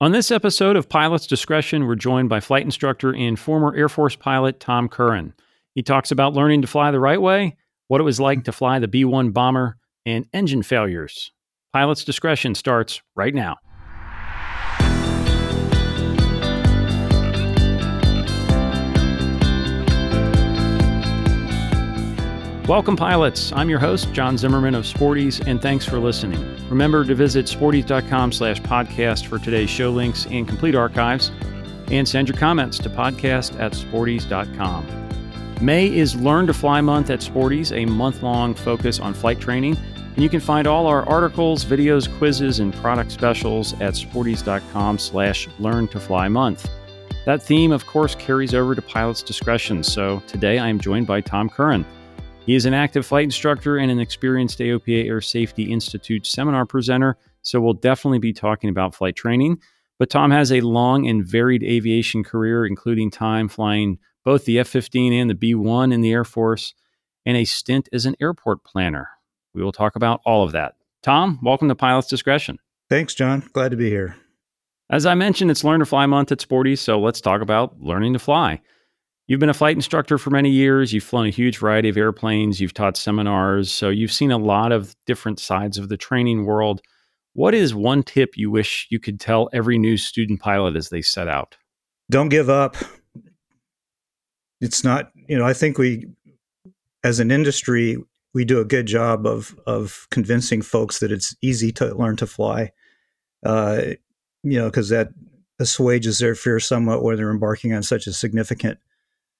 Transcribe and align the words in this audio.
On 0.00 0.10
this 0.10 0.32
episode 0.32 0.74
of 0.74 0.88
Pilot's 0.88 1.28
Discretion, 1.28 1.86
we're 1.86 1.94
joined 1.94 2.28
by 2.28 2.40
flight 2.40 2.64
instructor 2.64 3.14
and 3.14 3.38
former 3.38 3.74
Air 3.76 3.88
Force 3.88 4.16
pilot 4.16 4.58
Tom 4.58 4.88
Curran. 4.88 5.34
He 5.76 5.84
talks 5.84 6.10
about 6.10 6.34
learning 6.34 6.62
to 6.62 6.66
fly 6.66 6.90
the 6.90 6.98
right 6.98 7.22
way, 7.22 7.56
what 7.86 8.00
it 8.00 8.04
was 8.04 8.18
like 8.18 8.42
to 8.44 8.52
fly 8.52 8.80
the 8.80 8.88
B 8.88 9.04
1 9.04 9.30
bomber, 9.30 9.76
and 10.04 10.26
engine 10.32 10.64
failures. 10.64 11.30
Pilot's 11.72 12.02
Discretion 12.02 12.56
starts 12.56 13.02
right 13.14 13.32
now. 13.34 13.56
Welcome, 22.66 22.96
pilots. 22.96 23.52
I'm 23.52 23.68
your 23.68 23.78
host, 23.78 24.10
John 24.14 24.38
Zimmerman 24.38 24.74
of 24.74 24.86
Sporty's, 24.86 25.38
and 25.38 25.60
thanks 25.60 25.84
for 25.84 25.98
listening. 25.98 26.40
Remember 26.70 27.04
to 27.04 27.14
visit 27.14 27.44
sportys.com 27.44 28.32
slash 28.32 28.58
podcast 28.62 29.26
for 29.26 29.38
today's 29.38 29.68
show 29.68 29.90
links 29.90 30.24
and 30.30 30.48
complete 30.48 30.74
archives, 30.74 31.30
and 31.90 32.08
send 32.08 32.26
your 32.26 32.38
comments 32.38 32.78
to 32.78 32.88
podcast 32.88 33.60
at 33.60 33.72
sportys.com. 33.72 34.86
May 35.60 35.94
is 35.94 36.16
Learn 36.16 36.46
to 36.46 36.54
Fly 36.54 36.80
Month 36.80 37.10
at 37.10 37.22
Sporty's, 37.22 37.70
a 37.70 37.84
month 37.84 38.22
long 38.22 38.54
focus 38.54 38.98
on 38.98 39.12
flight 39.12 39.40
training. 39.40 39.76
And 40.14 40.22
you 40.22 40.30
can 40.30 40.40
find 40.40 40.66
all 40.66 40.86
our 40.86 41.06
articles, 41.06 41.66
videos, 41.66 42.08
quizzes, 42.16 42.60
and 42.60 42.72
product 42.76 43.12
specials 43.12 43.74
at 43.74 43.92
sportys.com 43.92 44.98
slash 44.98 45.48
learn 45.58 45.86
to 45.88 46.00
fly 46.00 46.28
month. 46.28 46.66
That 47.26 47.42
theme, 47.42 47.72
of 47.72 47.84
course, 47.84 48.14
carries 48.14 48.54
over 48.54 48.74
to 48.74 48.80
pilot's 48.80 49.22
discretion. 49.22 49.82
So 49.82 50.22
today 50.26 50.58
I 50.58 50.70
am 50.70 50.80
joined 50.80 51.06
by 51.06 51.20
Tom 51.20 51.50
Curran. 51.50 51.84
He 52.46 52.54
is 52.54 52.66
an 52.66 52.74
active 52.74 53.06
flight 53.06 53.24
instructor 53.24 53.78
and 53.78 53.90
an 53.90 53.98
experienced 53.98 54.58
AOPA 54.58 55.06
Air 55.06 55.22
Safety 55.22 55.72
Institute 55.72 56.26
seminar 56.26 56.66
presenter, 56.66 57.16
so 57.40 57.58
we'll 57.58 57.72
definitely 57.72 58.18
be 58.18 58.34
talking 58.34 58.68
about 58.68 58.94
flight 58.94 59.16
training. 59.16 59.62
But 59.98 60.10
Tom 60.10 60.30
has 60.30 60.52
a 60.52 60.60
long 60.60 61.08
and 61.08 61.24
varied 61.24 61.62
aviation 61.62 62.22
career, 62.22 62.66
including 62.66 63.10
time 63.10 63.48
flying 63.48 63.98
both 64.24 64.44
the 64.44 64.58
F 64.58 64.68
15 64.68 65.14
and 65.14 65.30
the 65.30 65.34
B 65.34 65.54
1 65.54 65.90
in 65.90 66.02
the 66.02 66.12
Air 66.12 66.24
Force, 66.24 66.74
and 67.24 67.34
a 67.34 67.46
stint 67.46 67.88
as 67.94 68.04
an 68.04 68.14
airport 68.20 68.62
planner. 68.62 69.08
We 69.54 69.62
will 69.62 69.72
talk 69.72 69.96
about 69.96 70.20
all 70.26 70.44
of 70.44 70.52
that. 70.52 70.74
Tom, 71.02 71.38
welcome 71.42 71.68
to 71.68 71.74
Pilot's 71.74 72.08
Discretion. 72.08 72.58
Thanks, 72.90 73.14
John. 73.14 73.48
Glad 73.54 73.70
to 73.70 73.78
be 73.78 73.88
here. 73.88 74.16
As 74.90 75.06
I 75.06 75.14
mentioned, 75.14 75.50
it's 75.50 75.64
Learn 75.64 75.80
to 75.80 75.86
Fly 75.86 76.04
month 76.04 76.30
at 76.30 76.42
Sporty, 76.42 76.76
so 76.76 77.00
let's 77.00 77.22
talk 77.22 77.40
about 77.40 77.80
learning 77.80 78.12
to 78.12 78.18
fly. 78.18 78.60
You've 79.26 79.40
been 79.40 79.48
a 79.48 79.54
flight 79.54 79.76
instructor 79.76 80.18
for 80.18 80.30
many 80.30 80.50
years. 80.50 80.92
You've 80.92 81.04
flown 81.04 81.26
a 81.26 81.30
huge 81.30 81.58
variety 81.58 81.88
of 81.88 81.96
airplanes. 81.96 82.60
You've 82.60 82.74
taught 82.74 82.96
seminars. 82.96 83.72
So 83.72 83.88
you've 83.88 84.12
seen 84.12 84.30
a 84.30 84.36
lot 84.36 84.70
of 84.70 84.94
different 85.06 85.40
sides 85.40 85.78
of 85.78 85.88
the 85.88 85.96
training 85.96 86.44
world. 86.44 86.82
What 87.32 87.54
is 87.54 87.74
one 87.74 88.02
tip 88.02 88.36
you 88.36 88.50
wish 88.50 88.86
you 88.90 89.00
could 89.00 89.18
tell 89.18 89.48
every 89.52 89.78
new 89.78 89.96
student 89.96 90.40
pilot 90.40 90.76
as 90.76 90.90
they 90.90 91.00
set 91.00 91.26
out? 91.26 91.56
Don't 92.10 92.28
give 92.28 92.50
up. 92.50 92.76
It's 94.60 94.84
not, 94.84 95.10
you 95.26 95.38
know, 95.38 95.46
I 95.46 95.54
think 95.54 95.78
we, 95.78 96.06
as 97.02 97.18
an 97.18 97.30
industry, 97.30 97.96
we 98.34 98.44
do 98.44 98.60
a 98.60 98.64
good 98.64 98.86
job 98.86 99.26
of 99.26 99.54
of 99.66 100.06
convincing 100.10 100.60
folks 100.60 101.00
that 101.00 101.12
it's 101.12 101.34
easy 101.40 101.72
to 101.72 101.94
learn 101.94 102.16
to 102.16 102.26
fly. 102.26 102.72
Uh, 103.44 103.82
you 104.42 104.58
know, 104.58 104.66
because 104.66 104.90
that 104.90 105.08
assuages 105.58 106.18
their 106.18 106.34
fear 106.34 106.60
somewhat 106.60 107.02
when 107.02 107.16
they're 107.16 107.30
embarking 107.30 107.72
on 107.72 107.82
such 107.82 108.06
a 108.06 108.12
significant 108.12 108.78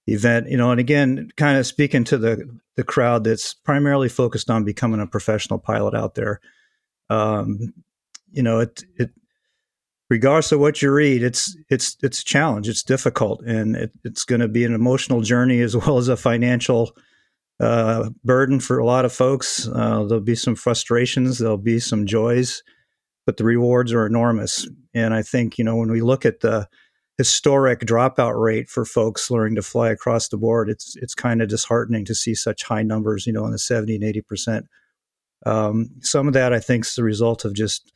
event. 0.07 0.49
You 0.49 0.57
know, 0.57 0.71
and 0.71 0.81
again, 0.81 1.31
kind 1.37 1.59
of 1.59 1.67
speaking 1.67 2.05
to 2.05 2.19
the 2.19 2.59
the 2.77 2.85
crowd 2.85 3.25
that's 3.25 3.55
primarily 3.55 4.09
focused 4.09 4.51
on 4.51 4.65
becoming 4.65 5.01
a 5.01 5.07
professional 5.07 5.59
pilot 5.59 5.95
out 5.95 6.15
there. 6.15 6.41
Um, 7.11 7.73
you 8.31 8.43
know, 8.43 8.61
it 8.61 8.83
it 8.97 9.11
regardless 10.11 10.53
of 10.53 10.61
what 10.61 10.83
you 10.83 10.93
read, 10.93 11.23
it's 11.23 11.57
it's 11.71 11.97
it's 12.03 12.21
a 12.21 12.25
challenge. 12.25 12.69
It's 12.69 12.83
difficult, 12.83 13.43
and 13.43 13.77
it, 13.77 13.93
it's 14.05 14.25
going 14.25 14.41
to 14.41 14.49
be 14.49 14.65
an 14.65 14.75
emotional 14.75 15.21
journey 15.21 15.61
as 15.61 15.77
well 15.87 15.99
as 15.99 16.09
a 16.09 16.17
financial 16.17 16.93
uh, 17.61 18.11
burden 18.25 18.61
for 18.61 18.79
a 18.79 18.87
lot 18.87 19.05
of 19.05 19.13
folks. 19.13 19.69
Uh, 19.69 20.05
there'll 20.05 20.21
be 20.21 20.35
some 20.35 20.57
frustrations. 20.57 21.39
There'll 21.39 21.57
be 21.57 21.81
some 21.81 22.07
joys, 22.07 22.63
but 23.27 23.37
the 23.37 23.45
rewards 23.45 23.93
are 23.93 24.07
enormous. 24.07 24.69
And 24.93 25.15
I 25.15 25.23
think 25.23 25.59
you 25.59 25.65
know 25.65 25.77
when 25.77 25.91
we 25.91 26.01
look 26.01 26.27
at 26.27 26.41
the 26.41 26.69
historic 27.19 27.81
dropout 27.81 28.41
rate 28.41 28.69
for 28.69 28.85
folks 28.85 29.31
learning 29.31 29.55
to 29.57 29.63
fly 29.63 29.91
across 29.91 30.29
the 30.29 30.37
board, 30.37 30.69
it's 30.69 30.97
it's 30.97 31.15
kind 31.15 31.43
of 31.43 31.49
disheartening 31.49 32.05
to 32.07 32.15
see 32.15 32.35
such 32.35 32.65
high 32.65 32.83
numbers. 32.83 33.27
You 33.27 33.33
know, 33.33 33.45
in 33.47 33.53
the 33.53 33.59
seventy 33.59 33.95
and 33.95 34.05
eighty 34.05 34.21
percent. 34.21 34.67
Um, 35.47 35.91
some 36.01 36.27
of 36.27 36.35
that 36.35 36.53
I 36.53 36.61
think 36.61 36.87
is 36.87 36.95
the 36.95 37.05
result 37.05 37.45
of 37.45 37.55
just 37.55 37.93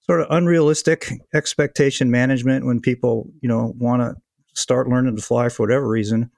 sort 0.00 0.22
of 0.22 0.26
unrealistic 0.30 1.10
expectation 1.34 2.10
management 2.10 2.64
when 2.64 2.80
people 2.80 3.30
you 3.40 3.48
know 3.48 3.74
want 3.76 4.02
to 4.02 4.16
start 4.54 4.88
learning 4.88 5.16
to 5.16 5.22
fly 5.22 5.48
for 5.48 5.64
whatever 5.64 5.86
reason. 5.86 6.30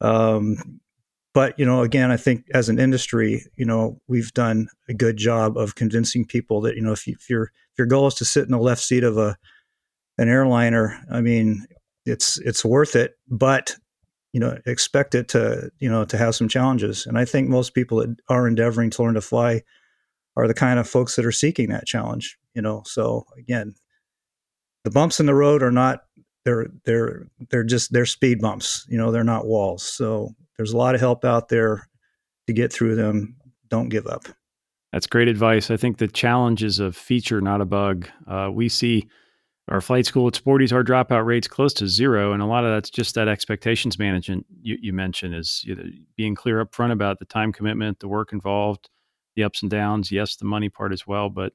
Um, 0.00 0.80
but 1.34 1.58
you 1.58 1.66
know, 1.66 1.82
again, 1.82 2.10
I 2.10 2.16
think 2.16 2.46
as 2.54 2.68
an 2.68 2.78
industry, 2.78 3.44
you 3.56 3.66
know, 3.66 4.00
we've 4.06 4.32
done 4.32 4.68
a 4.88 4.94
good 4.94 5.16
job 5.16 5.58
of 5.58 5.74
convincing 5.74 6.24
people 6.24 6.60
that 6.62 6.76
you 6.76 6.82
know 6.82 6.92
if, 6.92 7.06
you, 7.06 7.14
if 7.18 7.28
your 7.28 7.44
if 7.44 7.78
your 7.78 7.86
goal 7.86 8.06
is 8.06 8.14
to 8.14 8.24
sit 8.24 8.44
in 8.44 8.52
the 8.52 8.58
left 8.58 8.82
seat 8.82 9.04
of 9.04 9.18
a 9.18 9.36
an 10.18 10.28
airliner, 10.28 11.00
I 11.10 11.20
mean, 11.20 11.66
it's 12.06 12.38
it's 12.38 12.64
worth 12.64 12.96
it, 12.96 13.14
but 13.28 13.76
you 14.32 14.40
know, 14.40 14.58
expect 14.66 15.14
it 15.14 15.28
to 15.28 15.70
you 15.78 15.88
know 15.88 16.04
to 16.04 16.16
have 16.16 16.34
some 16.34 16.48
challenges. 16.48 17.06
And 17.06 17.18
I 17.18 17.24
think 17.24 17.48
most 17.48 17.74
people 17.74 17.98
that 17.98 18.16
are 18.28 18.46
endeavoring 18.46 18.90
to 18.90 19.02
learn 19.02 19.14
to 19.14 19.20
fly 19.20 19.62
are 20.36 20.48
the 20.48 20.54
kind 20.54 20.78
of 20.78 20.88
folks 20.88 21.16
that 21.16 21.24
are 21.24 21.32
seeking 21.32 21.68
that 21.70 21.86
challenge. 21.86 22.36
You 22.54 22.62
know, 22.62 22.82
so 22.86 23.24
again, 23.38 23.74
the 24.84 24.90
bumps 24.90 25.20
in 25.20 25.26
the 25.26 25.34
road 25.34 25.62
are 25.62 25.72
not 25.72 26.00
they're 26.44 26.66
they're 26.84 27.26
they're 27.50 27.64
just 27.64 27.92
they're 27.92 28.06
speed 28.06 28.40
bumps. 28.40 28.86
You 28.88 28.98
know, 28.98 29.10
they're 29.10 29.24
not 29.24 29.46
walls. 29.46 29.82
So 29.82 30.30
there's 30.56 30.72
a 30.72 30.76
lot 30.76 30.94
of 30.94 31.00
help 31.00 31.24
out 31.24 31.48
there 31.48 31.88
to 32.46 32.52
get 32.52 32.72
through 32.72 32.96
them. 32.96 33.36
Don't 33.68 33.88
give 33.88 34.06
up. 34.06 34.26
That's 34.92 35.06
great 35.06 35.26
advice. 35.26 35.70
I 35.70 35.76
think 35.76 35.98
the 35.98 36.06
challenge 36.06 36.62
is 36.62 36.78
a 36.78 36.92
feature, 36.92 37.40
not 37.40 37.60
a 37.60 37.64
bug. 37.64 38.08
Uh, 38.28 38.50
we 38.52 38.68
see 38.68 39.08
our 39.68 39.80
flight 39.80 40.04
school 40.04 40.28
at 40.28 40.34
Sporty's, 40.34 40.72
our 40.72 40.84
dropout 40.84 41.24
rates 41.24 41.48
close 41.48 41.72
to 41.74 41.88
zero, 41.88 42.32
and 42.32 42.42
a 42.42 42.46
lot 42.46 42.64
of 42.64 42.70
that's 42.70 42.90
just 42.90 43.14
that 43.14 43.28
expectations 43.28 43.98
management 43.98 44.44
you, 44.62 44.76
you 44.80 44.92
mentioned 44.92 45.34
is 45.34 45.62
you 45.64 45.74
know, 45.74 45.84
being 46.16 46.34
clear 46.34 46.60
up 46.60 46.74
front 46.74 46.92
about 46.92 47.18
the 47.18 47.24
time 47.24 47.52
commitment, 47.52 48.00
the 48.00 48.08
work 48.08 48.32
involved, 48.32 48.90
the 49.36 49.44
ups 49.44 49.62
and 49.62 49.70
downs. 49.70 50.12
Yes, 50.12 50.36
the 50.36 50.44
money 50.44 50.68
part 50.68 50.92
as 50.92 51.06
well, 51.06 51.30
but 51.30 51.54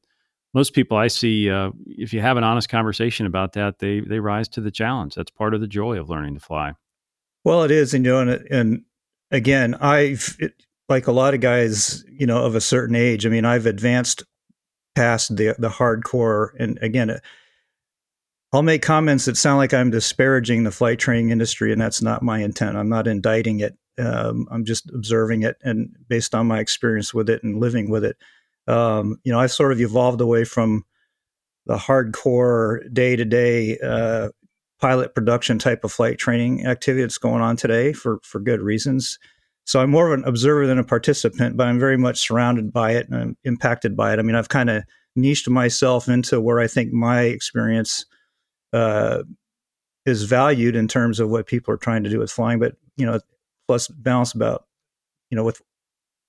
most 0.53 0.73
people 0.73 0.97
I 0.97 1.07
see, 1.07 1.49
uh, 1.49 1.71
if 1.85 2.11
you 2.11 2.21
have 2.21 2.37
an 2.37 2.43
honest 2.43 2.69
conversation 2.69 3.25
about 3.25 3.53
that, 3.53 3.79
they 3.79 3.99
they 3.99 4.19
rise 4.19 4.47
to 4.49 4.61
the 4.61 4.71
challenge. 4.71 5.15
That's 5.15 5.31
part 5.31 5.53
of 5.53 5.61
the 5.61 5.67
joy 5.67 5.99
of 5.99 6.09
learning 6.09 6.33
to 6.33 6.39
fly. 6.39 6.73
Well, 7.43 7.63
it 7.63 7.71
is, 7.71 7.93
and 7.93 8.03
you 8.03 8.11
know, 8.11 8.21
and, 8.21 8.47
and 8.49 8.83
again, 9.31 9.75
I've 9.75 10.35
it, 10.39 10.53
like 10.87 11.05
a 11.05 11.11
lot 11.11 11.35
of 11.35 11.41
guys, 11.41 12.03
you 12.11 12.25
know, 12.25 12.43
of 12.43 12.55
a 12.55 12.61
certain 12.61 12.95
age. 12.95 13.25
I 13.25 13.29
mean, 13.29 13.45
I've 13.45 13.67
advanced 13.67 14.23
past 14.95 15.35
the 15.35 15.55
the 15.59 15.69
hardcore, 15.69 16.49
and 16.57 16.79
again, 16.81 17.19
I'll 18.51 18.63
make 18.63 18.81
comments 18.81 19.25
that 19.25 19.37
sound 19.37 19.57
like 19.57 19.73
I'm 19.73 19.91
disparaging 19.91 20.63
the 20.63 20.71
flight 20.71 20.99
training 20.99 21.29
industry, 21.29 21.71
and 21.71 21.79
that's 21.79 22.01
not 22.01 22.23
my 22.23 22.39
intent. 22.39 22.77
I'm 22.77 22.89
not 22.89 23.07
indicting 23.07 23.59
it. 23.59 23.77
Um, 23.99 24.47
I'm 24.49 24.65
just 24.65 24.89
observing 24.91 25.43
it, 25.43 25.57
and 25.61 25.95
based 26.07 26.33
on 26.33 26.47
my 26.47 26.59
experience 26.59 27.13
with 27.13 27.29
it 27.29 27.43
and 27.43 27.59
living 27.59 27.89
with 27.89 28.03
it, 28.03 28.17
um, 28.67 29.17
you 29.23 29.31
know, 29.31 29.39
I've 29.39 29.51
sort 29.51 29.71
of 29.71 29.81
evolved 29.81 30.21
away 30.21 30.45
from 30.45 30.83
the 31.65 31.77
hardcore 31.77 32.91
day 32.93 33.15
to 33.15 33.25
day 33.25 33.77
pilot 34.79 35.13
production 35.13 35.59
type 35.59 35.83
of 35.83 35.91
flight 35.91 36.17
training 36.17 36.65
activity 36.65 37.01
that's 37.01 37.17
going 37.17 37.41
on 37.41 37.55
today 37.55 37.93
for 37.93 38.19
for 38.23 38.39
good 38.39 38.61
reasons. 38.61 39.19
So 39.65 39.79
I'm 39.79 39.91
more 39.91 40.11
of 40.11 40.19
an 40.19 40.27
observer 40.27 40.65
than 40.65 40.79
a 40.79 40.83
participant, 40.83 41.55
but 41.55 41.67
I'm 41.67 41.79
very 41.79 41.97
much 41.97 42.19
surrounded 42.19 42.73
by 42.73 42.93
it 42.93 43.07
and 43.07 43.15
I'm 43.15 43.37
impacted 43.43 43.95
by 43.95 44.13
it. 44.13 44.19
I 44.19 44.23
mean, 44.23 44.35
I've 44.35 44.49
kind 44.49 44.69
of 44.69 44.83
niched 45.15 45.47
myself 45.47 46.07
into 46.07 46.41
where 46.41 46.59
I 46.59 46.65
think 46.65 46.91
my 46.91 47.21
experience 47.21 48.05
uh, 48.73 49.23
is 50.05 50.23
valued 50.23 50.75
in 50.75 50.87
terms 50.87 51.19
of 51.19 51.29
what 51.29 51.47
people 51.47 51.73
are 51.73 51.77
trying 51.77 52.03
to 52.03 52.09
do 52.09 52.19
with 52.19 52.31
flying, 52.31 52.59
but 52.59 52.75
you 52.97 53.05
know, 53.05 53.19
plus 53.67 53.87
balance 53.87 54.33
about 54.33 54.65
you 55.29 55.35
know 55.35 55.43
with 55.43 55.61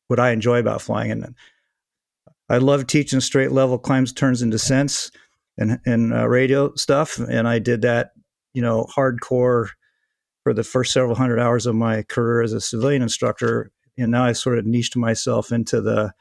what 0.09 0.21
I 0.21 0.31
enjoy 0.31 0.59
about 0.59 0.83
flying. 0.83 1.11
And 1.11 1.35
I 2.49 2.59
love 2.59 2.87
teaching 2.87 3.21
straight 3.21 3.53
level 3.53 3.79
climbs, 3.79 4.13
turns, 4.13 4.43
and 4.43 4.51
descents 4.51 5.11
and 5.57 5.81
and 5.87 6.13
uh, 6.13 6.29
radio 6.29 6.75
stuff, 6.75 7.19
and 7.19 7.47
I 7.49 7.59
did 7.59 7.83
that 7.83 8.13
you 8.53 8.63
know 8.63 8.87
hardcore 8.95 9.69
for 10.43 10.55
the 10.55 10.65
first 10.65 10.93
several 10.93 11.15
hundred 11.15 11.39
hours 11.39 11.67
of 11.67 11.75
my 11.75 12.03
career 12.03 12.43
as 12.43 12.53
a 12.53 12.61
civilian 12.61 13.03
instructor, 13.03 13.71
and 13.99 14.11
now 14.11 14.25
I've 14.25 14.39
sort 14.39 14.59
of 14.59 14.67
niched 14.67 14.97
myself 14.97 15.53
into 15.53 15.81
the 15.81 16.13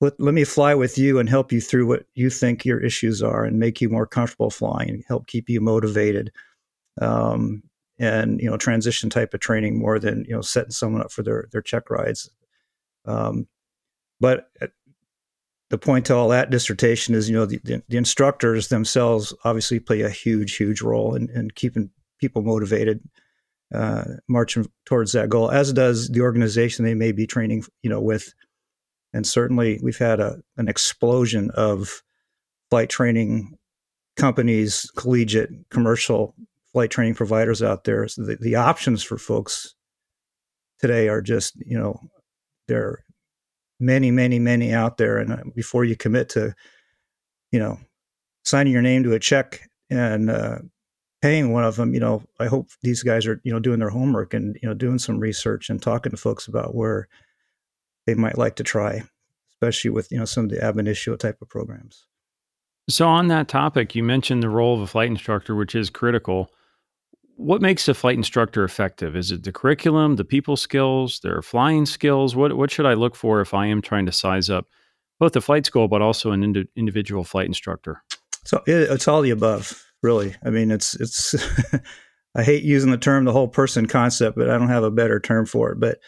let, 0.00 0.18
let 0.20 0.34
me 0.34 0.44
fly 0.44 0.74
with 0.74 0.96
you 0.96 1.18
and 1.18 1.28
help 1.28 1.52
you 1.52 1.60
through 1.60 1.86
what 1.86 2.04
you 2.14 2.30
think 2.30 2.64
your 2.64 2.80
issues 2.80 3.22
are 3.22 3.44
and 3.44 3.58
make 3.58 3.80
you 3.80 3.88
more 3.88 4.06
comfortable 4.06 4.50
flying 4.50 4.90
and 4.90 5.04
help 5.08 5.26
keep 5.26 5.48
you 5.48 5.60
motivated 5.60 6.32
um, 7.00 7.62
and 7.98 8.40
you 8.40 8.50
know 8.50 8.56
transition 8.56 9.10
type 9.10 9.34
of 9.34 9.40
training 9.40 9.78
more 9.78 9.98
than 9.98 10.24
you 10.28 10.34
know 10.34 10.40
setting 10.40 10.70
someone 10.70 11.02
up 11.02 11.10
for 11.10 11.22
their 11.22 11.48
their 11.52 11.62
check 11.62 11.90
rides 11.90 12.30
um, 13.06 13.46
but 14.20 14.50
the 15.70 15.78
point 15.78 16.06
to 16.06 16.14
all 16.14 16.28
that 16.28 16.50
dissertation 16.50 17.14
is, 17.14 17.28
you 17.28 17.36
know, 17.36 17.46
the, 17.46 17.60
the, 17.64 17.82
the 17.88 17.96
instructors 17.96 18.68
themselves 18.68 19.34
obviously 19.44 19.78
play 19.78 20.00
a 20.00 20.10
huge, 20.10 20.56
huge 20.56 20.80
role 20.80 21.14
in, 21.14 21.28
in 21.30 21.50
keeping 21.50 21.90
people 22.18 22.42
motivated, 22.42 23.00
uh, 23.74 24.04
marching 24.28 24.66
towards 24.86 25.12
that 25.12 25.28
goal, 25.28 25.50
as 25.50 25.72
does 25.72 26.08
the 26.08 26.22
organization 26.22 26.84
they 26.84 26.94
may 26.94 27.12
be 27.12 27.26
training, 27.26 27.64
you 27.82 27.90
know, 27.90 28.00
with. 28.00 28.32
And 29.12 29.26
certainly, 29.26 29.80
we've 29.82 29.98
had 29.98 30.20
a 30.20 30.40
an 30.56 30.68
explosion 30.68 31.50
of 31.54 32.02
flight 32.70 32.90
training 32.90 33.56
companies, 34.16 34.90
collegiate, 34.96 35.50
commercial 35.70 36.34
flight 36.72 36.90
training 36.90 37.14
providers 37.14 37.62
out 37.62 37.84
there. 37.84 38.06
So 38.08 38.24
the, 38.24 38.36
the 38.36 38.56
options 38.56 39.02
for 39.02 39.16
folks 39.16 39.74
today 40.80 41.08
are 41.08 41.22
just, 41.22 41.56
you 41.64 41.78
know, 41.78 41.98
there 42.66 42.82
are 42.82 43.04
many, 43.80 44.10
many, 44.10 44.38
many 44.38 44.72
out 44.72 44.98
there. 44.98 45.18
And 45.18 45.32
uh, 45.32 45.42
before 45.54 45.84
you 45.84 45.96
commit 45.96 46.28
to, 46.30 46.54
you 47.52 47.58
know, 47.58 47.78
signing 48.44 48.72
your 48.72 48.82
name 48.82 49.04
to 49.04 49.14
a 49.14 49.18
check 49.18 49.68
and 49.88 50.30
uh, 50.30 50.58
paying 51.22 51.52
one 51.52 51.64
of 51.64 51.76
them, 51.76 51.94
you 51.94 52.00
know, 52.00 52.22
I 52.38 52.46
hope 52.46 52.68
these 52.82 53.02
guys 53.02 53.26
are, 53.26 53.40
you 53.44 53.52
know, 53.52 53.60
doing 53.60 53.78
their 53.78 53.90
homework 53.90 54.34
and, 54.34 54.58
you 54.62 54.68
know, 54.68 54.74
doing 54.74 54.98
some 54.98 55.18
research 55.18 55.70
and 55.70 55.80
talking 55.80 56.10
to 56.10 56.16
folks 56.16 56.46
about 56.46 56.74
where 56.74 57.08
they 58.08 58.14
might 58.14 58.38
like 58.38 58.56
to 58.56 58.62
try, 58.62 59.02
especially 59.52 59.90
with, 59.90 60.10
you 60.10 60.18
know, 60.18 60.24
some 60.24 60.44
of 60.44 60.50
the 60.50 60.64
ab 60.64 60.78
initio 60.78 61.14
type 61.14 61.42
of 61.42 61.48
programs. 61.50 62.06
So, 62.88 63.06
on 63.06 63.28
that 63.28 63.48
topic, 63.48 63.94
you 63.94 64.02
mentioned 64.02 64.42
the 64.42 64.48
role 64.48 64.74
of 64.74 64.80
a 64.80 64.86
flight 64.86 65.10
instructor, 65.10 65.54
which 65.54 65.74
is 65.74 65.90
critical. 65.90 66.50
What 67.36 67.60
makes 67.60 67.86
a 67.86 67.92
flight 67.92 68.16
instructor 68.16 68.64
effective? 68.64 69.14
Is 69.14 69.30
it 69.30 69.44
the 69.44 69.52
curriculum, 69.52 70.16
the 70.16 70.24
people 70.24 70.56
skills, 70.56 71.20
their 71.20 71.42
flying 71.42 71.84
skills? 71.84 72.34
What 72.34 72.56
what 72.56 72.70
should 72.70 72.86
I 72.86 72.94
look 72.94 73.14
for 73.14 73.42
if 73.42 73.52
I 73.52 73.66
am 73.66 73.82
trying 73.82 74.06
to 74.06 74.12
size 74.12 74.48
up 74.48 74.64
both 75.20 75.34
the 75.34 75.42
flight 75.42 75.66
school 75.66 75.86
but 75.86 76.00
also 76.00 76.32
an 76.32 76.42
ind- 76.42 76.68
individual 76.76 77.24
flight 77.24 77.46
instructor? 77.46 78.02
So 78.44 78.62
it, 78.66 78.90
it's 78.90 79.06
all 79.06 79.20
the 79.20 79.30
above, 79.30 79.84
really. 80.02 80.34
I 80.42 80.48
mean, 80.48 80.70
it's 80.70 80.94
it's. 80.94 81.34
I 82.34 82.42
hate 82.42 82.62
using 82.62 82.90
the 82.90 82.98
term 82.98 83.24
the 83.24 83.32
whole 83.32 83.48
person 83.48 83.86
concept, 83.86 84.36
but 84.36 84.48
I 84.48 84.56
don't 84.56 84.68
have 84.68 84.84
a 84.84 84.90
better 84.90 85.20
term 85.20 85.44
for 85.44 85.72
it. 85.72 85.80
But 85.80 85.98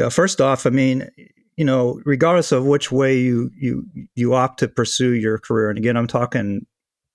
uh, 0.00 0.10
first 0.10 0.40
off, 0.40 0.66
I 0.66 0.70
mean, 0.70 1.08
you 1.56 1.64
know, 1.64 2.00
regardless 2.04 2.52
of 2.52 2.64
which 2.64 2.90
way 2.90 3.18
you 3.18 3.50
you 3.54 3.86
you 4.14 4.34
opt 4.34 4.58
to 4.60 4.68
pursue 4.68 5.10
your 5.10 5.38
career, 5.38 5.68
and 5.68 5.78
again, 5.78 5.96
I'm 5.96 6.06
talking 6.06 6.66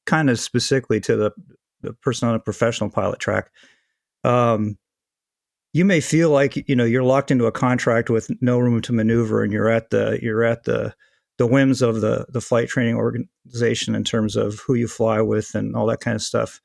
kind 0.06 0.30
of 0.30 0.40
specifically 0.40 1.00
to 1.02 1.16
the 1.16 1.32
the 1.82 1.94
person 1.94 2.28
on 2.28 2.36
a 2.36 2.40
professional 2.40 2.90
pilot 2.90 3.20
track. 3.20 3.52
Um, 4.24 4.78
you 5.74 5.86
may 5.86 6.00
feel 6.02 6.30
like 6.30 6.68
you 6.70 6.76
know 6.76 6.86
you're 6.86 7.04
locked 7.04 7.32
into 7.32 7.46
a 7.46 7.52
contract 7.52 8.10
with 8.10 8.32
no 8.42 8.60
room 8.60 8.82
to 8.82 8.94
maneuver, 8.94 9.44
and 9.44 9.52
you're 9.52 9.70
at 9.70 9.90
the 9.90 10.20
you're 10.22 10.44
at 10.44 10.64
the 10.64 10.94
the 11.38 11.48
whims 11.48 11.82
of 11.82 12.02
the 12.02 12.26
the 12.30 12.42
flight 12.42 12.68
training 12.68 12.96
organization 12.96 13.96
in 13.96 14.04
terms 14.04 14.36
of 14.36 14.60
who 14.66 14.76
you 14.76 14.88
fly 14.88 15.22
with 15.22 15.56
and 15.56 15.76
all 15.76 15.86
that 15.88 16.00
kind 16.00 16.16
of 16.16 16.22
stuff. 16.22 16.62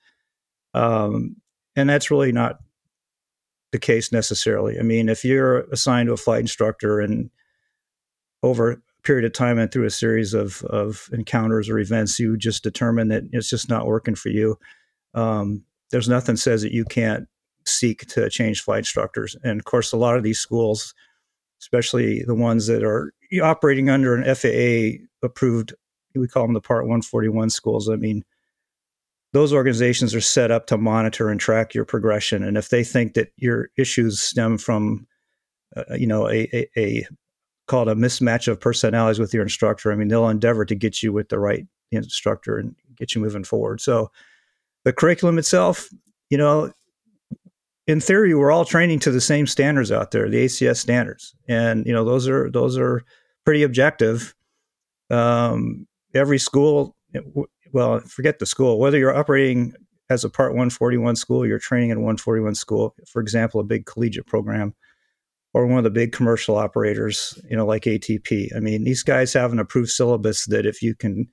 Um, 0.74 1.36
and 1.76 1.88
that's 1.88 2.10
really 2.10 2.32
not 2.32 2.58
the 3.72 3.78
case 3.78 4.12
necessarily. 4.12 4.78
I 4.78 4.82
mean, 4.82 5.08
if 5.08 5.24
you're 5.24 5.60
assigned 5.72 6.08
to 6.08 6.12
a 6.12 6.18
flight 6.18 6.40
instructor 6.40 7.00
and 7.00 7.30
over 8.42 8.72
a 8.72 8.76
period 9.02 9.24
of 9.24 9.32
time 9.32 9.58
and 9.58 9.72
through 9.72 9.86
a 9.86 9.90
series 9.90 10.34
of, 10.34 10.62
of 10.64 11.08
encounters 11.12 11.68
or 11.68 11.78
events, 11.78 12.18
you 12.18 12.36
just 12.36 12.62
determine 12.62 13.08
that 13.08 13.24
it's 13.32 13.48
just 13.48 13.68
not 13.68 13.86
working 13.86 14.14
for 14.14 14.28
you. 14.28 14.58
Um, 15.14 15.64
there's 15.90 16.08
nothing 16.08 16.36
says 16.36 16.62
that 16.62 16.72
you 16.72 16.84
can't 16.84 17.26
seek 17.64 18.06
to 18.08 18.28
change 18.28 18.62
flight 18.62 18.78
instructors. 18.78 19.36
And 19.42 19.58
of 19.58 19.64
course, 19.64 19.92
a 19.92 19.96
lot 19.96 20.16
of 20.16 20.22
these 20.22 20.38
schools, 20.38 20.94
especially 21.60 22.22
the 22.24 22.34
ones 22.34 22.66
that 22.66 22.82
are 22.82 23.12
operating 23.42 23.88
under 23.88 24.14
an 24.14 24.34
FAA 24.34 25.04
approved, 25.22 25.74
we 26.14 26.28
call 26.28 26.44
them 26.44 26.54
the 26.54 26.60
Part 26.60 26.84
141 26.84 27.50
schools. 27.50 27.88
I 27.88 27.96
mean, 27.96 28.24
those 29.32 29.52
organizations 29.52 30.14
are 30.14 30.20
set 30.20 30.50
up 30.50 30.66
to 30.66 30.76
monitor 30.76 31.30
and 31.30 31.40
track 31.40 31.74
your 31.74 31.84
progression. 31.84 32.42
And 32.42 32.56
if 32.56 32.68
they 32.68 32.84
think 32.84 33.14
that 33.14 33.32
your 33.36 33.70
issues 33.76 34.20
stem 34.20 34.58
from, 34.58 35.06
uh, 35.76 35.94
you 35.94 36.06
know, 36.06 36.28
a, 36.28 36.48
a, 36.52 36.68
a 36.76 37.06
called 37.66 37.88
a 37.88 37.94
mismatch 37.94 38.48
of 38.48 38.60
personalities 38.60 39.18
with 39.18 39.32
your 39.32 39.42
instructor. 39.42 39.92
I 39.92 39.96
mean, 39.96 40.08
they'll 40.08 40.28
endeavor 40.28 40.64
to 40.64 40.74
get 40.74 41.02
you 41.02 41.12
with 41.12 41.28
the 41.28 41.38
right 41.38 41.66
instructor 41.90 42.58
and 42.58 42.74
get 42.96 43.14
you 43.14 43.20
moving 43.20 43.44
forward. 43.44 43.80
So 43.80 44.10
the 44.84 44.92
curriculum 44.92 45.38
itself, 45.38 45.88
you 46.28 46.36
know, 46.36 46.72
in 47.86 48.00
theory, 48.00 48.34
we're 48.34 48.52
all 48.52 48.64
training 48.64 48.98
to 49.00 49.10
the 49.10 49.20
same 49.20 49.46
standards 49.46 49.90
out 49.90 50.10
there, 50.10 50.28
the 50.28 50.44
ACS 50.44 50.76
standards, 50.76 51.34
and 51.48 51.84
you 51.84 51.92
know 51.92 52.04
those 52.04 52.28
are 52.28 52.48
those 52.50 52.78
are 52.78 53.02
pretty 53.44 53.64
objective. 53.64 54.34
Um, 55.10 55.88
every 56.14 56.38
school, 56.38 56.94
well, 57.72 58.00
forget 58.00 58.38
the 58.38 58.46
school. 58.46 58.78
Whether 58.78 58.98
you're 58.98 59.16
operating 59.16 59.74
as 60.10 60.24
a 60.24 60.30
Part 60.30 60.52
141 60.52 61.16
school, 61.16 61.46
you're 61.46 61.58
training 61.58 61.90
in 61.90 61.96
a 61.98 62.00
141 62.00 62.54
school. 62.54 62.94
For 63.06 63.20
example, 63.20 63.60
a 63.60 63.64
big 63.64 63.86
collegiate 63.86 64.26
program 64.26 64.74
or 65.54 65.66
one 65.66 65.78
of 65.78 65.84
the 65.84 65.90
big 65.90 66.12
commercial 66.12 66.56
operators, 66.56 67.38
you 67.48 67.56
know, 67.56 67.66
like 67.66 67.82
ATP. 67.82 68.54
I 68.56 68.60
mean, 68.60 68.84
these 68.84 69.02
guys 69.02 69.32
have 69.34 69.52
an 69.52 69.58
approved 69.58 69.90
syllabus 69.90 70.46
that 70.46 70.66
if 70.66 70.82
you 70.82 70.94
can, 70.94 71.28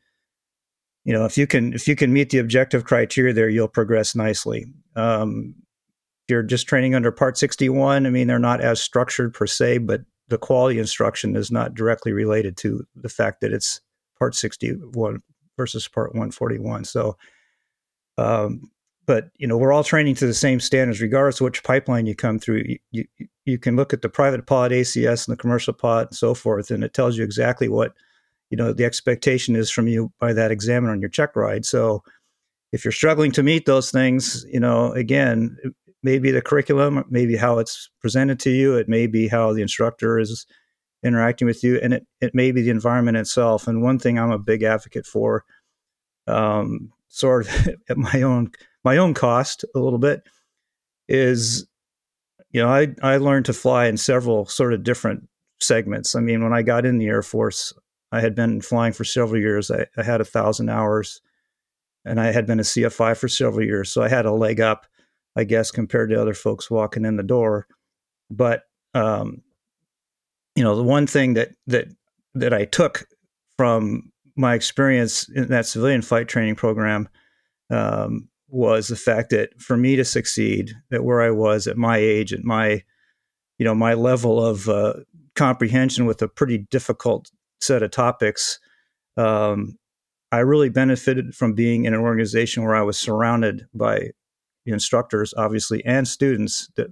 you 1.06 1.14
know, 1.14 1.26
if 1.26 1.38
you 1.38 1.48
can 1.48 1.74
if 1.74 1.88
you 1.88 1.96
can 1.96 2.12
meet 2.12 2.30
the 2.30 2.40
objective 2.40 2.84
criteria 2.84 3.34
there, 3.34 3.50
you'll 3.50 3.68
progress 3.68 4.16
nicely. 4.16 4.66
Um, 4.96 5.56
if 6.24 6.32
you're 6.32 6.44
just 6.44 6.68
training 6.68 6.96
under 6.96 7.12
Part 7.12 7.38
61, 7.38 8.06
I 8.06 8.10
mean, 8.10 8.28
they're 8.28 8.40
not 8.40 8.62
as 8.62 8.82
structured 8.82 9.34
per 9.34 9.48
se, 9.48 9.80
but 9.80 10.02
the 10.28 10.38
quality 10.38 10.80
instruction 10.80 11.36
is 11.36 11.50
not 11.50 11.74
directly 11.74 12.12
related 12.12 12.56
to 12.58 12.84
the 12.96 13.10
fact 13.10 13.42
that 13.42 13.54
it's 13.54 13.82
Part 14.18 14.36
61 14.36 15.22
versus 15.60 15.88
Part 15.90 16.14
141. 16.14 16.86
So, 16.86 17.18
um, 18.18 18.72
but 19.10 19.32
you 19.38 19.48
know 19.48 19.58
we're 19.58 19.74
all 19.74 19.84
training 19.84 20.14
to 20.14 20.28
the 20.28 20.36
same 20.36 20.60
standards 20.60 21.02
regardless 21.02 21.42
of 21.42 21.46
which 21.46 21.64
pipeline 21.64 22.06
you 22.06 22.14
come 22.14 22.38
through 22.38 22.64
you, 22.92 23.06
you, 23.18 23.28
you 23.46 23.58
can 23.58 23.76
look 23.76 23.92
at 23.92 24.04
the 24.04 24.08
private 24.08 24.46
pod 24.46 24.70
acs 24.70 25.28
and 25.28 25.34
the 25.36 25.42
commercial 25.42 25.74
pod 25.74 26.08
and 26.08 26.16
so 26.16 26.36
forth 26.36 26.70
and 26.70 26.84
it 26.84 26.94
tells 26.94 27.18
you 27.18 27.24
exactly 27.24 27.68
what 27.68 27.94
you 28.52 28.58
know 28.58 28.72
the 28.72 28.86
expectation 28.86 29.56
is 29.56 29.72
from 29.72 29.88
you 29.88 30.12
by 30.20 30.32
that 30.32 30.52
examiner 30.52 30.92
on 30.92 31.02
your 31.02 31.10
check 31.10 31.36
ride 31.36 31.66
so 31.66 32.04
if 32.72 32.86
you're 32.86 32.92
struggling 32.92 33.32
to 33.32 33.42
meet 33.42 33.66
those 33.66 33.90
things 33.90 34.46
you 34.48 34.60
know 34.60 34.92
again 34.92 35.58
maybe 36.04 36.30
the 36.30 36.42
curriculum 36.42 37.04
maybe 37.10 37.36
how 37.36 37.58
it's 37.58 37.90
presented 38.02 38.40
to 38.40 38.52
you 38.52 38.76
it 38.76 38.88
may 38.88 39.08
be 39.08 39.28
how 39.28 39.52
the 39.52 39.64
instructor 39.64 40.20
is 40.20 40.46
interacting 41.04 41.46
with 41.46 41.64
you 41.64 41.80
and 41.82 41.94
it, 41.94 42.08
it 42.22 42.36
may 42.36 42.52
be 42.52 42.62
the 42.62 42.70
environment 42.70 43.18
itself 43.18 43.68
and 43.68 43.82
one 43.82 43.98
thing 43.98 44.20
i'm 44.20 44.32
a 44.32 44.40
big 44.40 44.64
advocate 44.64 45.06
for 45.06 45.46
um, 46.28 46.92
sort 47.08 47.48
of 47.48 47.70
at 47.90 47.98
my 47.98 48.22
own 48.22 48.52
my 48.84 48.98
own 48.98 49.14
cost 49.14 49.66
a 49.76 49.80
little 49.80 50.00
bit 50.00 50.24
is 51.08 51.68
you 52.52 52.62
know 52.62 52.70
I 52.70 52.88
I 53.02 53.18
learned 53.18 53.46
to 53.46 53.54
fly 53.54 53.88
in 53.88 53.98
several 53.98 54.46
sort 54.46 54.74
of 54.74 54.84
different 54.84 55.28
segments. 55.60 56.16
I 56.16 56.22
mean, 56.22 56.44
when 56.44 56.54
I 56.54 56.62
got 56.62 56.86
in 56.86 56.98
the 56.98 57.08
Air 57.08 57.22
Force, 57.22 57.74
I 58.12 58.22
had 58.22 58.36
been 58.36 58.62
flying 58.62 58.94
for 58.94 59.04
several 59.04 59.40
years. 59.40 59.70
I, 59.70 59.86
I 59.98 60.04
had 60.04 60.22
a 60.22 60.26
thousand 60.26 60.70
hours, 60.70 61.22
and 62.06 62.20
I 62.20 62.32
had 62.32 62.46
been 62.46 62.60
a 62.60 62.64
CFI 62.64 63.18
for 63.18 63.28
several 63.28 63.66
years, 63.66 63.92
so 63.92 64.02
I 64.02 64.08
had 64.08 64.26
a 64.26 64.32
leg 64.32 64.62
up, 64.62 64.88
I 65.36 65.44
guess, 65.44 65.72
compared 65.72 66.10
to 66.12 66.22
other 66.22 66.34
folks 66.34 66.72
walking 66.72 67.06
in 67.06 67.18
the 67.18 67.24
door. 67.24 67.68
But 68.32 68.64
um, 68.94 69.42
you 70.56 70.64
know, 70.64 70.76
the 70.76 70.84
one 70.84 71.08
thing 71.08 71.34
that 71.34 71.50
that 71.68 71.88
that 72.36 72.54
I 72.54 72.66
took 72.66 73.08
from 73.58 74.12
my 74.36 74.54
experience 74.54 75.28
in 75.30 75.50
that 75.50 75.66
civilian 75.66 76.02
flight 76.02 76.28
training 76.28 76.56
program 76.56 77.10
um, 77.70 78.30
was 78.48 78.88
the 78.88 78.96
fact 78.96 79.30
that 79.32 79.50
for 79.62 79.76
me 79.76 79.96
to 79.96 80.06
succeed, 80.06 80.72
that 80.90 81.04
where 81.04 81.22
I 81.22 81.32
was 81.32 81.68
at 81.68 81.78
my 81.78 81.98
age, 81.98 82.34
at 82.34 82.44
my, 82.44 82.82
you 83.58 83.66
know, 83.66 83.76
my 83.76 83.94
level 83.94 84.44
of 84.44 84.70
uh, 84.70 84.94
comprehension 85.36 86.06
with 86.06 86.22
a 86.22 86.28
pretty 86.28 86.58
difficult 86.58 87.30
set 87.60 87.84
of 87.84 87.92
topics, 87.92 88.60
um, 89.18 89.78
I 90.32 90.40
really 90.40 90.70
benefited 90.70 91.36
from 91.36 91.54
being 91.54 91.86
in 91.86 91.94
an 91.94 92.00
organization 92.00 92.64
where 92.64 92.76
I 92.76 92.82
was 92.82 92.98
surrounded 92.98 93.68
by 93.74 94.12
instructors, 94.66 95.34
obviously, 95.36 95.84
and 95.86 96.08
students 96.08 96.70
that 96.76 96.88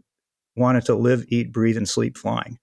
wanted 0.55 0.85
to 0.85 0.95
live, 0.95 1.23
eat, 1.29 1.53
breathe, 1.53 1.77
and 1.77 1.87
sleep 1.87 2.17
flying. 2.17 2.57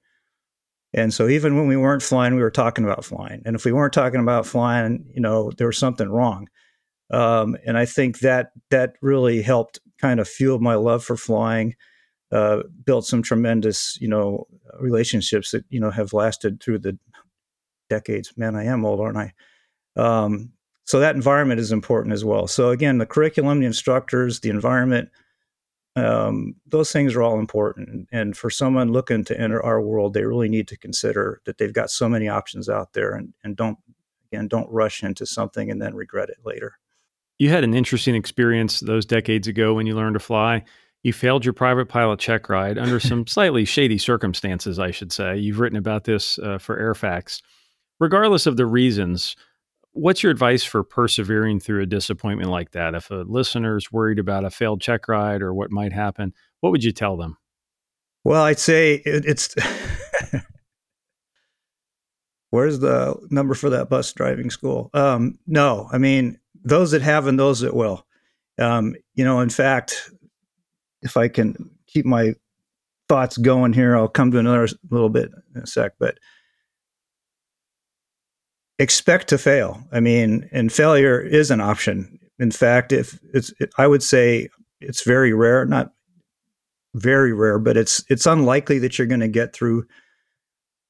And 0.95 1.13
so 1.13 1.29
even 1.29 1.57
when 1.57 1.67
we 1.67 1.77
weren't 1.77 2.03
flying, 2.03 2.37
we 2.37 2.43
were 2.43 2.53
talking 2.53 2.85
about 2.85 3.05
flying. 3.05 3.43
And 3.45 3.57
if 3.57 3.65
we 3.65 3.73
weren't 3.73 3.93
talking 3.93 4.21
about 4.21 4.47
flying, 4.47 5.05
you 5.13 5.21
know, 5.21 5.51
there 5.59 5.67
was 5.67 5.77
something 5.77 6.09
wrong. 6.09 6.49
Um, 7.11 7.57
and 7.67 7.77
I 7.77 7.85
think 7.85 8.21
that 8.21 8.53
that 8.71 8.95
really 9.03 9.43
helped 9.43 9.81
kind 10.01 10.21
of 10.21 10.29
fuel 10.29 10.61
my 10.61 10.77
love 10.77 11.05
for 11.05 11.17
flying. 11.17 11.75
Uh, 12.33 12.63
built 12.85 13.07
some 13.07 13.23
tremendous, 13.23 13.99
you 14.01 14.09
know, 14.09 14.47
relationships 14.81 15.53
that 15.53 15.65
you 15.69 15.79
know 15.79 15.91
have 15.91 16.13
lasted 16.13 16.61
through 16.61 16.79
the 16.79 16.99
decades. 17.89 18.33
Man, 18.37 18.57
I 18.57 18.65
am 18.65 18.85
old, 18.85 19.01
aren't 19.01 19.19
I? 19.19 19.33
Um, 19.95 20.51
so 20.85 21.01
that 21.01 21.15
environment 21.15 21.61
is 21.61 21.71
important 21.71 22.13
as 22.13 22.25
well. 22.25 22.47
So 22.47 22.71
again, 22.71 22.99
the 22.99 23.07
curriculum, 23.07 23.61
the 23.61 23.67
instructors, 23.67 24.41
the 24.41 24.51
environment, 24.51 25.11
Um, 25.97 26.57
those 26.67 26.91
things 26.91 27.15
are 27.15 27.23
all 27.23 27.39
important. 27.39 28.09
And 28.11 28.37
for 28.37 28.51
someone 28.51 28.93
looking 28.93 29.25
to 29.27 29.41
enter 29.41 29.63
our 29.63 29.81
world, 29.81 30.15
they 30.15 30.25
really 30.25 30.49
need 30.49 30.67
to 30.69 30.77
consider 30.77 31.41
that 31.45 31.59
they've 31.59 31.73
got 31.73 31.91
so 31.91 32.09
many 32.09 32.29
options 32.29 32.69
out 32.69 32.93
there 32.95 33.15
and, 33.15 33.33
and 33.45 33.57
don't, 33.57 33.79
again, 34.33 34.49
don't 34.49 34.71
rush 34.71 35.03
into 35.03 35.25
something 35.25 35.71
and 35.71 35.81
then 35.81 35.95
regret 35.95 36.31
it 36.31 36.39
later. 36.45 36.79
You 37.39 37.51
had 37.51 37.65
an 37.65 37.75
interesting 37.75 38.15
experience 38.15 38.81
those 38.81 39.07
decades 39.07 39.49
ago 39.49 39.75
when 39.75 39.87
you 39.87 39.95
learned 39.95 40.15
to 40.15 40.21
fly. 40.21 40.65
You 41.03 41.13
failed 41.13 41.45
your 41.45 41.53
private 41.53 41.89
pilot 41.89 42.19
check 42.19 42.49
ride 42.49 42.79
under 42.79 42.99
some 42.99 43.27
slightly 43.29 43.65
shady 43.65 43.99
circumstances, 43.99 44.79
I 44.79 44.91
should 44.91 45.13
say. 45.13 45.37
You've 45.37 45.61
written 45.61 45.79
about 45.79 46.05
this 46.05 46.39
uh, 46.39 46.59
for 46.59 46.79
Air 46.79 46.95
Facts. 46.95 47.43
Regardless 48.01 48.47
of 48.47 48.57
the 48.57 48.67
reasons, 48.67 49.37
what's 49.95 50.23
your 50.23 50.33
advice 50.33 50.63
for 50.63 50.83
persevering 50.83 51.61
through 51.61 51.83
a 51.83 51.87
disappointment 51.87 52.51
like 52.51 52.73
that? 52.73 52.95
If 52.95 53.11
a 53.11 53.25
listener's 53.27 53.91
worried 53.91 54.19
about 54.19 54.45
a 54.45 54.51
failed 54.51 54.81
check 54.81 55.09
ride 55.09 55.41
or 55.41 55.55
what 55.55 55.71
might 55.71 55.93
happen, 55.93 56.35
what 56.61 56.71
would 56.71 56.85
you 56.85 56.93
tell 56.93 57.17
them? 57.17 57.39
Well, 58.25 58.43
I'd 58.43 58.59
say 58.59 59.03
it, 59.05 59.25
it's. 59.25 59.55
Where's 62.51 62.79
the 62.79 63.17
number 63.31 63.55
for 63.55 63.71
that 63.71 63.89
bus 63.89 64.13
driving 64.13 64.51
school? 64.51 64.91
Um, 64.95 65.39
no, 65.47 65.89
I 65.91 65.99
mean 65.99 66.39
those 66.63 66.93
that 66.93 67.03
have 67.03 67.27
and 67.27 67.39
those 67.39 67.61
that 67.61 67.75
will. 67.75 68.07
Um, 68.59 68.95
you 69.15 69.25
know, 69.25 69.41
in 69.41 69.51
fact, 69.51 70.11
if 71.03 71.17
I 71.17 71.29
can 71.29 71.71
keep 71.87 72.07
my 72.07 72.35
thoughts 73.09 73.37
going 73.37 73.73
here, 73.73 73.97
I'll 73.97 74.09
come 74.09 74.31
to 74.31 74.39
another 74.39 74.69
little 74.91 75.09
bit 75.09 75.31
in 75.55 75.63
a 75.63 75.67
sec. 75.67 75.93
But 75.99 76.19
expect 78.79 79.29
to 79.29 79.39
fail. 79.39 79.83
I 79.93 80.01
mean, 80.01 80.49
and 80.53 80.73
failure 80.73 81.21
is 81.21 81.51
an 81.51 81.61
option. 81.61 82.19
In 82.39 82.51
fact, 82.51 82.93
if 82.93 83.19
it's, 83.33 83.53
it, 83.61 83.71
I 83.79 83.87
would 83.87 84.03
say 84.03 84.49
it's 84.81 85.05
very 85.05 85.33
rare, 85.33 85.65
not 85.65 85.93
very 86.95 87.33
rare, 87.33 87.59
but 87.59 87.77
it's 87.77 88.05
it's 88.09 88.27
unlikely 88.27 88.79
that 88.81 88.99
you're 88.99 89.07
going 89.07 89.21
to 89.21 89.29
get 89.29 89.53
through 89.53 89.87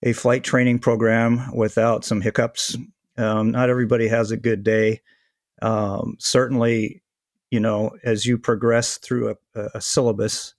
a 0.02 0.12
flight 0.12 0.44
training 0.44 0.78
program 0.78 1.50
without 1.54 2.04
some 2.04 2.20
hiccups. 2.20 2.76
Um, 3.16 3.52
not 3.52 3.70
everybody 3.70 4.08
has 4.08 4.30
a 4.30 4.36
good 4.36 4.62
day. 4.62 5.00
Um, 5.62 6.16
certainly, 6.18 7.02
you 7.50 7.60
know, 7.60 7.92
as 8.04 8.26
you 8.26 8.36
progress 8.36 8.98
through 8.98 9.36
a, 9.54 9.60
a 9.74 9.80
syllabus 9.80 10.54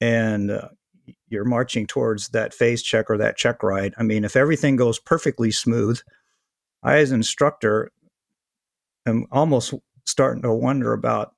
and 0.00 0.50
uh, 0.50 0.68
you're 1.28 1.44
marching 1.44 1.86
towards 1.86 2.28
that 2.28 2.54
phase 2.54 2.82
check 2.82 3.10
or 3.10 3.18
that 3.18 3.36
check 3.36 3.62
ride, 3.62 3.94
I 3.98 4.02
mean, 4.02 4.24
if 4.24 4.36
everything 4.36 4.76
goes 4.76 5.00
perfectly 5.00 5.50
smooth, 5.50 6.00
I, 6.86 6.98
as 6.98 7.12
instructor, 7.12 7.90
am 9.06 9.26
almost 9.32 9.74
starting 10.04 10.42
to 10.42 10.52
wonder 10.52 10.92
about 10.92 11.34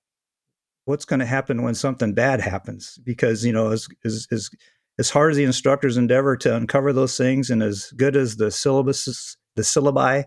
what's 0.85 1.07
going 1.07 1.21
to 1.21 1.27
happen 1.27 1.63
when 1.63 1.75
something 1.75 2.13
bad 2.13 2.41
happens 2.41 2.99
because 3.03 3.45
you 3.45 3.53
know 3.53 3.71
as, 3.71 3.89
as, 4.05 4.27
as 4.31 4.51
as 4.99 5.11
hard 5.11 5.31
as 5.31 5.37
the 5.37 5.45
instructors 5.45 5.97
endeavor 5.97 6.37
to 6.37 6.55
uncover 6.55 6.93
those 6.93 7.17
things 7.17 7.51
and 7.51 7.63
as 7.63 7.93
good 7.97 8.17
as 8.17 8.37
the 8.37 8.47
syllabuses 8.47 9.37
the 9.57 9.63
syllabi 9.63 10.25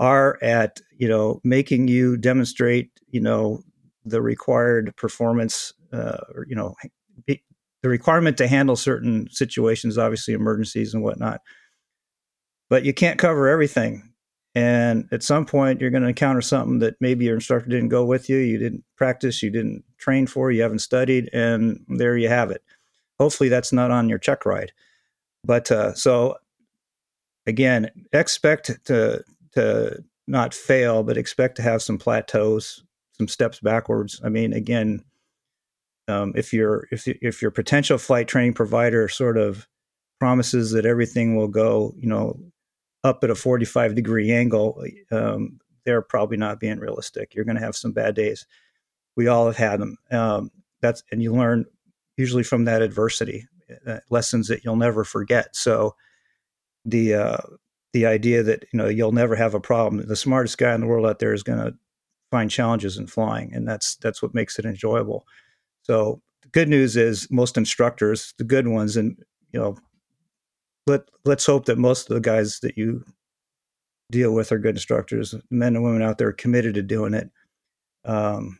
are 0.00 0.38
at 0.42 0.80
you 0.96 1.08
know 1.08 1.40
making 1.44 1.88
you 1.88 2.16
demonstrate 2.16 2.90
you 3.08 3.20
know 3.20 3.62
the 4.04 4.20
required 4.20 4.94
performance 4.96 5.72
uh, 5.92 6.18
or 6.34 6.46
you 6.48 6.54
know 6.54 6.74
the 7.26 7.88
requirement 7.88 8.38
to 8.38 8.46
handle 8.46 8.76
certain 8.76 9.28
situations 9.30 9.98
obviously 9.98 10.34
emergencies 10.34 10.94
and 10.94 11.02
whatnot. 11.02 11.42
But 12.70 12.84
you 12.84 12.94
can't 12.94 13.18
cover 13.18 13.46
everything 13.46 14.13
and 14.54 15.08
at 15.12 15.22
some 15.22 15.44
point 15.44 15.80
you're 15.80 15.90
going 15.90 16.02
to 16.02 16.08
encounter 16.08 16.40
something 16.40 16.78
that 16.78 16.94
maybe 17.00 17.24
your 17.24 17.34
instructor 17.34 17.68
didn't 17.68 17.88
go 17.88 18.04
with 18.04 18.28
you 18.28 18.36
you 18.36 18.58
didn't 18.58 18.84
practice 18.96 19.42
you 19.42 19.50
didn't 19.50 19.84
train 19.98 20.26
for 20.26 20.50
you 20.50 20.62
haven't 20.62 20.78
studied 20.80 21.28
and 21.32 21.84
there 21.88 22.16
you 22.16 22.28
have 22.28 22.50
it 22.50 22.62
hopefully 23.18 23.48
that's 23.48 23.72
not 23.72 23.90
on 23.90 24.08
your 24.08 24.18
check 24.18 24.46
ride 24.46 24.72
but 25.44 25.70
uh, 25.70 25.92
so 25.94 26.36
again 27.46 27.90
expect 28.12 28.70
to 28.84 29.22
to 29.52 30.02
not 30.26 30.54
fail, 30.54 31.02
but 31.02 31.16
expect 31.16 31.56
to 31.56 31.62
have 31.62 31.82
some 31.82 31.98
plateaus, 31.98 32.82
some 33.12 33.28
steps 33.28 33.60
backwards. 33.60 34.20
I 34.24 34.28
mean, 34.28 34.52
again, 34.52 35.04
um, 36.08 36.32
if 36.34 36.52
your 36.52 36.86
if 36.90 37.06
if 37.06 37.40
your 37.40 37.50
potential 37.50 37.98
flight 37.98 38.28
training 38.28 38.54
provider 38.54 39.08
sort 39.08 39.38
of 39.38 39.66
promises 40.20 40.70
that 40.72 40.86
everything 40.86 41.36
will 41.36 41.48
go, 41.48 41.94
you 41.98 42.08
know, 42.08 42.38
up 43.04 43.22
at 43.22 43.30
a 43.30 43.34
45 43.34 43.94
degree 43.94 44.32
angle, 44.32 44.82
um, 45.12 45.60
they're 45.84 46.02
probably 46.02 46.36
not 46.36 46.58
being 46.58 46.78
realistic. 46.78 47.34
You're 47.34 47.44
going 47.44 47.56
to 47.56 47.62
have 47.62 47.76
some 47.76 47.92
bad 47.92 48.14
days. 48.14 48.46
We 49.16 49.28
all 49.28 49.46
have 49.46 49.56
had 49.56 49.80
them. 49.80 49.98
Um, 50.10 50.50
that's 50.80 51.04
and 51.12 51.22
you 51.22 51.32
learn 51.32 51.66
usually 52.16 52.42
from 52.42 52.64
that 52.64 52.82
adversity, 52.82 53.46
uh, 53.86 54.00
lessons 54.10 54.48
that 54.48 54.64
you'll 54.64 54.76
never 54.76 55.04
forget. 55.04 55.54
So 55.54 55.94
the 56.84 57.14
uh, 57.14 57.38
the 57.92 58.06
idea 58.06 58.42
that 58.42 58.64
you 58.72 58.78
know 58.78 58.88
you'll 58.88 59.12
never 59.12 59.36
have 59.36 59.54
a 59.54 59.60
problem. 59.60 60.06
The 60.06 60.16
smartest 60.16 60.58
guy 60.58 60.74
in 60.74 60.80
the 60.80 60.86
world 60.86 61.06
out 61.06 61.18
there 61.18 61.32
is 61.32 61.42
going 61.42 61.58
to 61.58 61.74
find 62.30 62.50
challenges 62.50 62.98
in 62.98 63.06
flying, 63.06 63.54
and 63.54 63.66
that's 63.66 63.96
that's 63.96 64.22
what 64.22 64.34
makes 64.34 64.58
it 64.58 64.64
enjoyable. 64.64 65.26
So 65.82 66.20
the 66.42 66.48
good 66.48 66.68
news 66.68 66.96
is 66.96 67.28
most 67.30 67.56
instructors, 67.56 68.34
the 68.38 68.44
good 68.44 68.68
ones, 68.68 68.96
and 68.96 69.16
you 69.52 69.60
know, 69.60 69.76
let 70.86 71.02
let's 71.24 71.46
hope 71.46 71.66
that 71.66 71.78
most 71.78 72.10
of 72.10 72.14
the 72.14 72.20
guys 72.20 72.60
that 72.60 72.76
you 72.76 73.04
deal 74.10 74.32
with 74.32 74.52
are 74.52 74.58
good 74.58 74.76
instructors. 74.76 75.34
Men 75.50 75.76
and 75.76 75.84
women 75.84 76.02
out 76.02 76.18
there 76.18 76.32
committed 76.32 76.74
to 76.74 76.82
doing 76.82 77.14
it. 77.14 77.30
Um, 78.04 78.58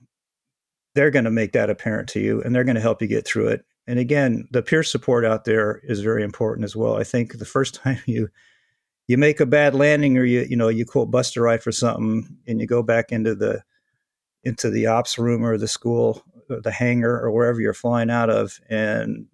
they're 0.94 1.10
going 1.10 1.24
to 1.24 1.30
make 1.30 1.52
that 1.52 1.70
apparent 1.70 2.08
to 2.10 2.20
you, 2.20 2.40
and 2.42 2.54
they're 2.54 2.64
going 2.64 2.76
to 2.76 2.80
help 2.80 3.02
you 3.02 3.08
get 3.08 3.26
through 3.26 3.48
it. 3.48 3.64
And 3.86 3.98
again, 3.98 4.48
the 4.50 4.62
peer 4.62 4.82
support 4.82 5.24
out 5.24 5.44
there 5.44 5.80
is 5.84 6.00
very 6.00 6.22
important 6.22 6.64
as 6.64 6.74
well. 6.74 6.96
I 6.96 7.04
think 7.04 7.38
the 7.38 7.44
first 7.44 7.74
time 7.82 8.00
you 8.06 8.28
you 9.06 9.18
make 9.18 9.40
a 9.40 9.46
bad 9.46 9.74
landing 9.74 10.16
or 10.16 10.24
you 10.24 10.46
you 10.48 10.56
know 10.56 10.68
you 10.68 10.86
quote 10.86 11.10
bust 11.10 11.36
a 11.36 11.42
ride 11.42 11.62
for 11.62 11.72
something 11.72 12.38
and 12.46 12.60
you 12.60 12.66
go 12.66 12.82
back 12.82 13.12
into 13.12 13.34
the 13.34 13.62
into 14.44 14.70
the 14.70 14.86
ops 14.86 15.18
room 15.18 15.44
or 15.44 15.58
the 15.58 15.68
school 15.68 16.22
or 16.48 16.60
the 16.60 16.70
hangar 16.70 17.20
or 17.20 17.30
wherever 17.30 17.60
you're 17.60 17.74
flying 17.74 18.10
out 18.10 18.30
of 18.30 18.60
and 18.68 19.26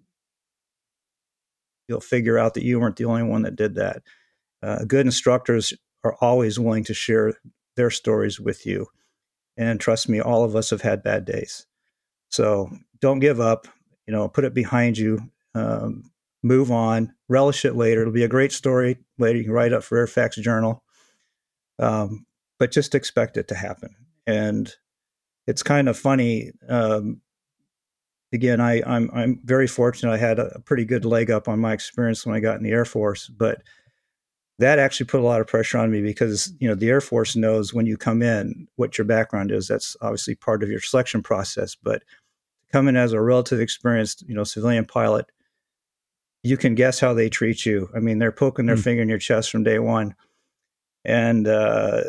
you'll 1.91 2.01
figure 2.01 2.39
out 2.39 2.53
that 2.53 2.63
you 2.63 2.79
weren't 2.79 2.95
the 2.95 3.05
only 3.05 3.23
one 3.23 3.43
that 3.43 3.55
did 3.55 3.75
that 3.75 4.01
uh, 4.63 4.83
good 4.85 5.05
instructors 5.05 5.73
are 6.03 6.15
always 6.21 6.59
willing 6.59 6.83
to 6.83 6.93
share 6.93 7.33
their 7.75 7.89
stories 7.89 8.39
with 8.39 8.65
you 8.65 8.87
and 9.57 9.79
trust 9.79 10.09
me 10.09 10.19
all 10.19 10.43
of 10.43 10.55
us 10.55 10.69
have 10.69 10.81
had 10.81 11.03
bad 11.03 11.25
days 11.25 11.67
so 12.29 12.69
don't 12.99 13.19
give 13.19 13.39
up 13.39 13.67
you 14.07 14.13
know 14.13 14.27
put 14.27 14.45
it 14.45 14.53
behind 14.53 14.97
you 14.97 15.19
um, 15.53 16.11
move 16.43 16.71
on, 16.71 17.13
relish 17.29 17.65
it 17.65 17.75
later. 17.75 18.01
It'll 18.01 18.13
be 18.13 18.23
a 18.23 18.29
great 18.29 18.51
story 18.51 18.97
later. 19.17 19.37
You 19.37 19.45
can 19.45 19.53
write 19.53 19.73
up 19.73 19.83
for 19.83 19.97
Air 19.97 20.07
Facts 20.07 20.37
Journal, 20.37 20.83
um, 21.79 22.25
but 22.59 22.71
just 22.71 22.95
expect 22.95 23.37
it 23.37 23.47
to 23.49 23.55
happen. 23.55 23.95
And 24.25 24.73
it's 25.47 25.63
kind 25.63 25.89
of 25.89 25.97
funny. 25.97 26.51
Um, 26.67 27.21
again, 28.33 28.59
I, 28.59 28.81
I'm 28.85 29.09
I'm 29.13 29.39
very 29.43 29.67
fortunate. 29.67 30.11
I 30.11 30.17
had 30.17 30.39
a, 30.39 30.59
pretty 30.65 30.85
good 30.85 31.05
leg 31.05 31.31
up 31.31 31.47
on 31.47 31.59
my 31.59 31.73
experience 31.73 32.25
when 32.25 32.35
I 32.35 32.39
got 32.39 32.57
in 32.57 32.63
the 32.63 32.71
Air 32.71 32.85
Force, 32.85 33.27
but 33.27 33.61
that 34.59 34.79
actually 34.79 35.07
put 35.07 35.21
a 35.21 35.23
lot 35.23 35.41
of 35.41 35.47
pressure 35.47 35.77
on 35.77 35.91
me 35.91 36.01
because 36.01 36.53
you 36.59 36.67
know 36.67 36.75
the 36.75 36.89
Air 36.89 37.01
Force 37.01 37.35
knows 37.35 37.73
when 37.73 37.85
you 37.85 37.97
come 37.97 38.21
in 38.21 38.67
what 38.75 38.97
your 38.97 39.05
background 39.05 39.51
is. 39.51 39.67
That's 39.67 39.95
obviously 40.01 40.35
part 40.35 40.63
of 40.63 40.69
your 40.69 40.81
selection 40.81 41.21
process, 41.23 41.75
but 41.75 42.03
come 42.71 42.87
in 42.87 42.95
as 42.95 43.13
a 43.13 43.21
relative 43.21 43.59
experienced, 43.59 44.23
you 44.27 44.35
know, 44.35 44.43
civilian 44.43 44.85
pilot 44.85 45.25
you 46.43 46.57
can 46.57 46.75
guess 46.75 46.99
how 46.99 47.13
they 47.13 47.29
treat 47.29 47.65
you. 47.65 47.89
I 47.95 47.99
mean, 47.99 48.19
they're 48.19 48.31
poking 48.31 48.65
their 48.65 48.75
mm. 48.75 48.83
finger 48.83 49.01
in 49.01 49.09
your 49.09 49.19
chest 49.19 49.51
from 49.51 49.63
day 49.63 49.79
one, 49.79 50.15
and 51.05 51.47
uh, 51.47 52.01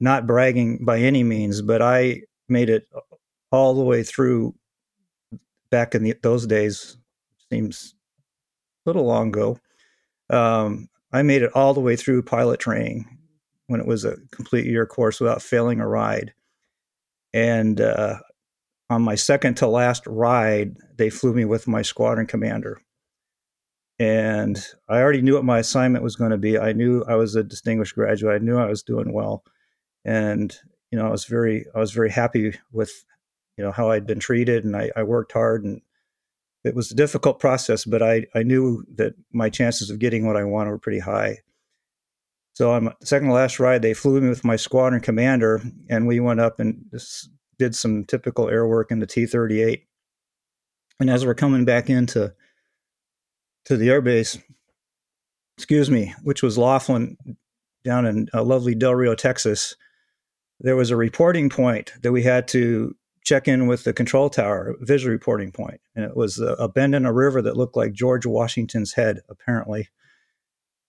not 0.00 0.26
bragging 0.26 0.84
by 0.84 0.98
any 0.98 1.22
means, 1.22 1.62
but 1.62 1.80
I 1.80 2.22
made 2.48 2.68
it 2.68 2.88
all 3.50 3.74
the 3.74 3.84
way 3.84 4.02
through. 4.02 4.54
Back 5.70 5.94
in 5.94 6.02
the, 6.02 6.14
those 6.22 6.46
days, 6.46 6.96
seems 7.50 7.94
a 8.84 8.90
little 8.90 9.04
long 9.04 9.28
ago. 9.28 9.58
Um, 10.30 10.88
I 11.12 11.22
made 11.22 11.42
it 11.42 11.52
all 11.54 11.74
the 11.74 11.80
way 11.80 11.96
through 11.96 12.22
pilot 12.22 12.60
training 12.60 13.18
when 13.66 13.80
it 13.80 13.86
was 13.86 14.04
a 14.04 14.16
complete 14.30 14.66
year 14.66 14.86
course 14.86 15.20
without 15.20 15.42
failing 15.42 15.80
a 15.80 15.88
ride. 15.88 16.32
And 17.32 17.80
uh, 17.80 18.16
on 18.90 19.02
my 19.02 19.14
second 19.14 19.56
to 19.58 19.66
last 19.66 20.06
ride, 20.06 20.76
they 20.96 21.10
flew 21.10 21.34
me 21.34 21.44
with 21.44 21.68
my 21.68 21.82
squadron 21.82 22.26
commander 22.26 22.80
and 23.98 24.64
I 24.88 25.00
already 25.00 25.22
knew 25.22 25.34
what 25.34 25.44
my 25.44 25.58
assignment 25.58 26.04
was 26.04 26.16
going 26.16 26.30
to 26.30 26.38
be. 26.38 26.58
I 26.58 26.72
knew 26.72 27.04
I 27.08 27.16
was 27.16 27.34
a 27.34 27.42
distinguished 27.42 27.94
graduate. 27.94 28.40
I 28.40 28.44
knew 28.44 28.56
I 28.56 28.66
was 28.66 28.82
doing 28.82 29.12
well, 29.12 29.42
and 30.04 30.56
you 30.90 30.98
know 30.98 31.06
I 31.06 31.10
was 31.10 31.24
very 31.24 31.66
I 31.74 31.78
was 31.78 31.92
very 31.92 32.10
happy 32.10 32.54
with 32.72 32.92
you 33.58 33.64
know 33.64 33.72
how 33.72 33.90
I'd 33.90 34.06
been 34.06 34.20
treated, 34.20 34.64
and 34.64 34.76
I, 34.76 34.90
I 34.96 35.02
worked 35.02 35.32
hard, 35.32 35.64
and 35.64 35.82
it 36.64 36.74
was 36.74 36.90
a 36.90 36.94
difficult 36.96 37.40
process, 37.40 37.84
but 37.84 38.02
I 38.02 38.26
I 38.34 38.44
knew 38.44 38.84
that 38.94 39.14
my 39.32 39.50
chances 39.50 39.90
of 39.90 39.98
getting 39.98 40.26
what 40.26 40.36
I 40.36 40.44
wanted 40.44 40.70
were 40.70 40.78
pretty 40.78 41.00
high. 41.00 41.38
So 42.54 42.72
on 42.72 42.84
the 42.86 43.06
second 43.06 43.28
to 43.28 43.34
last 43.34 43.60
ride, 43.60 43.82
they 43.82 43.94
flew 43.94 44.20
me 44.20 44.28
with 44.28 44.44
my 44.44 44.56
squadron 44.56 45.00
commander, 45.00 45.60
and 45.90 46.06
we 46.06 46.20
went 46.20 46.40
up 46.40 46.60
and 46.60 46.84
did 47.58 47.74
some 47.74 48.04
typical 48.04 48.48
air 48.48 48.66
work 48.66 48.90
in 48.90 49.00
the 49.00 49.06
T 49.06 49.26
thirty 49.26 49.62
eight 49.62 49.86
And 51.00 51.10
as 51.10 51.24
we're 51.24 51.34
coming 51.34 51.64
back 51.64 51.88
into 51.88 52.34
to 53.66 53.76
the 53.76 53.88
airbase, 53.88 54.40
excuse 55.56 55.90
me, 55.90 56.14
which 56.22 56.42
was 56.42 56.58
Laughlin 56.58 57.16
down 57.84 58.06
in 58.06 58.28
uh, 58.34 58.42
lovely 58.42 58.74
Del 58.74 58.94
Rio, 58.94 59.14
Texas, 59.14 59.76
there 60.60 60.76
was 60.76 60.90
a 60.90 60.96
reporting 60.96 61.48
point 61.48 61.92
that 62.02 62.12
we 62.12 62.22
had 62.22 62.48
to 62.48 62.96
check 63.28 63.46
in 63.46 63.66
with 63.66 63.84
the 63.84 63.92
control 63.92 64.30
tower, 64.30 64.74
visual 64.80 65.12
reporting 65.12 65.52
point, 65.52 65.82
and 65.94 66.02
it 66.02 66.16
was 66.16 66.38
a, 66.38 66.54
a 66.54 66.66
bend 66.66 66.94
in 66.94 67.04
a 67.04 67.12
river 67.12 67.42
that 67.42 67.58
looked 67.58 67.76
like 67.76 67.92
George 67.92 68.24
Washington's 68.24 68.94
head, 68.94 69.20
apparently. 69.28 69.88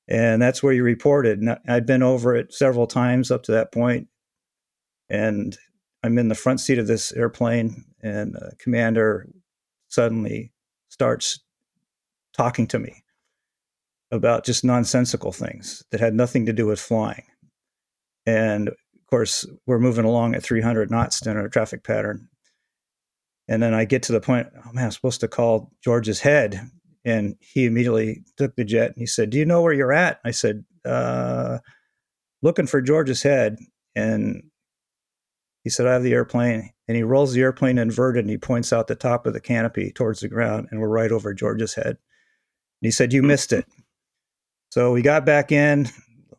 And 0.07 0.41
that's 0.41 0.63
where 0.63 0.71
you 0.71 0.83
reported. 0.83 1.39
And 1.39 1.57
I'd 1.67 1.85
been 1.85 2.01
over 2.01 2.35
it 2.35 2.53
several 2.53 2.87
times 2.87 3.29
up 3.29 3.43
to 3.43 3.51
that 3.51 3.73
point, 3.73 4.07
and 5.09 5.57
I'm 6.01 6.17
in 6.17 6.29
the 6.29 6.35
front 6.35 6.61
seat 6.61 6.79
of 6.79 6.87
this 6.87 7.11
airplane, 7.11 7.83
and 8.01 8.33
the 8.33 8.53
commander 8.57 9.27
suddenly 9.89 10.53
starts 10.87 11.41
talking 12.31 12.67
to 12.67 12.79
me 12.79 13.03
about 14.11 14.45
just 14.45 14.63
nonsensical 14.63 15.33
things 15.33 15.83
that 15.91 15.99
had 15.99 16.13
nothing 16.13 16.45
to 16.45 16.53
do 16.53 16.65
with 16.65 16.79
flying. 16.79 17.25
And 18.25 18.71
course, 19.09 19.45
we're 19.65 19.79
moving 19.79 20.05
along 20.05 20.35
at 20.35 20.43
300 20.43 20.91
knots 20.91 21.25
in 21.25 21.37
a 21.37 21.49
traffic 21.49 21.83
pattern. 21.83 22.27
And 23.47 23.63
then 23.63 23.73
I 23.73 23.85
get 23.85 24.03
to 24.03 24.11
the 24.11 24.21
point, 24.21 24.47
oh 24.55 24.73
man, 24.73 24.85
I'm 24.85 24.91
supposed 24.91 25.21
to 25.21 25.27
call 25.27 25.71
George's 25.83 26.19
head. 26.19 26.59
And 27.05 27.35
he 27.39 27.65
immediately 27.65 28.23
took 28.37 28.55
the 28.55 28.63
jet 28.63 28.91
and 28.91 28.97
he 28.97 29.07
said, 29.07 29.31
Do 29.31 29.37
you 29.37 29.45
know 29.45 29.61
where 29.61 29.73
you're 29.73 29.93
at? 29.93 30.19
I 30.23 30.31
said, 30.31 30.63
uh, 30.85 31.59
Looking 32.41 32.67
for 32.67 32.81
George's 32.81 33.23
head. 33.23 33.57
And 33.95 34.43
he 35.63 35.69
said, 35.69 35.87
I 35.87 35.93
have 35.93 36.03
the 36.03 36.13
airplane. 36.13 36.69
And 36.87 36.95
he 36.95 37.03
rolls 37.03 37.33
the 37.33 37.41
airplane 37.41 37.77
inverted 37.77 38.23
and 38.23 38.29
he 38.29 38.37
points 38.37 38.71
out 38.71 38.87
the 38.87 38.95
top 38.95 39.25
of 39.25 39.33
the 39.33 39.41
canopy 39.41 39.91
towards 39.91 40.19
the 40.19 40.27
ground. 40.27 40.67
And 40.69 40.79
we're 40.79 40.87
right 40.87 41.11
over 41.11 41.33
George's 41.33 41.73
head. 41.73 41.87
And 41.87 41.97
he 42.81 42.91
said, 42.91 43.13
You 43.13 43.23
missed 43.23 43.53
it. 43.53 43.65
So 44.71 44.91
we 44.91 45.01
got 45.01 45.25
back 45.25 45.51
in, 45.51 45.89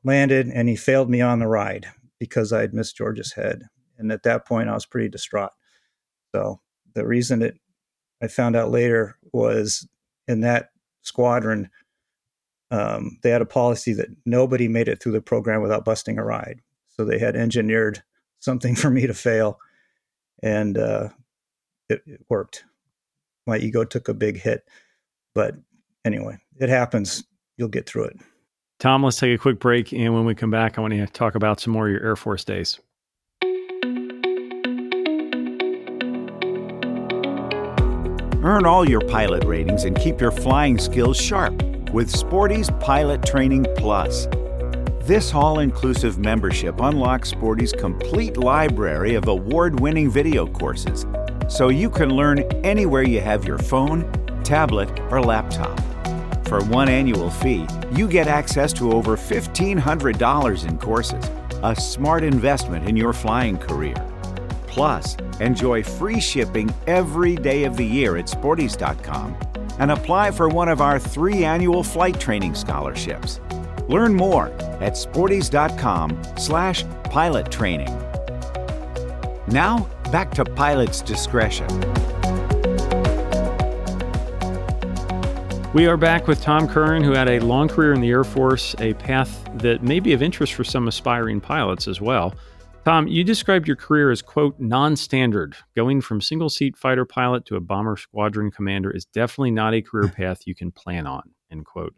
landed, 0.05 0.49
and 0.49 0.69
he 0.69 0.77
failed 0.77 1.11
me 1.11 1.21
on 1.21 1.41
the 1.41 1.49
ride 1.49 1.87
because 2.21 2.53
I 2.53 2.61
had 2.61 2.73
missed 2.73 2.97
George's 2.97 3.33
head. 3.33 3.65
And 3.99 4.13
at 4.13 4.23
that 4.23 4.47
point, 4.47 4.69
I 4.69 4.75
was 4.75 4.87
pretty 4.87 5.09
distraught. 5.09 5.51
So 6.33 6.61
the 6.95 7.05
reason 7.05 7.43
it 7.43 7.57
I 8.23 8.29
found 8.29 8.55
out 8.55 8.71
later 8.71 9.17
was 9.33 9.89
in 10.29 10.43
that 10.43 10.71
squadron, 11.03 11.71
um, 12.71 13.19
they 13.23 13.31
had 13.31 13.43
a 13.43 13.47
policy 13.47 13.95
that 13.95 14.09
nobody 14.25 14.69
made 14.69 14.89
it 14.89 15.03
through 15.03 15.13
the 15.13 15.23
program 15.23 15.63
without 15.63 15.85
busting 15.85 16.19
a 16.19 16.25
ride. 16.25 16.61
So 16.89 17.05
they 17.05 17.19
had 17.19 17.35
engineered 17.35 18.03
something 18.39 18.75
for 18.77 18.91
me 18.91 19.07
to 19.07 19.15
fail, 19.15 19.59
and 20.43 20.77
uh, 20.77 21.09
it, 21.89 22.03
it 22.07 22.21
worked. 22.29 22.65
My 23.47 23.57
ego 23.57 23.85
took 23.85 24.09
a 24.09 24.15
big 24.15 24.39
hit, 24.39 24.69
but 25.35 25.55
anyway, 26.05 26.37
it 26.61 26.69
happens. 26.69 27.25
You'll 27.57 27.69
get 27.69 27.89
through 27.89 28.05
it. 28.05 28.17
Tom, 28.81 29.05
let's 29.05 29.19
take 29.19 29.35
a 29.35 29.39
quick 29.39 29.59
break. 29.59 29.93
And 29.93 30.15
when 30.15 30.25
we 30.25 30.35
come 30.35 30.51
back, 30.51 30.79
I 30.79 30.81
want 30.81 30.95
to 30.95 31.07
talk 31.07 31.35
about 31.35 31.61
some 31.61 31.75
more 31.75 31.87
of 31.87 31.93
your 31.93 32.03
Air 32.03 32.17
Force 32.17 32.45
days. 32.45 32.81
Earn 38.43 38.65
all 38.65 38.89
your 38.89 39.03
pilot 39.03 39.45
ratings 39.45 39.85
and 39.85 39.95
keep 39.99 40.19
your 40.19 40.31
flying 40.31 40.79
skills 40.79 41.21
sharp 41.21 41.63
with 41.93 42.11
Sporty's 42.11 42.71
Pilot 42.81 43.23
Training 43.23 43.67
Plus. 43.77 44.27
This 45.03 45.35
all 45.35 45.59
inclusive 45.59 46.19
membership 46.19 46.81
unlocks 46.81 47.31
Sporty's 47.31 47.75
complete 47.75 48.39
library 48.39 49.15
of 49.15 49.29
award 49.29 49.79
winning 49.79 50.11
video 50.11 50.47
courses 50.47 51.05
so 51.51 51.69
you 51.69 51.91
can 51.91 52.09
learn 52.09 52.41
anywhere 52.65 53.03
you 53.03 53.21
have 53.21 53.45
your 53.45 53.59
phone, 53.59 54.11
tablet, 54.43 54.89
or 55.11 55.21
laptop. 55.21 55.79
For 56.51 56.65
one 56.65 56.89
annual 56.89 57.31
fee, 57.31 57.65
you 57.93 58.09
get 58.09 58.27
access 58.27 58.73
to 58.73 58.91
over 58.91 59.17
$1,500 59.17 60.69
in 60.69 60.79
courses, 60.79 61.31
a 61.63 61.77
smart 61.77 62.25
investment 62.25 62.89
in 62.89 62.97
your 62.97 63.13
flying 63.13 63.57
career. 63.57 63.95
Plus, 64.67 65.17
enjoy 65.39 65.85
free 65.85 66.19
shipping 66.19 66.69
every 66.89 67.37
day 67.37 67.63
of 67.63 67.77
the 67.77 67.85
year 67.85 68.17
at 68.17 68.25
Sportys.com 68.25 69.37
and 69.79 69.93
apply 69.93 70.33
for 70.33 70.49
one 70.49 70.69
of 70.69 70.81
our 70.81 70.99
three 70.99 71.45
annual 71.45 71.85
flight 71.85 72.19
training 72.19 72.57
scholarships. 72.57 73.39
Learn 73.89 74.13
more 74.13 74.49
at 74.81 74.95
Sportys.com 74.95 76.21
slash 76.37 76.85
pilot 77.05 77.53
training. 77.53 77.97
Now, 79.47 79.89
back 80.11 80.33
to 80.33 80.45
pilot's 80.45 81.01
discretion. 81.01 81.69
We 85.73 85.87
are 85.87 85.97
back 85.97 86.27
with 86.27 86.43
Tom 86.43 86.67
Curran, 86.67 87.05
who 87.05 87.13
had 87.13 87.29
a 87.29 87.39
long 87.39 87.69
career 87.69 87.93
in 87.93 88.01
the 88.01 88.11
Air 88.11 88.25
Force, 88.25 88.75
a 88.81 88.93
path 88.95 89.49
that 89.55 89.85
may 89.85 90.01
be 90.01 90.13
of 90.13 90.21
interest 90.21 90.55
for 90.55 90.65
some 90.65 90.89
aspiring 90.89 91.41
pilots 91.41 91.87
as 91.87 92.01
well. 92.01 92.35
Tom, 92.85 93.07
you 93.07 93.23
described 93.23 93.69
your 93.69 93.77
career 93.77 94.11
as, 94.11 94.21
quote, 94.21 94.59
non 94.59 94.97
standard. 94.97 95.55
Going 95.77 96.01
from 96.01 96.21
single 96.21 96.51
seat 96.51 96.77
fighter 96.77 97.05
pilot 97.05 97.45
to 97.47 97.55
a 97.55 97.61
bomber 97.61 97.97
squadron 97.97 98.51
commander 98.51 98.91
is 98.91 99.05
definitely 99.05 99.53
not 99.53 99.73
a 99.73 99.81
career 99.81 100.09
path 100.17 100.45
you 100.45 100.57
can 100.57 100.73
plan 100.73 101.07
on, 101.07 101.31
end 101.53 101.67
quote. 101.67 101.95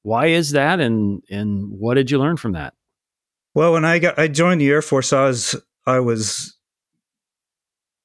Why 0.00 0.28
is 0.28 0.52
that, 0.52 0.80
and, 0.80 1.22
and 1.28 1.70
what 1.70 1.94
did 1.94 2.10
you 2.10 2.18
learn 2.18 2.38
from 2.38 2.52
that? 2.52 2.72
Well, 3.52 3.74
when 3.74 3.84
I 3.84 3.98
got 3.98 4.18
I 4.18 4.28
joined 4.28 4.62
the 4.62 4.70
Air 4.70 4.80
Force, 4.80 5.12
I 5.12 5.24
was 5.24 5.56
I 5.86 6.00
was 6.00 6.56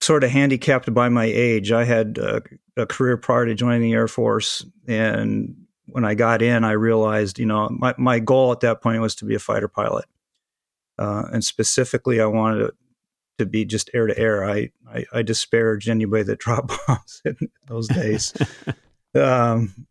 sort 0.06 0.24
of 0.24 0.30
handicapped 0.30 0.94
by 0.94 1.10
my 1.10 1.26
age. 1.26 1.72
I 1.72 1.84
had 1.84 2.20
a, 2.20 2.42
a, 2.78 2.86
career 2.86 3.18
prior 3.18 3.46
to 3.48 3.56
joining 3.56 3.82
the 3.82 3.94
Air 3.94 4.08
Force, 4.08 4.64
and 4.88 5.56
when 5.88 6.06
I 6.06 6.14
got 6.14 6.42
in, 6.42 6.64
I 6.64 6.72
realized, 6.72 7.40
you 7.40 7.46
know, 7.46 7.70
my, 7.72 7.96
my 7.98 8.20
goal 8.20 8.52
at 8.52 8.60
that 8.60 8.82
point 8.82 9.02
was 9.02 9.16
to 9.16 9.26
be 9.26 9.34
a 9.34 9.40
fighter 9.40 9.68
pilot, 9.68 10.06
uh, 11.00 11.24
and 11.34 11.44
specifically, 11.44 12.22
I 12.22 12.28
wanted 12.28 12.60
to, 12.60 12.74
to 13.40 13.46
be 13.48 13.66
just 13.66 13.90
air 13.94 14.06
to 14.06 14.18
air. 14.18 14.46
I, 14.46 14.70
I, 14.88 15.06
I 15.12 15.22
disparaged 15.24 15.90
anybody 15.90 16.24
that 16.24 16.40
dropped 16.46 16.72
bombs 16.88 17.22
in 17.26 17.36
those 17.68 17.88
days, 17.88 18.34
um, 19.16 19.88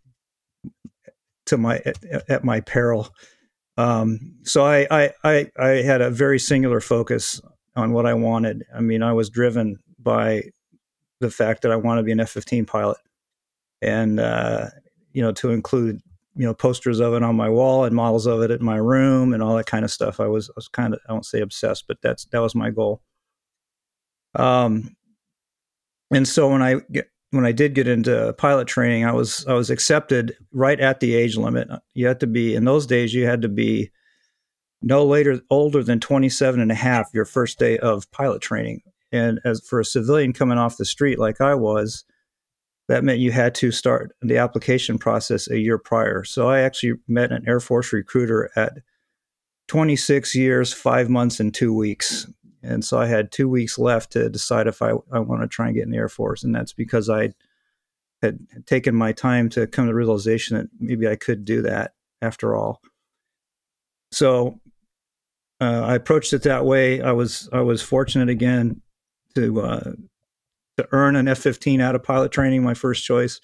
to 1.46 1.58
my 1.58 1.82
at, 1.84 2.30
at 2.30 2.44
my 2.44 2.60
peril. 2.60 3.08
Um, 3.76 4.36
so 4.44 4.64
I, 4.64 4.86
I, 4.88 5.10
I 5.24 5.50
I 5.58 5.68
had 5.82 6.00
a 6.00 6.10
very 6.10 6.38
singular 6.38 6.80
focus 6.80 7.40
on 7.74 7.92
what 7.92 8.06
I 8.06 8.14
wanted. 8.14 8.64
I 8.72 8.80
mean, 8.80 9.02
I 9.02 9.12
was 9.12 9.28
driven 9.28 9.78
by 10.04 10.42
the 11.20 11.30
fact 11.30 11.62
that 11.62 11.72
I 11.72 11.76
want 11.76 11.98
to 11.98 12.02
be 12.02 12.12
an 12.12 12.20
F 12.20 12.30
15 12.30 12.66
pilot. 12.66 12.98
And, 13.82 14.20
uh, 14.20 14.66
you 15.12 15.22
know, 15.22 15.32
to 15.32 15.50
include, 15.50 16.00
you 16.36 16.46
know, 16.46 16.54
posters 16.54 17.00
of 17.00 17.14
it 17.14 17.22
on 17.22 17.36
my 17.36 17.48
wall 17.48 17.84
and 17.84 17.94
models 17.94 18.26
of 18.26 18.42
it 18.42 18.50
in 18.50 18.64
my 18.64 18.76
room 18.76 19.32
and 19.32 19.42
all 19.42 19.56
that 19.56 19.66
kind 19.66 19.84
of 19.84 19.90
stuff. 19.90 20.20
I 20.20 20.26
was, 20.26 20.48
I 20.50 20.52
was 20.56 20.68
kind 20.68 20.94
of, 20.94 21.00
I 21.08 21.12
won't 21.12 21.26
say 21.26 21.40
obsessed, 21.40 21.84
but 21.88 21.98
that's, 22.02 22.26
that 22.26 22.40
was 22.40 22.54
my 22.54 22.70
goal. 22.70 23.02
Um, 24.34 24.96
and 26.12 26.26
so 26.26 26.50
when 26.50 26.62
I 26.62 26.76
get, 26.92 27.08
when 27.30 27.44
I 27.44 27.52
did 27.52 27.74
get 27.74 27.88
into 27.88 28.32
pilot 28.38 28.68
training, 28.68 29.04
I 29.04 29.12
was, 29.12 29.44
I 29.46 29.54
was 29.54 29.70
accepted 29.70 30.36
right 30.52 30.78
at 30.78 31.00
the 31.00 31.14
age 31.14 31.36
limit. 31.36 31.68
You 31.94 32.06
had 32.06 32.20
to 32.20 32.26
be, 32.26 32.54
in 32.54 32.64
those 32.64 32.86
days, 32.86 33.12
you 33.12 33.26
had 33.26 33.42
to 33.42 33.48
be 33.48 33.90
no 34.82 35.04
later, 35.04 35.40
older 35.50 35.82
than 35.82 35.98
27 35.98 36.60
and 36.60 36.70
a 36.70 36.76
half 36.76 37.08
your 37.12 37.24
first 37.24 37.58
day 37.58 37.78
of 37.78 38.10
pilot 38.12 38.40
training 38.40 38.82
and 39.14 39.40
as 39.44 39.60
for 39.60 39.78
a 39.78 39.84
civilian 39.84 40.32
coming 40.32 40.58
off 40.58 40.76
the 40.76 40.84
street 40.84 41.20
like 41.20 41.40
I 41.40 41.54
was, 41.54 42.04
that 42.88 43.04
meant 43.04 43.20
you 43.20 43.30
had 43.30 43.54
to 43.56 43.70
start 43.70 44.14
the 44.20 44.38
application 44.38 44.98
process 44.98 45.48
a 45.48 45.58
year 45.58 45.78
prior. 45.78 46.24
So 46.24 46.48
I 46.48 46.60
actually 46.60 46.94
met 47.06 47.32
an 47.32 47.44
Air 47.46 47.60
Force 47.60 47.92
recruiter 47.92 48.50
at 48.56 48.72
26 49.68 50.34
years, 50.34 50.72
five 50.72 51.08
months, 51.08 51.38
and 51.38 51.54
two 51.54 51.72
weeks. 51.72 52.26
And 52.62 52.84
so 52.84 52.98
I 52.98 53.06
had 53.06 53.30
two 53.30 53.48
weeks 53.48 53.78
left 53.78 54.12
to 54.12 54.28
decide 54.28 54.66
if 54.66 54.82
I, 54.82 54.90
I 55.12 55.20
want 55.20 55.42
to 55.42 55.48
try 55.48 55.66
and 55.66 55.74
get 55.74 55.84
in 55.84 55.90
the 55.90 55.96
Air 55.96 56.08
Force. 56.08 56.42
And 56.42 56.54
that's 56.54 56.72
because 56.72 57.08
I 57.08 57.32
had 58.20 58.38
taken 58.66 58.94
my 58.96 59.12
time 59.12 59.48
to 59.50 59.66
come 59.66 59.84
to 59.84 59.90
the 59.90 59.94
realization 59.94 60.56
that 60.56 60.66
maybe 60.78 61.06
I 61.06 61.16
could 61.16 61.44
do 61.44 61.62
that 61.62 61.92
after 62.20 62.56
all. 62.56 62.80
So 64.10 64.60
uh, 65.60 65.82
I 65.84 65.94
approached 65.94 66.32
it 66.32 66.42
that 66.42 66.64
way. 66.64 67.00
I 67.00 67.12
was 67.12 67.48
I 67.52 67.60
was 67.60 67.80
fortunate 67.80 68.28
again 68.28 68.80
to 69.34 69.60
uh, 69.60 69.92
to 70.76 70.88
earn 70.92 71.16
an 71.16 71.28
F 71.28 71.38
fifteen 71.38 71.80
out 71.80 71.94
of 71.94 72.02
pilot 72.02 72.32
training, 72.32 72.62
my 72.62 72.74
first 72.74 73.04
choice. 73.04 73.40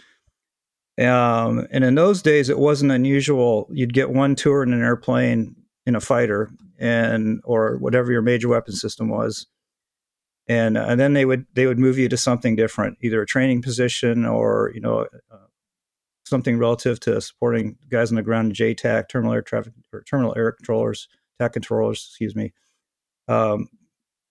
Um, 0.98 1.66
and 1.70 1.84
in 1.84 1.94
those 1.94 2.20
days, 2.20 2.48
it 2.48 2.58
wasn't 2.58 2.92
unusual. 2.92 3.68
You'd 3.70 3.94
get 3.94 4.10
one 4.10 4.34
tour 4.34 4.62
in 4.62 4.72
an 4.72 4.82
airplane 4.82 5.56
in 5.86 5.94
a 5.96 6.00
fighter, 6.00 6.50
and 6.78 7.40
or 7.44 7.76
whatever 7.78 8.12
your 8.12 8.22
major 8.22 8.48
weapon 8.48 8.74
system 8.74 9.08
was, 9.08 9.46
and 10.46 10.76
uh, 10.76 10.86
and 10.88 11.00
then 11.00 11.14
they 11.14 11.24
would 11.24 11.46
they 11.54 11.66
would 11.66 11.78
move 11.78 11.98
you 11.98 12.08
to 12.08 12.16
something 12.16 12.56
different, 12.56 12.98
either 13.00 13.22
a 13.22 13.26
training 13.26 13.62
position 13.62 14.26
or 14.26 14.72
you 14.74 14.80
know 14.80 15.06
uh, 15.30 15.36
something 16.24 16.58
relative 16.58 17.00
to 17.00 17.20
supporting 17.20 17.76
guys 17.90 18.10
on 18.10 18.16
the 18.16 18.22
ground 18.22 18.48
in 18.48 18.54
JTAC, 18.54 19.08
terminal 19.08 19.34
air 19.34 19.42
traffic 19.42 19.72
or 19.92 20.02
terminal 20.02 20.34
air 20.36 20.52
controllers, 20.52 21.08
TAC 21.38 21.52
controllers, 21.54 22.06
excuse 22.08 22.36
me. 22.36 22.52
Um, 23.28 23.68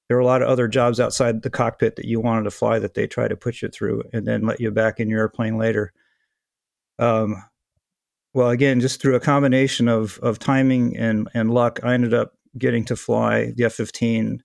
there 0.10 0.18
were 0.18 0.22
a 0.22 0.26
lot 0.26 0.42
of 0.42 0.50
other 0.50 0.68
jobs 0.68 1.00
outside 1.00 1.44
the 1.44 1.52
cockpit 1.52 1.96
that 1.96 2.06
you 2.06 2.20
wanted 2.20 2.44
to 2.44 2.52
fly 2.52 2.80
that 2.80 2.96
they 2.96 3.08
try 3.08 3.28
to 3.28 3.38
put 3.38 3.62
you 3.62 3.70
through 3.70 4.04
and 4.12 4.26
then 4.26 4.42
let 4.42 4.60
you 4.60 4.72
back 4.72 5.00
in 5.00 5.08
your 5.08 5.20
airplane 5.20 5.58
later. 5.58 5.94
Um, 6.98 7.42
well, 8.34 8.50
again, 8.50 8.80
just 8.80 9.02
through 9.02 9.16
a 9.16 9.20
combination 9.20 9.88
of 9.88 10.20
of 10.20 10.40
timing 10.40 10.98
and 10.98 11.30
and 11.34 11.52
luck, 11.52 11.80
I 11.84 11.94
ended 11.94 12.14
up 12.14 12.34
getting 12.58 12.86
to 12.86 12.96
fly 12.96 13.52
the 13.56 13.66
F 13.66 13.74
fifteen 13.74 14.44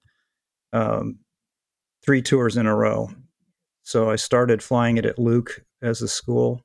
um, 0.73 1.19
three 2.05 2.21
tours 2.21 2.57
in 2.59 2.67
a 2.67 2.77
row. 2.77 3.11
So 3.83 4.11
I 4.11 4.17
started 4.17 4.63
flying 4.63 4.99
it 4.99 5.07
at 5.07 5.19
Luke 5.19 5.65
as 5.83 6.03
a 6.03 6.09
school, 6.09 6.63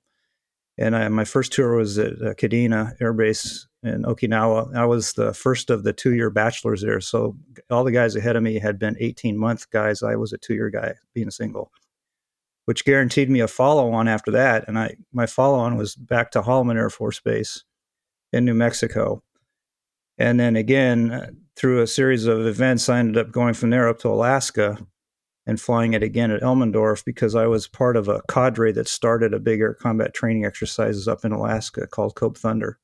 and 0.77 0.95
I, 0.95 1.07
my 1.07 1.25
first 1.25 1.53
tour 1.53 1.75
was 1.75 1.97
at 1.97 2.13
uh, 2.13 2.33
Kadena 2.33 2.95
Air 3.01 3.13
Base 3.13 3.67
in 3.83 4.03
Okinawa. 4.03 4.75
I 4.75 4.85
was 4.85 5.13
the 5.13 5.33
first 5.33 5.69
of 5.69 5.83
the 5.83 5.93
two 5.93 6.13
year 6.13 6.29
bachelors 6.29 6.81
there. 6.81 6.99
So 6.99 7.35
all 7.69 7.83
the 7.83 7.91
guys 7.91 8.15
ahead 8.15 8.35
of 8.35 8.43
me 8.43 8.59
had 8.59 8.77
been 8.77 8.97
18 8.99 9.37
month 9.37 9.69
guys. 9.69 10.03
I 10.03 10.15
was 10.15 10.33
a 10.33 10.37
two 10.37 10.53
year 10.53 10.69
guy 10.69 10.95
being 11.13 11.31
single, 11.31 11.71
which 12.65 12.85
guaranteed 12.85 13.29
me 13.29 13.39
a 13.39 13.47
follow 13.47 13.91
on 13.91 14.07
after 14.07 14.31
that. 14.31 14.67
And 14.67 14.77
I 14.77 14.95
my 15.13 15.25
follow 15.25 15.59
on 15.59 15.77
was 15.77 15.95
back 15.95 16.31
to 16.31 16.41
Holloman 16.41 16.75
Air 16.75 16.89
Force 16.89 17.19
Base 17.19 17.63
in 18.33 18.45
New 18.45 18.53
Mexico. 18.53 19.23
And 20.17 20.39
then 20.39 20.57
again, 20.57 21.11
uh, 21.11 21.29
through 21.55 21.81
a 21.81 21.87
series 21.87 22.25
of 22.25 22.45
events, 22.45 22.89
I 22.89 22.99
ended 22.99 23.17
up 23.17 23.31
going 23.31 23.53
from 23.53 23.69
there 23.69 23.87
up 23.87 23.99
to 23.99 24.09
Alaska 24.09 24.77
and 25.45 25.59
flying 25.59 25.93
it 25.93 26.03
again 26.03 26.29
at 26.29 26.41
Elmendorf 26.41 27.03
because 27.05 27.35
I 27.35 27.47
was 27.47 27.67
part 27.67 27.95
of 27.95 28.07
a 28.07 28.21
cadre 28.29 28.71
that 28.73 28.87
started 28.87 29.33
a 29.33 29.39
big 29.39 29.61
air 29.61 29.73
combat 29.73 30.13
training 30.13 30.45
exercises 30.45 31.07
up 31.07 31.23
in 31.23 31.31
Alaska 31.31 31.87
called 31.87 32.15
Cope 32.15 32.37
Thunder. 32.37 32.77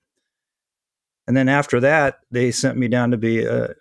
And 1.27 1.35
then 1.35 1.49
after 1.49 1.79
that, 1.79 2.19
they 2.31 2.51
sent 2.51 2.77
me 2.77 2.87
down 2.87 3.11
to 3.11 3.17
be 3.17 3.43
a, 3.43 3.73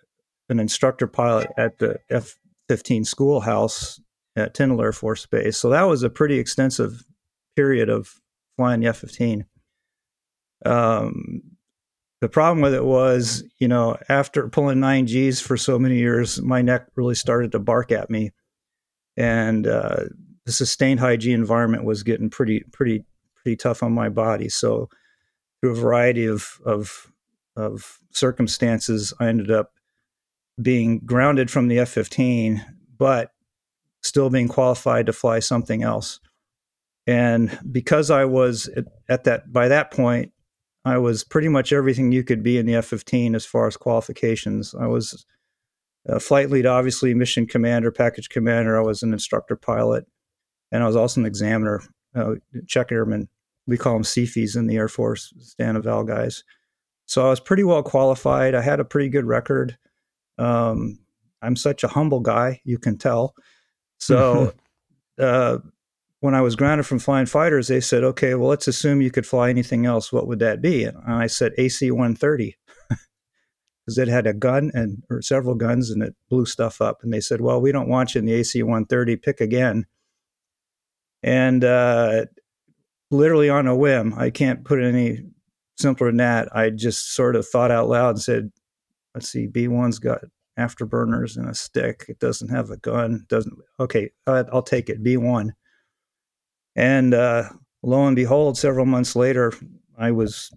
an 0.49 0.59
instructor 0.59 1.07
pilot 1.07 1.51
at 1.57 1.77
the 1.79 1.99
F 2.09 2.37
15 2.69 3.05
schoolhouse 3.05 3.99
at 4.35 4.53
Tyndall 4.53 4.81
Air 4.81 4.91
Force 4.91 5.25
Base. 5.25 5.57
So 5.57 5.69
that 5.69 5.83
was 5.83 6.03
a 6.03 6.09
pretty 6.09 6.39
extensive 6.39 7.03
period 7.55 7.89
of 7.89 8.19
flying 8.57 8.81
the 8.81 8.87
F 8.87 8.97
15. 8.97 9.45
Um, 10.65 11.41
the 12.21 12.29
problem 12.29 12.61
with 12.61 12.73
it 12.73 12.85
was, 12.85 13.43
you 13.59 13.67
know, 13.67 13.97
after 14.09 14.47
pulling 14.49 14.79
nine 14.79 15.05
Gs 15.05 15.39
for 15.39 15.57
so 15.57 15.77
many 15.77 15.97
years, 15.97 16.41
my 16.41 16.61
neck 16.61 16.87
really 16.95 17.15
started 17.15 17.51
to 17.51 17.59
bark 17.59 17.91
at 17.91 18.09
me 18.09 18.31
and 19.17 19.67
uh, 19.67 20.05
the 20.45 20.51
sustained 20.51 20.99
high 20.99 21.17
G 21.17 21.31
environment 21.31 21.83
was 21.83 22.03
getting 22.03 22.29
pretty 22.29 22.61
pretty 22.71 23.05
pretty 23.35 23.55
tough 23.55 23.83
on 23.83 23.91
my 23.93 24.09
body. 24.09 24.49
So 24.49 24.89
through 25.61 25.71
a 25.71 25.75
variety 25.75 26.25
of 26.25 26.59
of 26.65 27.11
of 27.55 27.99
circumstances, 28.11 29.13
I 29.19 29.27
ended 29.27 29.51
up 29.51 29.73
being 30.61 30.99
grounded 30.99 31.51
from 31.51 31.67
the 31.67 31.79
F-15, 31.79 32.63
but 32.97 33.31
still 34.01 34.29
being 34.29 34.47
qualified 34.47 35.05
to 35.07 35.13
fly 35.13 35.39
something 35.39 35.83
else. 35.83 36.19
And 37.07 37.57
because 37.71 38.09
I 38.09 38.25
was 38.25 38.67
at, 38.69 38.85
at 39.09 39.23
that 39.25 39.51
by 39.51 39.67
that 39.67 39.91
point, 39.91 40.31
I 40.85 40.97
was 40.97 41.23
pretty 41.23 41.49
much 41.49 41.73
everything 41.73 42.11
you 42.11 42.23
could 42.23 42.43
be 42.43 42.57
in 42.57 42.65
the 42.65 42.75
F-15 42.75 43.35
as 43.35 43.45
far 43.45 43.67
as 43.67 43.75
qualifications. 43.77 44.75
I 44.79 44.87
was 44.87 45.25
a 46.07 46.19
flight 46.19 46.51
lead, 46.51 46.67
obviously, 46.67 47.13
mission 47.13 47.47
commander, 47.47 47.91
package 47.91 48.29
commander. 48.29 48.77
I 48.77 48.83
was 48.83 49.01
an 49.01 49.11
instructor 49.11 49.55
pilot, 49.55 50.05
and 50.71 50.83
I 50.83 50.87
was 50.87 50.95
also 50.95 51.21
an 51.21 51.25
examiner, 51.25 51.81
uh, 52.15 52.35
check 52.67 52.91
airman. 52.91 53.27
We 53.65 53.77
call 53.77 53.93
them 53.93 54.03
CFIs 54.03 54.55
in 54.55 54.67
the 54.67 54.75
Air 54.75 54.87
Force, 54.87 55.33
Stan 55.39 55.75
Eval 55.75 56.03
guys. 56.03 56.43
So 57.05 57.25
I 57.25 57.29
was 57.29 57.39
pretty 57.39 57.63
well 57.63 57.83
qualified. 57.83 58.55
I 58.55 58.61
had 58.61 58.79
a 58.79 58.85
pretty 58.85 59.09
good 59.09 59.25
record. 59.25 59.77
Um, 60.37 60.99
I'm 61.41 61.55
such 61.55 61.83
a 61.83 61.87
humble 61.87 62.19
guy, 62.19 62.61
you 62.63 62.77
can 62.77 62.97
tell. 62.97 63.35
So 63.99 64.53
uh, 65.19 65.59
when 66.19 66.33
I 66.33 66.41
was 66.41 66.55
grounded 66.55 66.87
from 66.87 66.99
flying 66.99 67.27
fighters, 67.27 67.67
they 67.67 67.79
said, 67.79 68.03
okay, 68.03 68.33
well, 68.35 68.49
let's 68.49 68.67
assume 68.67 69.01
you 69.01 69.11
could 69.11 69.27
fly 69.27 69.49
anything 69.49 69.85
else. 69.85 70.11
What 70.11 70.27
would 70.27 70.39
that 70.39 70.61
be? 70.61 70.85
And 70.85 70.97
I 71.05 71.27
said, 71.27 71.53
AC 71.57 71.91
130 71.91 72.55
because 73.85 73.97
it 73.97 74.07
had 74.07 74.25
a 74.25 74.33
gun 74.33 74.71
and 74.73 75.03
or 75.09 75.21
several 75.21 75.55
guns 75.55 75.91
and 75.91 76.01
it 76.01 76.15
blew 76.29 76.45
stuff 76.45 76.81
up. 76.81 76.99
And 77.03 77.13
they 77.13 77.21
said, 77.21 77.41
"Well, 77.41 77.61
we 77.61 77.71
don't 77.71 77.89
want 77.89 78.15
you 78.15 78.19
in 78.19 78.25
the 78.25 78.33
AC-130. 78.33 79.21
Pick 79.21 79.41
again." 79.41 79.85
And 81.21 81.63
uh, 81.63 82.25
literally 83.11 83.49
on 83.49 83.67
a 83.67 83.75
whim, 83.75 84.13
I 84.17 84.29
can't 84.29 84.63
put 84.63 84.81
any 84.81 85.23
simpler 85.77 86.07
than 86.07 86.17
that. 86.17 86.55
I 86.55 86.69
just 86.69 87.13
sort 87.13 87.35
of 87.35 87.47
thought 87.47 87.71
out 87.71 87.89
loud 87.89 88.11
and 88.11 88.21
said, 88.21 88.51
"Let's 89.13 89.29
see, 89.29 89.47
B1's 89.47 89.99
got 89.99 90.21
afterburners 90.57 91.37
and 91.37 91.49
a 91.49 91.53
stick. 91.53 92.05
It 92.07 92.19
doesn't 92.19 92.49
have 92.49 92.69
a 92.69 92.77
gun. 92.77 93.25
Doesn't 93.27 93.57
okay? 93.79 94.11
I'll 94.27 94.61
take 94.63 94.89
it. 94.89 95.03
B1." 95.03 95.51
And 96.75 97.13
uh, 97.13 97.49
lo 97.83 98.05
and 98.05 98.15
behold, 98.15 98.57
several 98.57 98.85
months 98.85 99.15
later, 99.15 99.53
I 99.97 100.11
was 100.11 100.51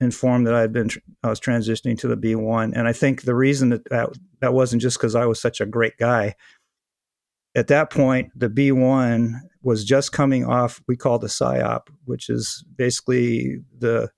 informed 0.00 0.46
that 0.46 0.54
I 0.54 0.60
had 0.60 0.72
been 0.72 0.90
I 1.22 1.28
was 1.28 1.40
transitioning 1.40 1.98
to 1.98 2.08
the 2.08 2.16
B1, 2.16 2.72
and 2.74 2.88
I 2.88 2.92
think 2.92 3.22
the 3.22 3.34
reason 3.34 3.70
that 3.70 3.88
that, 3.90 4.10
that 4.40 4.52
wasn't 4.52 4.82
just 4.82 4.98
because 4.98 5.14
I 5.14 5.26
was 5.26 5.40
such 5.40 5.60
a 5.60 5.66
great 5.66 5.96
guy. 5.96 6.34
At 7.54 7.68
that 7.68 7.90
point, 7.90 8.30
the 8.34 8.48
B1 8.48 9.34
was 9.62 9.84
just 9.84 10.12
coming 10.12 10.44
off. 10.44 10.80
We 10.88 10.96
call 10.96 11.18
the 11.18 11.26
SIOP, 11.26 11.88
which 12.04 12.28
is 12.28 12.64
basically 12.76 13.58
the 13.78 14.10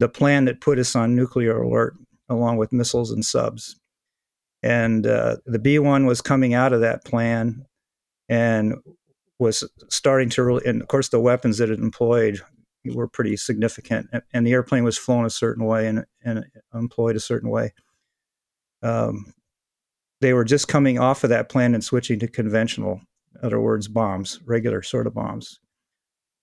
the 0.00 0.08
plan 0.08 0.44
that 0.44 0.60
put 0.60 0.78
us 0.78 0.94
on 0.94 1.16
nuclear 1.16 1.60
alert, 1.60 1.94
along 2.28 2.56
with 2.56 2.72
missiles 2.72 3.10
and 3.10 3.24
subs. 3.24 3.76
And 4.62 5.06
uh, 5.06 5.38
the 5.44 5.58
B1 5.58 6.06
was 6.06 6.20
coming 6.20 6.54
out 6.54 6.72
of 6.72 6.80
that 6.80 7.04
plan, 7.04 7.66
and 8.28 8.76
was 9.38 9.68
starting 9.88 10.28
to 10.30 10.42
really, 10.44 10.66
and 10.66 10.82
of 10.82 10.88
course, 10.88 11.08
the 11.08 11.20
weapons 11.20 11.58
that 11.58 11.70
it 11.70 11.78
employed 11.78 12.40
were 12.84 13.08
pretty 13.08 13.36
significant, 13.36 14.08
and 14.32 14.46
the 14.46 14.52
airplane 14.52 14.84
was 14.84 14.98
flown 14.98 15.24
a 15.24 15.30
certain 15.30 15.64
way 15.64 15.86
and, 15.86 16.04
and 16.24 16.44
employed 16.74 17.16
a 17.16 17.20
certain 17.20 17.50
way. 17.50 17.72
Um, 18.82 19.32
they 20.20 20.32
were 20.32 20.44
just 20.44 20.68
coming 20.68 20.98
off 20.98 21.24
of 21.24 21.30
that 21.30 21.48
plan 21.48 21.74
and 21.74 21.84
switching 21.84 22.18
to 22.20 22.28
conventional, 22.28 23.00
other 23.42 23.60
words, 23.60 23.88
bombs, 23.88 24.40
regular 24.44 24.82
sort 24.82 25.06
of 25.06 25.14
bombs. 25.14 25.60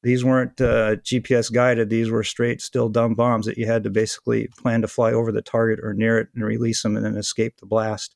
These 0.04 0.24
weren't 0.24 0.62
uh, 0.62 0.98
GPS 0.98 1.52
guided; 1.52 1.90
these 1.90 2.12
were 2.12 2.24
straight, 2.24 2.62
still 2.62 2.90
dumb 2.90 3.16
bombs 3.16 3.48
that 3.48 3.58
you 3.58 3.66
had 3.66 3.84
to 3.84 3.90
basically 3.90 4.48
plan 4.60 4.82
to 4.82 4.88
fly 4.88 5.12
over 5.12 5.32
the 5.32 5.42
target 5.42 5.80
or 5.82 5.94
near 5.94 6.20
it 6.20 6.28
and 6.36 6.44
release 6.44 6.84
them 6.84 6.96
and 6.96 7.04
then 7.04 7.18
escape 7.18 7.58
the 7.58 7.66
blast. 7.66 8.16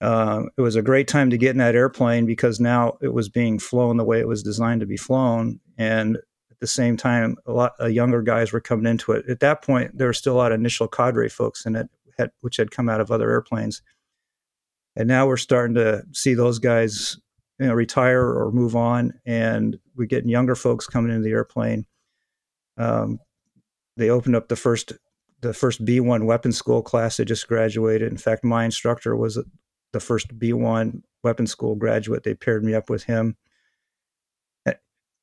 Uh, 0.00 0.44
it 0.56 0.62
was 0.62 0.76
a 0.76 0.82
great 0.82 1.06
time 1.06 1.28
to 1.28 1.36
get 1.36 1.50
in 1.50 1.58
that 1.58 1.74
airplane 1.74 2.24
because 2.24 2.58
now 2.58 2.96
it 3.02 3.12
was 3.12 3.28
being 3.28 3.58
flown 3.58 3.98
the 3.98 4.04
way 4.04 4.20
it 4.20 4.28
was 4.28 4.42
designed 4.42 4.80
to 4.80 4.86
be 4.86 4.96
flown, 4.96 5.60
and 5.76 6.16
at 6.16 6.58
the 6.60 6.66
same 6.66 6.96
time, 6.96 7.36
a 7.44 7.52
lot 7.52 7.72
of 7.78 7.90
younger 7.92 8.22
guys 8.22 8.50
were 8.50 8.60
coming 8.60 8.86
into 8.86 9.12
it. 9.12 9.28
At 9.28 9.40
that 9.40 9.62
point, 9.62 9.98
there 9.98 10.06
were 10.06 10.14
still 10.14 10.34
a 10.34 10.38
lot 10.38 10.52
of 10.52 10.58
initial 10.58 10.88
cadre 10.88 11.28
folks 11.28 11.66
in 11.66 11.76
it, 11.76 11.90
had, 12.16 12.30
which 12.40 12.56
had 12.56 12.70
come 12.70 12.88
out 12.88 13.02
of 13.02 13.10
other 13.10 13.30
airplanes. 13.30 13.82
And 14.96 15.08
now 15.08 15.26
we're 15.26 15.36
starting 15.36 15.74
to 15.74 16.02
see 16.12 16.34
those 16.34 16.58
guys, 16.58 17.16
you 17.58 17.66
know, 17.66 17.74
retire 17.74 18.22
or 18.22 18.50
move 18.52 18.74
on, 18.74 19.12
and 19.24 19.78
we're 19.96 20.06
getting 20.06 20.30
younger 20.30 20.54
folks 20.54 20.86
coming 20.86 21.12
into 21.12 21.22
the 21.22 21.30
airplane. 21.30 21.86
Um, 22.76 23.18
they 23.96 24.10
opened 24.10 24.36
up 24.36 24.48
the 24.48 24.56
first 24.56 24.92
the 25.42 25.54
first 25.54 25.82
B1 25.84 26.26
weapons 26.26 26.58
school 26.58 26.82
class 26.82 27.16
that 27.16 27.24
just 27.24 27.48
graduated. 27.48 28.10
In 28.10 28.18
fact, 28.18 28.44
my 28.44 28.64
instructor 28.64 29.16
was 29.16 29.42
the 29.92 30.00
first 30.00 30.38
B1 30.38 31.00
weapons 31.24 31.50
school 31.50 31.76
graduate. 31.76 32.24
They 32.24 32.34
paired 32.34 32.62
me 32.62 32.74
up 32.74 32.90
with 32.90 33.04
him 33.04 33.36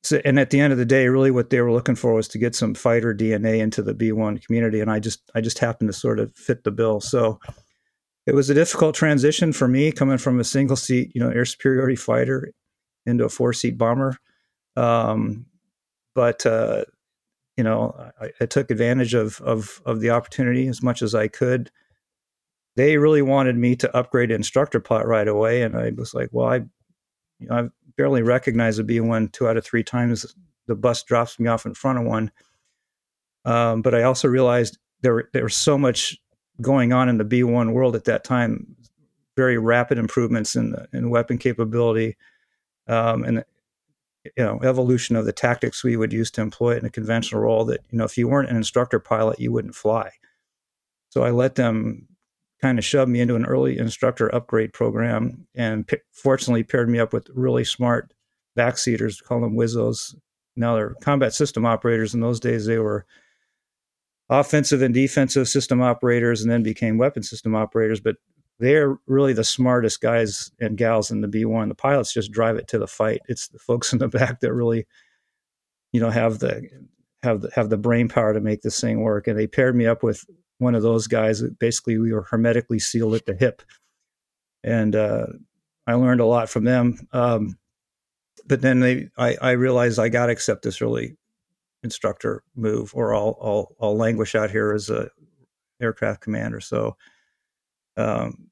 so, 0.02 0.20
and 0.24 0.38
at 0.38 0.50
the 0.50 0.60
end 0.60 0.72
of 0.72 0.78
the 0.78 0.84
day, 0.84 1.08
really 1.08 1.30
what 1.30 1.50
they 1.50 1.60
were 1.60 1.72
looking 1.72 1.96
for 1.96 2.14
was 2.14 2.28
to 2.28 2.38
get 2.38 2.54
some 2.54 2.74
fighter 2.74 3.14
DNA 3.14 3.58
into 3.58 3.82
the 3.82 3.94
B1 3.94 4.44
community, 4.44 4.80
and 4.80 4.90
I 4.90 5.00
just 5.00 5.28
I 5.34 5.40
just 5.40 5.58
happened 5.58 5.88
to 5.88 5.92
sort 5.92 6.20
of 6.20 6.34
fit 6.36 6.64
the 6.64 6.70
bill. 6.70 7.00
So 7.00 7.40
it 8.28 8.34
was 8.34 8.50
a 8.50 8.54
difficult 8.54 8.94
transition 8.94 9.54
for 9.54 9.66
me 9.66 9.90
coming 9.90 10.18
from 10.18 10.38
a 10.38 10.44
single 10.44 10.76
seat, 10.76 11.10
you 11.14 11.20
know, 11.20 11.30
air 11.30 11.46
superiority 11.46 11.96
fighter 11.96 12.52
into 13.06 13.24
a 13.24 13.30
four 13.30 13.54
seat 13.54 13.78
bomber. 13.78 14.18
Um, 14.76 15.46
but 16.14 16.44
uh, 16.44 16.84
you 17.56 17.64
know, 17.64 17.94
I, 18.20 18.28
I, 18.38 18.44
took 18.44 18.70
advantage 18.70 19.14
of, 19.14 19.40
of 19.40 19.80
of 19.86 20.00
the 20.00 20.10
opportunity 20.10 20.68
as 20.68 20.82
much 20.82 21.00
as 21.00 21.14
I 21.14 21.28
could. 21.28 21.70
They 22.76 22.98
really 22.98 23.22
wanted 23.22 23.56
me 23.56 23.76
to 23.76 23.96
upgrade 23.96 24.30
instructor 24.30 24.78
pilot 24.78 25.06
right 25.06 25.26
away, 25.26 25.62
and 25.62 25.74
I 25.74 25.92
was 25.96 26.12
like, 26.12 26.28
well, 26.30 26.48
I 26.48 26.56
you 27.38 27.48
know, 27.48 27.56
I've 27.56 27.70
barely 27.96 28.22
recognized 28.22 28.78
a 28.78 28.84
B1 28.84 29.32
two 29.32 29.48
out 29.48 29.56
of 29.56 29.64
three 29.64 29.82
times. 29.82 30.36
The 30.66 30.74
bus 30.74 31.02
drops 31.02 31.40
me 31.40 31.48
off 31.48 31.64
in 31.64 31.72
front 31.72 31.98
of 31.98 32.04
one. 32.04 32.30
Um, 33.46 33.80
but 33.80 33.94
I 33.94 34.02
also 34.02 34.28
realized 34.28 34.76
there, 35.00 35.30
there 35.32 35.44
was 35.44 35.56
so 35.56 35.78
much 35.78 36.18
going 36.60 36.92
on 36.92 37.08
in 37.08 37.18
the 37.18 37.24
B1 37.24 37.72
world 37.72 37.94
at 37.94 38.04
that 38.04 38.24
time, 38.24 38.76
very 39.36 39.58
rapid 39.58 39.98
improvements 39.98 40.56
in, 40.56 40.70
the, 40.70 40.88
in 40.92 41.10
weapon 41.10 41.38
capability 41.38 42.16
um, 42.88 43.24
and 43.24 43.44
you 44.36 44.44
know 44.44 44.58
evolution 44.62 45.14
of 45.14 45.24
the 45.24 45.32
tactics 45.32 45.84
we 45.84 45.96
would 45.96 46.12
use 46.12 46.30
to 46.30 46.40
employ 46.40 46.74
it 46.74 46.80
in 46.80 46.84
a 46.84 46.90
conventional 46.90 47.40
role 47.40 47.64
that 47.64 47.80
you 47.90 47.96
know 47.96 48.04
if 48.04 48.18
you 48.18 48.26
weren't 48.26 48.50
an 48.50 48.56
instructor 48.56 48.98
pilot 48.98 49.38
you 49.38 49.52
wouldn't 49.52 49.76
fly 49.76 50.10
so 51.08 51.22
i 51.22 51.30
let 51.30 51.54
them 51.54 52.08
kind 52.60 52.78
of 52.78 52.84
shoved 52.84 53.10
me 53.10 53.20
into 53.20 53.36
an 53.36 53.46
early 53.46 53.78
instructor 53.78 54.34
upgrade 54.34 54.72
program 54.72 55.46
and 55.54 55.86
p- 55.86 55.98
fortunately 56.12 56.64
paired 56.64 56.88
me 56.88 56.98
up 56.98 57.12
with 57.12 57.30
really 57.34 57.64
smart 57.64 58.12
backseaters, 58.56 59.22
call 59.22 59.40
them 59.40 59.54
WSOs. 59.54 60.14
Now 60.56 60.74
they're 60.74 60.94
combat 61.00 61.32
system 61.32 61.64
operators. 61.64 62.14
In 62.14 62.20
those 62.20 62.40
days, 62.40 62.66
they 62.66 62.78
were 62.78 63.06
offensive 64.30 64.82
and 64.82 64.94
defensive 64.94 65.48
system 65.48 65.80
operators 65.80 66.42
and 66.42 66.50
then 66.50 66.62
became 66.62 66.98
weapon 66.98 67.22
system 67.22 67.54
operators. 67.54 68.00
But 68.00 68.16
they're 68.58 68.98
really 69.06 69.32
the 69.32 69.44
smartest 69.44 70.00
guys 70.00 70.50
and 70.60 70.76
gals 70.76 71.10
in 71.10 71.20
the 71.20 71.28
B1. 71.28 71.68
The 71.68 71.74
pilots 71.74 72.12
just 72.12 72.32
drive 72.32 72.56
it 72.56 72.68
to 72.68 72.78
the 72.78 72.86
fight. 72.86 73.20
It's 73.28 73.48
the 73.48 73.58
folks 73.58 73.92
in 73.92 73.98
the 73.98 74.08
back 74.08 74.40
that 74.40 74.52
really, 74.52 74.86
you 75.92 76.00
know, 76.00 76.10
have 76.10 76.38
the 76.38 76.68
have 77.22 77.40
the, 77.42 77.50
have 77.54 77.68
the 77.68 77.76
brain 77.76 78.08
power 78.08 78.32
to 78.32 78.40
make 78.40 78.62
this 78.62 78.80
thing 78.80 79.00
work. 79.00 79.26
And 79.26 79.38
they 79.38 79.46
paired 79.46 79.74
me 79.74 79.86
up 79.86 80.02
with 80.02 80.24
one 80.58 80.74
of 80.74 80.82
those 80.82 81.06
guys. 81.06 81.42
Basically, 81.42 81.98
we 81.98 82.12
were 82.12 82.26
hermetically 82.30 82.78
sealed 82.78 83.14
at 83.14 83.26
the 83.26 83.34
hip, 83.34 83.62
and 84.62 84.94
uh, 84.94 85.26
I 85.86 85.94
learned 85.94 86.20
a 86.20 86.26
lot 86.26 86.48
from 86.48 86.64
them. 86.64 86.98
Um, 87.12 87.58
but 88.46 88.62
then 88.62 88.80
they, 88.80 89.08
I, 89.16 89.36
I 89.40 89.50
realized 89.52 89.98
I 89.98 90.08
got 90.08 90.26
to 90.26 90.32
accept 90.32 90.62
this 90.62 90.80
early 90.80 91.16
instructor 91.82 92.42
move, 92.54 92.92
or 92.94 93.14
I'll, 93.14 93.38
I'll, 93.40 93.76
I'll 93.80 93.96
languish 93.96 94.34
out 94.34 94.50
here 94.50 94.72
as 94.72 94.90
a 94.90 95.10
aircraft 95.80 96.20
commander. 96.20 96.60
So 96.60 96.96
um, 97.96 98.48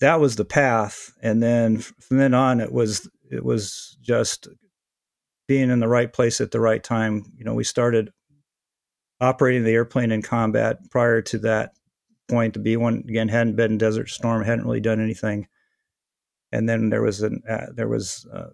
that 0.00 0.20
was 0.20 0.36
the 0.36 0.44
path, 0.44 1.12
and 1.22 1.42
then 1.42 1.78
from 1.78 2.18
then 2.18 2.34
on, 2.34 2.60
it 2.60 2.72
was 2.72 3.08
it 3.30 3.44
was 3.44 3.98
just 4.00 4.48
being 5.46 5.70
in 5.70 5.80
the 5.80 5.88
right 5.88 6.12
place 6.12 6.40
at 6.40 6.50
the 6.50 6.60
right 6.60 6.82
time. 6.82 7.24
You 7.36 7.44
know, 7.44 7.54
we 7.54 7.64
started 7.64 8.12
operating 9.20 9.64
the 9.64 9.72
airplane 9.72 10.12
in 10.12 10.22
combat. 10.22 10.78
Prior 10.90 11.20
to 11.22 11.38
that 11.38 11.72
point, 12.28 12.54
the 12.54 12.60
B 12.60 12.76
one 12.76 13.04
again 13.08 13.28
hadn't 13.28 13.56
been 13.56 13.78
Desert 13.78 14.08
Storm, 14.08 14.44
hadn't 14.44 14.64
really 14.64 14.80
done 14.80 15.00
anything. 15.00 15.48
And 16.52 16.68
then 16.68 16.90
there 16.90 17.02
was 17.02 17.22
an 17.22 17.42
uh, 17.48 17.66
there 17.74 17.88
was 17.88 18.26
uh, 18.32 18.50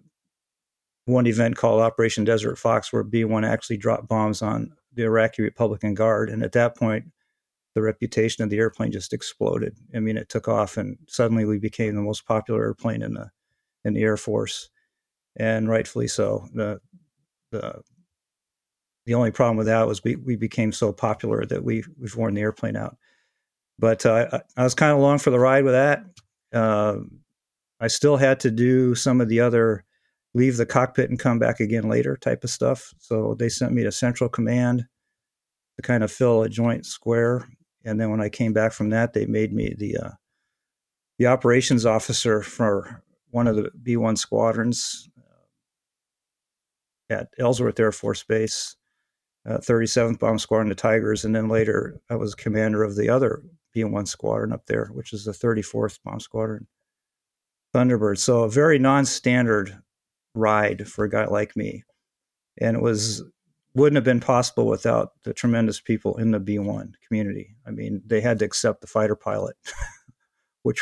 one 1.05 1.27
event 1.27 1.55
called 1.55 1.81
Operation 1.81 2.23
Desert 2.23 2.57
Fox, 2.57 2.91
where 2.91 3.03
B 3.03 3.23
one 3.23 3.45
actually 3.45 3.77
dropped 3.77 4.07
bombs 4.07 4.41
on 4.41 4.71
the 4.93 5.03
Iraqi 5.03 5.43
Republican 5.43 5.93
Guard, 5.93 6.29
and 6.29 6.43
at 6.43 6.53
that 6.53 6.75
point, 6.75 7.05
the 7.75 7.81
reputation 7.81 8.43
of 8.43 8.49
the 8.49 8.57
airplane 8.57 8.91
just 8.91 9.13
exploded. 9.13 9.75
I 9.93 9.99
mean, 9.99 10.17
it 10.17 10.29
took 10.29 10.47
off, 10.47 10.77
and 10.77 10.97
suddenly 11.07 11.45
we 11.45 11.59
became 11.59 11.95
the 11.95 12.01
most 12.01 12.25
popular 12.25 12.63
airplane 12.63 13.01
in 13.01 13.13
the 13.13 13.29
in 13.83 13.93
the 13.93 14.01
Air 14.01 14.17
Force, 14.17 14.69
and 15.35 15.69
rightfully 15.69 16.07
so. 16.07 16.47
The 16.53 16.79
the 17.51 17.81
the 19.05 19.13
only 19.13 19.31
problem 19.31 19.57
with 19.57 19.67
that 19.67 19.87
was 19.87 20.03
we, 20.03 20.15
we 20.15 20.35
became 20.35 20.71
so 20.71 20.91
popular 20.91 21.45
that 21.45 21.63
we 21.63 21.83
we've 21.99 22.15
worn 22.15 22.33
the 22.33 22.41
airplane 22.41 22.75
out. 22.75 22.97
But 23.77 24.05
uh, 24.05 24.27
I, 24.31 24.41
I, 24.57 24.63
was 24.63 24.73
kind 24.73 24.91
of 24.91 24.97
along 24.99 25.19
for 25.19 25.29
the 25.31 25.39
ride 25.39 25.65
with 25.65 25.73
that. 25.73 26.05
Uh, 26.53 26.99
I 27.79 27.87
still 27.87 28.15
had 28.15 28.39
to 28.39 28.51
do 28.51 28.95
some 28.95 29.19
of 29.19 29.27
the 29.27 29.41
other 29.41 29.83
leave 30.35 30.57
the 30.57 30.65
cockpit 30.65 31.09
and 31.09 31.17
come 31.17 31.39
back 31.39 31.59
again 31.59 31.89
later 31.89 32.15
type 32.17 32.43
of 32.43 32.51
stuff. 32.51 32.93
So 32.99 33.35
they 33.39 33.49
sent 33.49 33.73
me 33.73 33.81
to 33.83 33.91
Central 33.91 34.29
Command 34.29 34.85
to 35.77 35.81
kind 35.81 36.03
of 36.03 36.11
fill 36.11 36.43
a 36.43 36.49
joint 36.49 36.85
square. 36.85 37.47
And 37.83 37.99
then 37.99 38.11
when 38.11 38.21
I 38.21 38.29
came 38.29 38.53
back 38.53 38.71
from 38.71 38.91
that, 38.91 39.13
they 39.13 39.25
made 39.25 39.51
me 39.51 39.73
the 39.77 39.97
uh, 39.97 40.11
the 41.17 41.27
operations 41.27 41.85
officer 41.85 42.41
for 42.41 43.03
one 43.31 43.47
of 43.47 43.55
the 43.55 43.71
B 43.81 43.97
one 43.97 44.17
squadrons 44.17 45.09
uh, 45.17 47.13
at 47.13 47.29
Ellsworth 47.39 47.79
Air 47.79 47.91
Force 47.91 48.23
Base 48.23 48.75
uh, 49.47 49.57
37th 49.57 50.19
Bomb 50.19 50.39
Squadron, 50.39 50.69
the 50.69 50.75
Tigers, 50.75 51.23
and 51.25 51.35
then 51.35 51.47
later 51.47 51.99
I 52.09 52.15
was 52.15 52.35
commander 52.35 52.83
of 52.83 52.95
the 52.95 53.09
other 53.09 53.43
B1 53.75 54.07
squadron 54.07 54.51
up 54.51 54.65
there, 54.65 54.89
which 54.93 55.13
is 55.13 55.25
the 55.25 55.31
34th 55.31 55.99
Bomb 56.03 56.19
Squadron, 56.19 56.67
Thunderbird. 57.73 58.17
So 58.17 58.43
a 58.43 58.49
very 58.49 58.79
non-standard 58.79 59.77
ride 60.35 60.87
for 60.87 61.05
a 61.05 61.09
guy 61.09 61.25
like 61.25 61.55
me, 61.55 61.83
and 62.59 62.77
it 62.77 62.83
was 62.83 63.23
wouldn't 63.73 63.97
have 63.97 64.03
been 64.05 64.21
possible 64.21 64.67
without 64.67 65.11
the 65.23 65.33
tremendous 65.33 65.81
people 65.81 66.15
in 66.17 66.31
the 66.31 66.39
B1 66.39 66.93
community. 67.05 67.55
I 67.67 67.71
mean, 67.71 68.01
they 68.05 68.21
had 68.21 68.39
to 68.39 68.45
accept 68.45 68.79
the 68.81 68.87
fighter 68.87 69.15
pilot, 69.15 69.55
which 70.63 70.79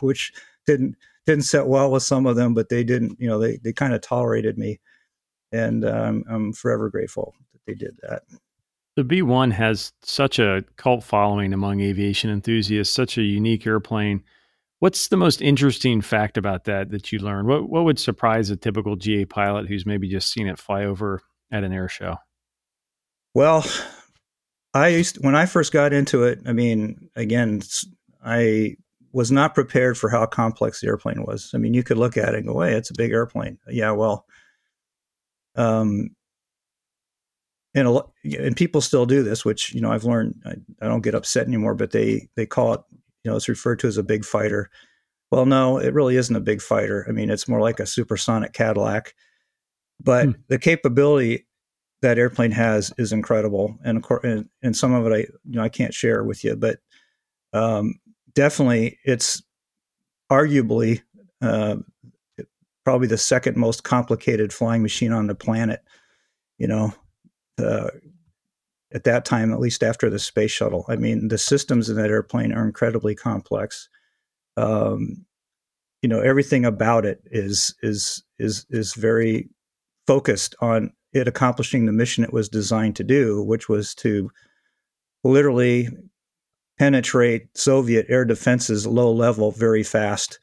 which 0.00 0.32
didn't 0.66 0.96
didn't 1.26 1.44
set 1.44 1.66
well 1.66 1.90
with 1.90 2.02
some 2.02 2.26
of 2.26 2.36
them, 2.36 2.54
but 2.54 2.68
they 2.68 2.84
didn't. 2.84 3.18
You 3.18 3.28
know, 3.28 3.38
they 3.38 3.58
they 3.58 3.72
kind 3.72 3.94
of 3.94 4.00
tolerated 4.00 4.58
me, 4.58 4.80
and 5.52 5.84
um, 5.84 6.24
I'm 6.28 6.52
forever 6.52 6.90
grateful 6.90 7.34
that 7.52 7.60
they 7.66 7.74
did 7.74 7.98
that. 8.02 8.22
The 8.96 9.04
B 9.04 9.22
1 9.22 9.50
has 9.50 9.92
such 10.02 10.38
a 10.38 10.64
cult 10.76 11.02
following 11.02 11.52
among 11.52 11.80
aviation 11.80 12.30
enthusiasts, 12.30 12.94
such 12.94 13.18
a 13.18 13.22
unique 13.22 13.66
airplane. 13.66 14.22
What's 14.84 15.08
the 15.08 15.16
most 15.16 15.40
interesting 15.40 16.02
fact 16.02 16.36
about 16.36 16.64
that 16.64 16.90
that 16.90 17.10
you 17.10 17.18
learned? 17.18 17.48
What, 17.48 17.70
what 17.70 17.84
would 17.84 17.98
surprise 17.98 18.50
a 18.50 18.56
typical 18.56 18.96
GA 18.96 19.24
pilot 19.24 19.66
who's 19.66 19.86
maybe 19.86 20.10
just 20.10 20.30
seen 20.30 20.46
it 20.46 20.58
fly 20.58 20.84
over 20.84 21.22
at 21.50 21.64
an 21.64 21.72
air 21.72 21.88
show? 21.88 22.18
Well, 23.32 23.64
I 24.74 24.88
used 24.88 25.24
when 25.24 25.34
I 25.34 25.46
first 25.46 25.72
got 25.72 25.94
into 25.94 26.24
it. 26.24 26.40
I 26.44 26.52
mean, 26.52 27.08
again, 27.16 27.62
I 28.22 28.76
was 29.10 29.32
not 29.32 29.54
prepared 29.54 29.96
for 29.96 30.10
how 30.10 30.26
complex 30.26 30.82
the 30.82 30.88
airplane 30.88 31.24
was. 31.24 31.52
I 31.54 31.56
mean, 31.56 31.72
you 31.72 31.82
could 31.82 31.96
look 31.96 32.18
at 32.18 32.34
it 32.34 32.40
and 32.40 32.46
go, 32.46 32.60
"Hey, 32.60 32.74
it's 32.74 32.90
a 32.90 32.94
big 32.94 33.10
airplane." 33.10 33.56
Yeah, 33.66 33.92
well, 33.92 34.26
um, 35.56 36.10
and 37.74 37.88
a, 37.88 38.02
and 38.38 38.54
people 38.54 38.82
still 38.82 39.06
do 39.06 39.22
this, 39.22 39.46
which 39.46 39.72
you 39.72 39.80
know 39.80 39.92
I've 39.92 40.04
learned. 40.04 40.42
I, 40.44 40.56
I, 40.82 40.88
don't 40.88 41.00
get 41.00 41.14
upset 41.14 41.46
anymore, 41.46 41.74
but 41.74 41.92
they 41.92 42.28
they 42.36 42.44
call 42.44 42.74
it 42.74 42.80
you 43.24 43.30
know 43.30 43.36
it's 43.36 43.48
referred 43.48 43.80
to 43.80 43.88
as 43.88 43.96
a 43.96 44.02
big 44.02 44.24
fighter. 44.24 44.70
Well, 45.30 45.46
no, 45.46 45.78
it 45.78 45.94
really 45.94 46.16
isn't 46.16 46.36
a 46.36 46.40
big 46.40 46.62
fighter. 46.62 47.06
I 47.08 47.12
mean, 47.12 47.30
it's 47.30 47.48
more 47.48 47.60
like 47.60 47.80
a 47.80 47.86
supersonic 47.86 48.52
Cadillac. 48.52 49.14
But 50.00 50.26
hmm. 50.26 50.32
the 50.48 50.58
capability 50.58 51.46
that 52.02 52.18
airplane 52.18 52.50
has 52.50 52.92
is 52.98 53.12
incredible, 53.12 53.78
and 53.84 53.96
of 53.96 54.02
course, 54.02 54.24
and, 54.24 54.48
and, 54.62 54.76
some 54.76 54.92
of 54.92 55.06
it 55.06 55.12
I 55.12 55.18
you 55.18 55.56
know 55.56 55.62
I 55.62 55.68
can't 55.68 55.94
share 55.94 56.22
with 56.22 56.44
you, 56.44 56.54
but 56.54 56.78
um, 57.52 57.94
definitely 58.34 58.98
it's 59.04 59.42
arguably 60.30 61.00
uh, 61.40 61.76
probably 62.84 63.08
the 63.08 63.16
second 63.16 63.56
most 63.56 63.84
complicated 63.84 64.52
flying 64.52 64.82
machine 64.82 65.12
on 65.12 65.26
the 65.26 65.34
planet. 65.34 65.80
You 66.58 66.68
know, 66.68 66.94
uh, 67.58 67.88
at 68.94 69.04
that 69.04 69.24
time, 69.24 69.52
at 69.52 69.60
least 69.60 69.82
after 69.82 70.08
the 70.08 70.18
space 70.18 70.52
shuttle. 70.52 70.84
I 70.88 70.96
mean, 70.96 71.28
the 71.28 71.38
systems 71.38 71.90
in 71.90 71.96
that 71.96 72.10
airplane 72.10 72.52
are 72.52 72.64
incredibly 72.64 73.14
complex. 73.14 73.88
Um, 74.56 75.26
you 76.00 76.08
know, 76.08 76.20
everything 76.20 76.64
about 76.64 77.04
it 77.04 77.20
is 77.26 77.74
is 77.82 78.22
is 78.38 78.66
is 78.70 78.94
very 78.94 79.48
focused 80.06 80.54
on 80.60 80.92
it 81.12 81.26
accomplishing 81.26 81.86
the 81.86 81.92
mission 81.92 82.24
it 82.24 82.32
was 82.32 82.48
designed 82.48 82.96
to 82.96 83.04
do, 83.04 83.42
which 83.42 83.68
was 83.68 83.94
to 83.96 84.30
literally 85.24 85.88
penetrate 86.78 87.46
Soviet 87.56 88.06
air 88.08 88.24
defenses 88.24 88.86
low 88.86 89.12
level 89.12 89.50
very 89.50 89.82
fast 89.82 90.38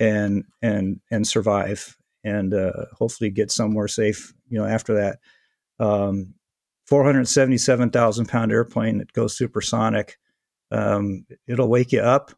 and 0.00 0.44
and 0.62 1.00
and 1.10 1.26
survive 1.26 1.96
and 2.22 2.54
uh, 2.54 2.86
hopefully 2.94 3.28
get 3.28 3.50
somewhere 3.50 3.88
safe. 3.88 4.32
You 4.48 4.58
know, 4.58 4.64
after 4.64 4.94
that 4.94 5.18
um, 5.80 6.34
477,000 6.86 8.26
pound 8.26 8.52
airplane 8.52 8.98
that 8.98 9.12
goes 9.12 9.36
supersonic. 9.36 10.18
Um, 10.70 11.26
it'll 11.46 11.68
wake 11.68 11.92
you 11.92 12.00
up. 12.00 12.32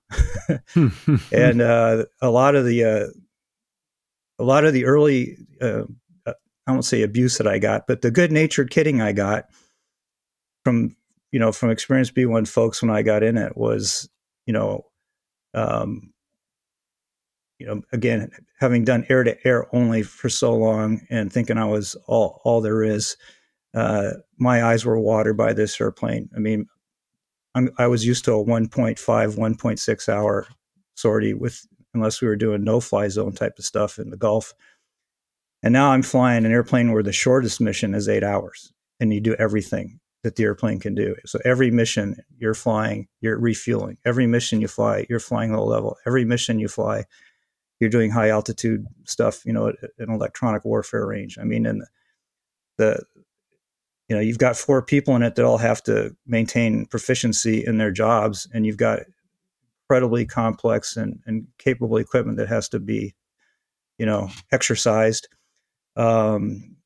and 1.33 1.61
uh, 1.61 2.05
a 2.21 2.31
lot 2.31 2.55
of 2.55 2.65
the 2.65 2.85
uh, 2.85 3.07
a 4.39 4.45
lot 4.45 4.65
of 4.65 4.73
the 4.73 4.85
early 4.85 5.37
uh, 5.61 5.85
I 6.67 6.73
won't 6.73 6.85
say 6.85 7.03
abuse 7.03 7.39
that 7.39 7.47
I 7.47 7.59
got, 7.59 7.87
but 7.87 8.03
the 8.03 8.11
good 8.11 8.33
natured 8.33 8.71
kidding 8.71 9.01
I 9.01 9.13
got 9.13 9.47
from 10.65 10.97
you 11.31 11.39
know 11.39 11.53
from 11.53 11.71
experienced 11.71 12.15
B1 12.15 12.49
folks 12.49 12.83
when 12.83 12.91
I 12.91 13.03
got 13.03 13.23
in 13.23 13.37
it 13.37 13.57
was 13.57 14.09
you 14.47 14.53
know 14.53 14.87
um, 15.55 16.13
you 17.59 17.67
know 17.67 17.83
again 17.93 18.31
having 18.59 18.85
done 18.85 19.07
air 19.09 19.23
to 19.23 19.37
air 19.47 19.67
only 19.75 20.03
for 20.03 20.29
so 20.29 20.57
long 20.57 21.01
and 21.09 21.33
thinking 21.33 21.57
I 21.57 21.67
was 21.67 21.95
all 22.07 22.41
all 22.45 22.61
there 22.61 22.83
is 22.83 23.17
uh, 23.77 24.13
my 24.39 24.65
eyes 24.65 24.85
were 24.85 24.99
watered 24.99 25.37
by 25.37 25.53
this 25.53 25.79
airplane. 25.81 26.31
I 26.35 26.39
mean, 26.39 26.67
I'm, 27.55 27.71
i 27.79 27.87
was 27.87 28.07
used 28.07 28.25
to 28.25 28.33
a 28.33 28.45
1.5, 28.45 28.97
1.6 28.97 30.09
hour 30.09 30.47
sortie 30.95 31.35
with, 31.35 31.67
unless 31.93 32.21
we 32.21 32.27
were 32.27 32.37
doing 32.37 32.65
no 32.65 32.81
fly 32.81 33.09
zone 33.09 33.33
type 33.33 33.59
of 33.59 33.65
stuff 33.67 33.99
in 33.99 34.11
the 34.11 34.17
Gulf. 34.17 34.55
And 35.63 35.75
now 35.75 35.91
I'm 35.91 36.03
flying 36.03 36.47
an 36.47 36.53
airplane 36.53 36.93
where 36.93 37.03
the 37.03 37.13
shortest 37.13 37.61
mission 37.61 37.95
is 37.95 38.09
eight 38.09 38.25
hours 38.25 38.73
and 38.99 39.13
you 39.13 39.21
do 39.21 39.35
everything 39.35 40.01
that 40.23 40.37
the 40.37 40.45
airplane 40.45 40.81
can 40.81 40.95
do. 40.95 41.15
So 41.27 41.39
every 41.45 41.71
mission 41.71 42.17
you're 42.39 42.55
flying, 42.55 43.09
you're 43.21 43.39
refueling. 43.39 43.99
Every 44.07 44.27
mission 44.27 44.61
you 44.61 44.69
fly, 44.69 45.07
you're 45.11 45.21
flying 45.21 45.53
low 45.53 45.67
level. 45.67 45.97
Every 46.07 46.25
mission 46.25 46.59
you 46.59 46.69
fly, 46.69 47.05
you're 47.79 47.91
doing 47.91 48.11
high 48.11 48.31
altitude 48.31 48.87
stuff, 49.05 49.45
you 49.45 49.53
know, 49.53 49.67
an 49.99 50.11
electronic 50.11 50.65
warfare 50.65 51.07
range. 51.07 51.39
I 51.39 51.45
mean, 51.45 51.67
and 51.67 51.83
the 52.79 53.05
you 54.09 54.17
know 54.17 54.23
you've 54.23 54.39
got 54.39 54.57
four 54.57 54.83
people 54.83 55.17
in 55.17 55.23
it 55.23 55.35
that 55.35 55.45
all 55.45 55.59
have 55.59 55.83
to 55.85 56.15
maintain 56.27 56.87
proficiency 56.87 57.65
in 57.65 57.79
their 57.79 57.91
jobs 57.91 58.49
and 58.53 58.65
you've 58.65 58.77
got 58.77 59.01
incredibly 59.89 60.27
complex 60.27 60.97
and, 60.97 61.21
and 61.27 61.47
capable 61.59 61.97
equipment 61.97 62.39
that 62.39 62.49
has 62.49 62.69
to 62.69 62.81
be, 62.81 63.15
you 63.99 64.07
know, 64.07 64.29
exercised. 64.51 65.29
Um, 65.95 66.77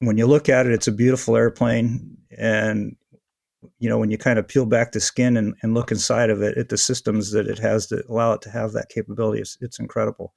when 0.00 0.18
you 0.18 0.26
look 0.26 0.48
at 0.48 0.66
it, 0.66 0.72
it's 0.72 0.88
a 0.88 0.92
beautiful 0.92 1.36
airplane, 1.36 2.18
and 2.38 2.96
you 3.78 3.88
know 3.88 3.98
when 3.98 4.10
you 4.10 4.16
kind 4.18 4.38
of 4.38 4.48
peel 4.48 4.64
back 4.64 4.92
the 4.92 5.00
skin 5.00 5.36
and, 5.36 5.54
and 5.62 5.74
look 5.74 5.90
inside 5.90 6.30
of 6.30 6.42
it 6.42 6.56
at 6.56 6.68
the 6.70 6.78
systems 6.78 7.32
that 7.32 7.46
it 7.46 7.58
has 7.58 7.86
to 7.88 8.02
allow 8.08 8.32
it 8.32 8.42
to 8.42 8.50
have 8.50 8.72
that 8.72 8.88
capability, 8.88 9.40
it's, 9.40 9.58
it's 9.60 9.78
incredible. 9.78 10.32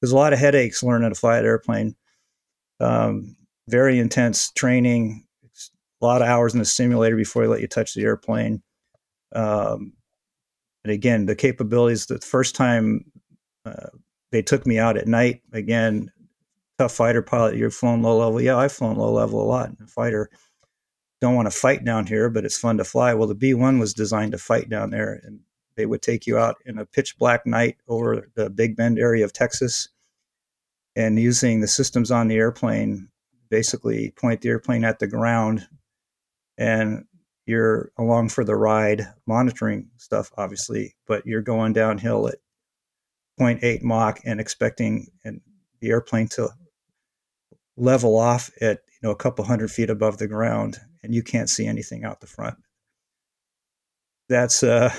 There's 0.00 0.12
a 0.12 0.16
lot 0.16 0.32
of 0.32 0.38
headaches 0.38 0.82
learning 0.82 1.10
to 1.10 1.14
fly 1.18 1.38
an 1.38 1.44
airplane. 1.44 1.94
Um, 2.80 3.36
very 3.68 3.98
intense 3.98 4.50
training, 4.52 5.26
a 6.00 6.04
lot 6.04 6.22
of 6.22 6.28
hours 6.28 6.52
in 6.52 6.58
the 6.58 6.64
simulator 6.64 7.16
before 7.16 7.42
they 7.42 7.48
let 7.48 7.60
you 7.60 7.68
touch 7.68 7.94
the 7.94 8.02
airplane. 8.02 8.62
Um, 9.34 9.92
and 10.84 10.92
again, 10.92 11.26
the 11.26 11.36
capabilities. 11.36 12.06
The 12.06 12.18
first 12.18 12.54
time 12.54 13.04
uh, 13.64 13.88
they 14.32 14.42
took 14.42 14.66
me 14.66 14.78
out 14.78 14.96
at 14.96 15.06
night, 15.06 15.42
again, 15.52 16.10
tough 16.78 16.92
fighter 16.92 17.22
pilot. 17.22 17.56
You've 17.56 17.74
flown 17.74 18.02
low 18.02 18.18
level. 18.18 18.40
Yeah, 18.40 18.56
I've 18.56 18.72
flown 18.72 18.96
low 18.96 19.12
level 19.12 19.40
a 19.40 19.46
lot. 19.46 19.70
A 19.80 19.86
Fighter 19.86 20.30
don't 21.20 21.36
want 21.36 21.46
to 21.46 21.56
fight 21.56 21.84
down 21.84 22.06
here, 22.06 22.28
but 22.28 22.44
it's 22.44 22.58
fun 22.58 22.78
to 22.78 22.84
fly. 22.84 23.14
Well, 23.14 23.28
the 23.28 23.34
B 23.34 23.54
one 23.54 23.78
was 23.78 23.94
designed 23.94 24.32
to 24.32 24.38
fight 24.38 24.68
down 24.68 24.90
there, 24.90 25.20
and 25.22 25.38
they 25.76 25.86
would 25.86 26.02
take 26.02 26.26
you 26.26 26.36
out 26.36 26.56
in 26.66 26.78
a 26.78 26.86
pitch 26.86 27.16
black 27.16 27.46
night 27.46 27.76
over 27.86 28.28
the 28.34 28.50
Big 28.50 28.74
Bend 28.74 28.98
area 28.98 29.24
of 29.24 29.32
Texas, 29.32 29.88
and 30.96 31.20
using 31.20 31.60
the 31.60 31.68
systems 31.68 32.10
on 32.10 32.26
the 32.26 32.36
airplane, 32.36 33.08
basically 33.52 34.10
point 34.16 34.40
the 34.40 34.48
airplane 34.48 34.82
at 34.82 34.98
the 34.98 35.06
ground, 35.06 35.68
and 36.56 37.04
you're 37.44 37.92
along 37.98 38.30
for 38.30 38.44
the 38.44 38.56
ride, 38.56 39.06
monitoring 39.26 39.90
stuff, 39.98 40.32
obviously, 40.38 40.96
but 41.06 41.26
you're 41.26 41.42
going 41.42 41.74
downhill 41.74 42.26
at 42.28 42.36
0.8 43.38 43.82
Mach 43.82 44.20
and 44.24 44.40
expecting 44.40 45.08
and 45.22 45.42
the 45.80 45.90
airplane 45.90 46.28
to 46.28 46.48
level 47.76 48.18
off 48.18 48.50
at 48.62 48.80
you 48.90 49.00
know 49.02 49.10
a 49.10 49.16
couple 49.16 49.44
hundred 49.44 49.70
feet 49.70 49.90
above 49.90 50.16
the 50.16 50.28
ground, 50.28 50.78
and 51.02 51.14
you 51.14 51.22
can't 51.22 51.50
see 51.50 51.66
anything 51.66 52.04
out 52.04 52.20
the 52.20 52.26
front. 52.26 52.56
That's 54.30 54.62
uh, 54.62 54.94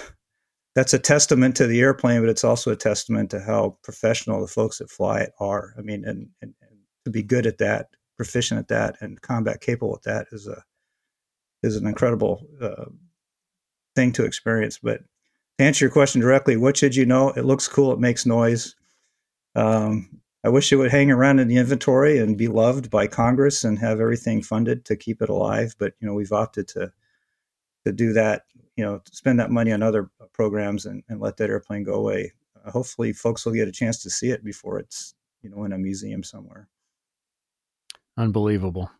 that's 0.75 0.93
a 0.93 0.99
testament 0.99 1.55
to 1.55 1.65
the 1.65 1.81
airplane, 1.81 2.21
but 2.21 2.29
it's 2.29 2.43
also 2.43 2.69
a 2.69 2.75
testament 2.75 3.31
to 3.31 3.39
how 3.39 3.79
professional 3.81 4.41
the 4.41 4.47
folks 4.47 4.77
that 4.77 4.91
fly 4.91 5.21
it 5.21 5.31
are. 5.39 5.73
I 5.75 5.81
mean, 5.81 6.05
and, 6.05 6.29
and, 6.41 6.53
and 6.61 6.71
to 7.05 7.09
be 7.09 7.23
good 7.23 7.47
at 7.47 7.57
that, 7.57 7.87
proficient 8.15 8.59
at 8.59 8.67
that, 8.69 8.97
and 9.01 9.21
combat 9.21 9.61
capable 9.61 9.95
at 9.95 10.03
that 10.03 10.27
is 10.31 10.47
a 10.47 10.63
is 11.63 11.75
an 11.77 11.87
incredible 11.87 12.45
uh, 12.61 12.85
thing 13.95 14.11
to 14.13 14.25
experience. 14.25 14.79
But 14.81 15.01
to 15.57 15.65
answer 15.65 15.85
your 15.85 15.91
question 15.91 16.21
directly, 16.21 16.57
what 16.57 16.77
should 16.77 16.95
you 16.95 17.05
know? 17.05 17.29
It 17.29 17.45
looks 17.45 17.67
cool. 17.67 17.93
It 17.93 17.99
makes 17.99 18.25
noise. 18.25 18.75
Um, 19.55 20.21
I 20.43 20.49
wish 20.49 20.71
it 20.71 20.75
would 20.75 20.91
hang 20.91 21.09
around 21.09 21.39
in 21.39 21.47
the 21.47 21.55
inventory 21.55 22.19
and 22.19 22.37
be 22.37 22.49
loved 22.49 22.89
by 22.89 23.07
Congress 23.07 23.63
and 23.63 23.79
have 23.79 24.01
everything 24.01 24.41
funded 24.41 24.83
to 24.85 24.97
keep 24.97 25.21
it 25.21 25.29
alive. 25.29 25.73
But 25.79 25.93
you 25.99 26.07
know, 26.07 26.13
we've 26.13 26.33
opted 26.33 26.67
to 26.69 26.91
to 27.85 27.91
do 27.91 28.13
that. 28.13 28.43
You 28.75 28.83
know, 28.83 29.01
spend 29.11 29.39
that 29.39 29.51
money 29.51 29.71
on 29.71 29.83
other 29.83 30.09
programs 30.33 30.85
and, 30.85 31.03
and 31.07 31.21
let 31.21 31.37
that 31.37 31.49
airplane 31.49 31.83
go 31.83 31.93
away. 31.93 32.33
Uh, 32.65 32.71
hopefully, 32.71 33.13
folks 33.13 33.45
will 33.45 33.53
get 33.53 33.67
a 33.67 33.71
chance 33.71 34.01
to 34.03 34.09
see 34.09 34.31
it 34.31 34.43
before 34.43 34.79
it's 34.79 35.13
you 35.41 35.49
know 35.49 35.63
in 35.63 35.73
a 35.73 35.77
museum 35.77 36.23
somewhere. 36.23 36.67
Unbelievable. 38.17 38.91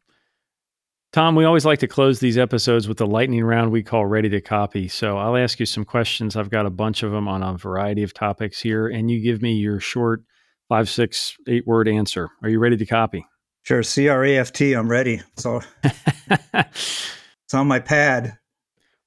Tom, 1.12 1.36
we 1.36 1.46
always 1.46 1.66
like 1.66 1.78
to 1.80 1.88
close 1.88 2.20
these 2.20 2.40
episodes 2.40 2.88
with 2.88 2.98
the 2.98 3.06
lightning 3.06 3.44
round 3.44 3.72
we 3.72 3.84
call 3.84 4.08
Ready 4.08 4.30
to 4.30 4.42
Copy. 4.42 4.88
So 4.88 5.18
I'll 5.20 5.38
ask 5.38 5.60
you 5.60 5.68
some 5.68 5.86
questions. 5.86 6.36
I've 6.36 6.50
got 6.50 6.66
a 6.66 6.72
bunch 6.72 7.04
of 7.04 7.12
them 7.12 7.28
on 7.28 7.44
a 7.44 7.56
variety 7.56 8.02
of 8.02 8.16
topics 8.16 8.60
here, 8.60 8.88
and 8.88 9.12
you 9.12 9.22
give 9.22 9.42
me 9.42 9.54
your 9.54 9.80
short 9.80 10.24
five, 10.70 10.90
six, 10.90 11.38
eight 11.48 11.68
word 11.68 11.88
answer. 11.88 12.30
Are 12.42 12.50
you 12.50 12.58
ready 12.58 12.78
to 12.78 12.86
copy? 12.88 13.24
Sure. 13.62 13.84
C 13.84 14.10
R 14.10 14.26
A 14.26 14.38
F 14.38 14.52
T. 14.52 14.74
I'm 14.74 14.90
ready. 14.90 15.22
So 15.38 15.62
it's 15.84 17.54
on 17.54 17.68
my 17.68 17.80
pad. 17.80 18.40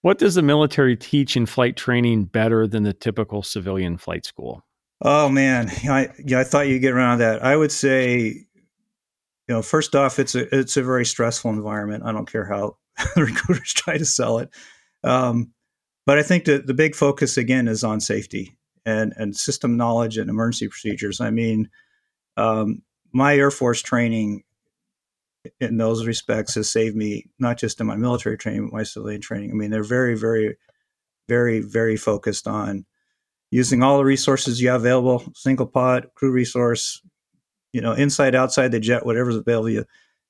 What 0.02 0.18
does 0.18 0.36
the 0.36 0.42
military 0.42 0.96
teach 0.96 1.36
in 1.36 1.46
flight 1.46 1.76
training 1.76 2.26
better 2.26 2.68
than 2.68 2.84
the 2.84 2.92
typical 2.92 3.42
civilian 3.42 3.98
flight 3.98 4.24
school? 4.24 4.64
Oh 5.02 5.28
man, 5.28 5.70
I 5.88 6.10
yeah, 6.24 6.38
I 6.38 6.44
thought 6.44 6.68
you'd 6.68 6.78
get 6.78 6.94
around 6.94 7.18
that. 7.18 7.44
I 7.44 7.56
would 7.56 7.72
say 7.72 8.45
you 9.48 9.54
know, 9.54 9.62
first 9.62 9.94
off, 9.94 10.18
it's 10.18 10.34
a 10.34 10.54
it's 10.56 10.76
a 10.76 10.82
very 10.82 11.06
stressful 11.06 11.50
environment. 11.50 12.04
I 12.04 12.12
don't 12.12 12.30
care 12.30 12.44
how 12.44 12.76
the 13.14 13.24
recruiters 13.24 13.72
try 13.72 13.96
to 13.98 14.04
sell 14.04 14.38
it, 14.38 14.50
um, 15.04 15.52
but 16.04 16.18
I 16.18 16.22
think 16.22 16.44
that 16.44 16.66
the 16.66 16.74
big 16.74 16.94
focus 16.94 17.36
again 17.36 17.68
is 17.68 17.84
on 17.84 18.00
safety 18.00 18.56
and 18.84 19.12
and 19.16 19.36
system 19.36 19.76
knowledge 19.76 20.18
and 20.18 20.28
emergency 20.28 20.68
procedures. 20.68 21.20
I 21.20 21.30
mean, 21.30 21.70
um, 22.36 22.82
my 23.12 23.36
Air 23.36 23.50
Force 23.50 23.82
training 23.82 24.42
in 25.60 25.76
those 25.76 26.06
respects 26.06 26.56
has 26.56 26.68
saved 26.68 26.96
me 26.96 27.26
not 27.38 27.56
just 27.56 27.80
in 27.80 27.86
my 27.86 27.96
military 27.96 28.36
training, 28.36 28.66
but 28.66 28.76
my 28.76 28.82
civilian 28.82 29.20
training. 29.20 29.50
I 29.52 29.54
mean, 29.54 29.70
they're 29.70 29.84
very, 29.84 30.16
very, 30.16 30.56
very, 31.28 31.60
very 31.60 31.96
focused 31.96 32.48
on 32.48 32.84
using 33.52 33.82
all 33.82 33.98
the 33.98 34.04
resources 34.04 34.60
you 34.60 34.70
have 34.70 34.80
available: 34.80 35.24
single 35.34 35.66
pod, 35.66 36.08
crew 36.16 36.32
resource, 36.32 37.00
you 37.72 37.80
know, 37.80 37.92
inside, 37.92 38.34
outside 38.34 38.72
the 38.72 38.80
jet, 38.80 39.06
whatever's 39.06 39.36
available 39.36 39.68
to 39.68 39.72
you 39.72 39.84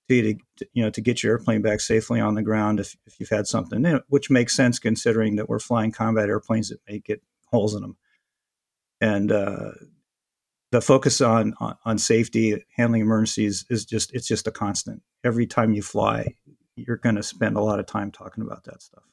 to, 0.08 0.66
you 0.72 0.82
know, 0.82 0.90
to 0.90 1.00
get 1.00 1.22
your 1.22 1.32
airplane 1.32 1.62
back 1.62 1.80
safely 1.80 2.20
on 2.20 2.34
the 2.34 2.42
ground 2.42 2.80
if, 2.80 2.96
if 3.06 3.18
you've 3.18 3.28
had 3.28 3.46
something, 3.46 4.00
which 4.08 4.30
makes 4.30 4.54
sense 4.54 4.78
considering 4.78 5.36
that 5.36 5.48
we're 5.48 5.58
flying 5.58 5.92
combat 5.92 6.28
airplanes 6.28 6.68
that 6.68 6.80
may 6.88 6.98
get 7.00 7.22
holes 7.46 7.74
in 7.74 7.82
them. 7.82 7.96
And 9.00 9.32
uh, 9.32 9.72
the 10.72 10.80
focus 10.80 11.20
on, 11.20 11.54
on, 11.60 11.76
on 11.84 11.98
safety, 11.98 12.64
handling 12.76 13.02
emergencies 13.02 13.66
is 13.68 13.84
just 13.84 14.14
it's 14.14 14.28
just 14.28 14.46
a 14.46 14.50
constant. 14.50 15.02
Every 15.24 15.46
time 15.46 15.74
you 15.74 15.82
fly, 15.82 16.34
you're 16.76 16.96
going 16.96 17.16
to 17.16 17.22
spend 17.22 17.56
a 17.56 17.62
lot 17.62 17.80
of 17.80 17.86
time 17.86 18.10
talking 18.10 18.44
about 18.44 18.64
that 18.64 18.82
stuff. 18.82 19.04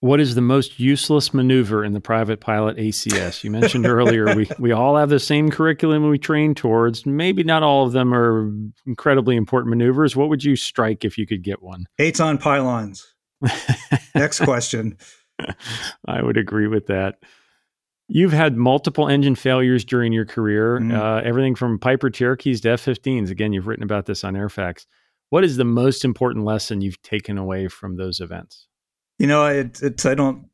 What 0.00 0.20
is 0.20 0.34
the 0.34 0.42
most 0.42 0.78
useless 0.78 1.32
maneuver 1.32 1.82
in 1.84 1.92
the 1.92 2.00
private 2.00 2.40
pilot 2.40 2.76
ACS? 2.76 3.42
You 3.42 3.50
mentioned 3.50 3.86
earlier 3.86 4.34
we, 4.36 4.48
we 4.58 4.72
all 4.72 4.96
have 4.96 5.08
the 5.08 5.18
same 5.18 5.50
curriculum 5.50 6.08
we 6.08 6.18
train 6.18 6.54
towards. 6.54 7.06
Maybe 7.06 7.42
not 7.42 7.62
all 7.62 7.86
of 7.86 7.92
them 7.92 8.12
are 8.12 8.50
incredibly 8.86 9.36
important 9.36 9.70
maneuvers. 9.70 10.14
What 10.14 10.28
would 10.28 10.44
you 10.44 10.54
strike 10.54 11.04
if 11.04 11.16
you 11.16 11.26
could 11.26 11.42
get 11.42 11.62
one? 11.62 11.86
Eights 11.98 12.20
on 12.20 12.36
pylons. 12.36 13.14
Next 14.14 14.40
question. 14.40 14.98
I 16.06 16.22
would 16.22 16.36
agree 16.36 16.66
with 16.66 16.86
that. 16.86 17.16
You've 18.08 18.32
had 18.32 18.56
multiple 18.56 19.08
engine 19.08 19.34
failures 19.34 19.84
during 19.84 20.12
your 20.12 20.26
career, 20.26 20.78
mm-hmm. 20.78 20.94
uh, 20.94 21.20
everything 21.22 21.54
from 21.54 21.78
Piper 21.78 22.08
Cherokees 22.08 22.60
to 22.60 22.70
F 22.70 22.84
15s. 22.84 23.30
Again, 23.30 23.52
you've 23.52 23.66
written 23.66 23.82
about 23.82 24.06
this 24.06 24.22
on 24.22 24.36
Air 24.36 24.48
Facts. 24.48 24.86
What 25.30 25.42
is 25.42 25.56
the 25.56 25.64
most 25.64 26.04
important 26.04 26.44
lesson 26.44 26.82
you've 26.82 27.02
taken 27.02 27.36
away 27.36 27.66
from 27.66 27.96
those 27.96 28.20
events? 28.20 28.68
You 29.18 29.26
know, 29.26 29.46
it, 29.46 29.82
it's 29.82 30.04
I 30.04 30.14
don't 30.14 30.48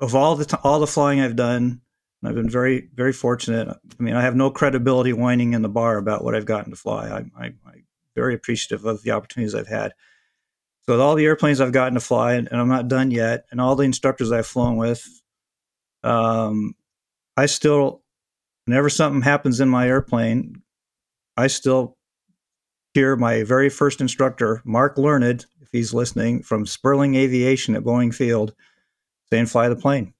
of 0.00 0.14
all 0.14 0.36
the 0.36 0.44
t- 0.44 0.56
all 0.64 0.80
the 0.80 0.86
flying 0.86 1.20
I've 1.20 1.36
done, 1.36 1.80
I've 2.24 2.34
been 2.34 2.50
very 2.50 2.88
very 2.94 3.12
fortunate. 3.12 3.68
I 3.68 4.02
mean, 4.02 4.14
I 4.14 4.22
have 4.22 4.36
no 4.36 4.50
credibility 4.50 5.12
whining 5.12 5.52
in 5.52 5.62
the 5.62 5.68
bar 5.68 5.98
about 5.98 6.24
what 6.24 6.34
I've 6.34 6.46
gotten 6.46 6.70
to 6.70 6.76
fly. 6.76 7.08
I, 7.08 7.44
I'm 7.44 7.58
very 8.14 8.34
appreciative 8.34 8.84
of 8.84 9.02
the 9.02 9.10
opportunities 9.10 9.54
I've 9.54 9.68
had. 9.68 9.92
So 10.84 10.94
with 10.94 11.00
all 11.00 11.14
the 11.14 11.24
airplanes 11.24 11.60
I've 11.60 11.72
gotten 11.72 11.94
to 11.94 12.00
fly, 12.00 12.34
and, 12.34 12.48
and 12.50 12.60
I'm 12.60 12.68
not 12.68 12.88
done 12.88 13.10
yet, 13.10 13.44
and 13.50 13.60
all 13.60 13.76
the 13.76 13.84
instructors 13.84 14.32
I've 14.32 14.46
flown 14.46 14.76
with, 14.76 15.06
um, 16.02 16.74
I 17.36 17.46
still, 17.46 18.02
whenever 18.66 18.90
something 18.90 19.22
happens 19.22 19.60
in 19.60 19.68
my 19.68 19.86
airplane, 19.86 20.62
I 21.36 21.46
still 21.46 21.96
hear 22.94 23.16
my 23.16 23.44
very 23.44 23.68
first 23.68 24.00
instructor, 24.00 24.60
Mark 24.64 24.98
Learned, 24.98 25.46
he's 25.72 25.94
listening, 25.94 26.42
from 26.42 26.66
Sperling 26.66 27.14
Aviation 27.16 27.74
at 27.74 27.82
Boeing 27.82 28.14
Field, 28.14 28.54
saying 29.30 29.46
fly 29.46 29.68
the 29.68 29.76
plane. 29.76 30.14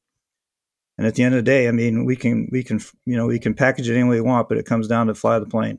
And 0.98 1.06
at 1.06 1.14
the 1.14 1.22
end 1.22 1.34
of 1.34 1.38
the 1.38 1.50
day, 1.50 1.68
I 1.68 1.72
mean, 1.72 2.04
we 2.04 2.16
can 2.16 2.48
we 2.50 2.62
can 2.62 2.80
you 3.06 3.16
know 3.16 3.26
we 3.26 3.38
can 3.38 3.54
package 3.54 3.88
it 3.88 3.94
any 3.94 4.08
way 4.08 4.16
we 4.16 4.20
want, 4.20 4.48
but 4.48 4.58
it 4.58 4.66
comes 4.66 4.88
down 4.88 5.06
to 5.06 5.14
fly 5.14 5.38
the 5.38 5.46
plane. 5.46 5.78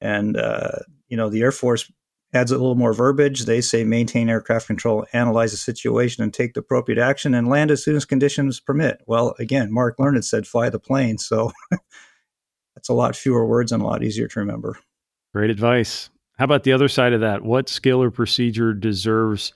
And 0.00 0.36
uh, 0.36 0.80
you 1.08 1.16
know, 1.16 1.28
the 1.28 1.42
Air 1.42 1.52
Force 1.52 1.90
adds 2.34 2.52
a 2.52 2.58
little 2.58 2.74
more 2.74 2.92
verbiage. 2.92 3.44
They 3.44 3.60
say 3.60 3.84
maintain 3.84 4.28
aircraft 4.28 4.66
control, 4.66 5.06
analyze 5.12 5.52
the 5.52 5.56
situation, 5.56 6.22
and 6.22 6.32
take 6.32 6.54
the 6.54 6.60
appropriate 6.60 6.98
action, 6.98 7.34
and 7.34 7.48
land 7.48 7.70
as 7.70 7.82
soon 7.82 7.96
as 7.96 8.04
conditions 8.04 8.60
permit. 8.60 9.02
Well, 9.06 9.34
again, 9.38 9.72
Mark 9.72 9.98
Learned 9.98 10.24
said 10.24 10.46
fly 10.46 10.68
the 10.70 10.78
plane, 10.78 11.18
so 11.18 11.52
that's 12.74 12.88
a 12.88 12.94
lot 12.94 13.16
fewer 13.16 13.46
words 13.46 13.72
and 13.72 13.82
a 13.82 13.86
lot 13.86 14.02
easier 14.02 14.28
to 14.28 14.40
remember. 14.40 14.78
Great 15.34 15.50
advice. 15.50 16.10
How 16.38 16.44
about 16.44 16.62
the 16.62 16.72
other 16.72 16.88
side 16.88 17.12
of 17.12 17.20
that? 17.20 17.42
What 17.42 17.68
skill 17.68 18.02
or 18.02 18.10
procedure 18.10 18.72
deserves 18.72 19.52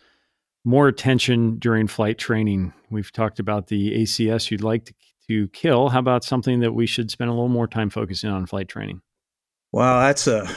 more 0.64 0.88
attention 0.88 1.58
during 1.58 1.86
flight 1.86 2.18
training? 2.18 2.72
We've 2.90 3.12
talked 3.12 3.38
about 3.38 3.68
the 3.68 4.02
ACS 4.02 4.50
you'd 4.50 4.62
like 4.62 4.86
to, 4.86 4.94
to 5.28 5.48
kill. 5.48 5.90
How 5.90 6.00
about 6.00 6.24
something 6.24 6.60
that 6.60 6.72
we 6.72 6.86
should 6.86 7.10
spend 7.10 7.30
a 7.30 7.32
little 7.32 7.48
more 7.48 7.68
time 7.68 7.90
focusing 7.90 8.30
on 8.30 8.46
flight 8.46 8.68
training? 8.68 9.00
Wow, 9.70 10.00
that's 10.00 10.26
a 10.26 10.48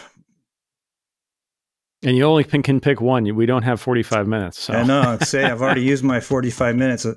and 2.03 2.15
you 2.15 2.23
only 2.23 2.43
can 2.43 2.79
pick 2.79 3.01
one. 3.01 3.35
We 3.35 3.47
don't 3.47 3.63
have 3.63 3.81
45 3.81 4.27
minutes. 4.27 4.59
So. 4.59 4.73
I 4.73 4.83
know. 4.83 5.17
Say 5.21 5.43
I've 5.43 5.61
already 5.61 5.81
used 5.83 6.03
my 6.03 6.19
45 6.19 6.75
minutes. 6.75 7.07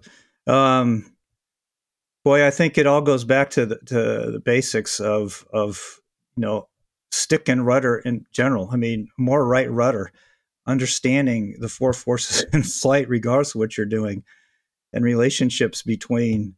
Um, 0.46 1.12
Boy, 2.24 2.46
I 2.46 2.50
think 2.50 2.76
it 2.76 2.86
all 2.86 3.00
goes 3.00 3.24
back 3.24 3.50
to 3.50 3.64
the, 3.64 3.76
to 3.86 4.30
the 4.32 4.42
basics 4.44 5.00
of 5.00 5.46
of 5.52 6.00
you 6.36 6.42
know 6.42 6.68
stick 7.11 7.48
and 7.48 7.66
rudder 7.66 7.98
in 7.98 8.26
general. 8.32 8.68
I 8.70 8.76
mean, 8.76 9.09
more 9.18 9.46
right 9.46 9.70
rudder, 9.70 10.12
understanding 10.66 11.56
the 11.59 11.68
four 11.68 11.92
forces 11.92 12.44
in 12.52 12.62
flight, 12.62 13.09
regardless 13.09 13.54
of 13.54 13.59
what 13.59 13.76
you're 13.76 13.86
doing, 13.86 14.24
and 14.92 15.04
relationships 15.04 15.82
between 15.82 16.54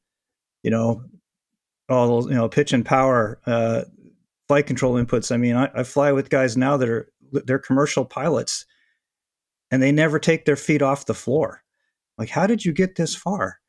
you 0.63 0.71
know 0.71 1.05
all 1.89 2.09
those, 2.09 2.27
you 2.27 2.35
know 2.35 2.49
pitch 2.49 2.73
and 2.73 2.85
power, 2.85 3.41
uh, 3.47 3.83
flight 4.49 4.67
control 4.67 4.95
inputs. 4.95 5.33
I 5.33 5.37
mean, 5.37 5.57
I, 5.57 5.71
I 5.75 5.83
fly 5.83 6.13
with 6.13 6.31
guys 6.31 6.57
now 6.57 6.77
that 6.77 6.89
are 6.89 7.13
they're 7.33 7.59
commercial 7.59 8.05
pilots, 8.05 8.67
and 9.71 9.83
they 9.83 9.93
never 9.93 10.19
take 10.19 10.45
their 10.45 10.57
feet 10.57 10.83
off 10.83 11.07
the 11.07 11.15
floor. 11.15 11.63
Like, 12.19 12.29
how 12.29 12.47
did 12.47 12.65
you 12.65 12.73
get 12.73 12.97
this 12.97 13.15
far? 13.15 13.61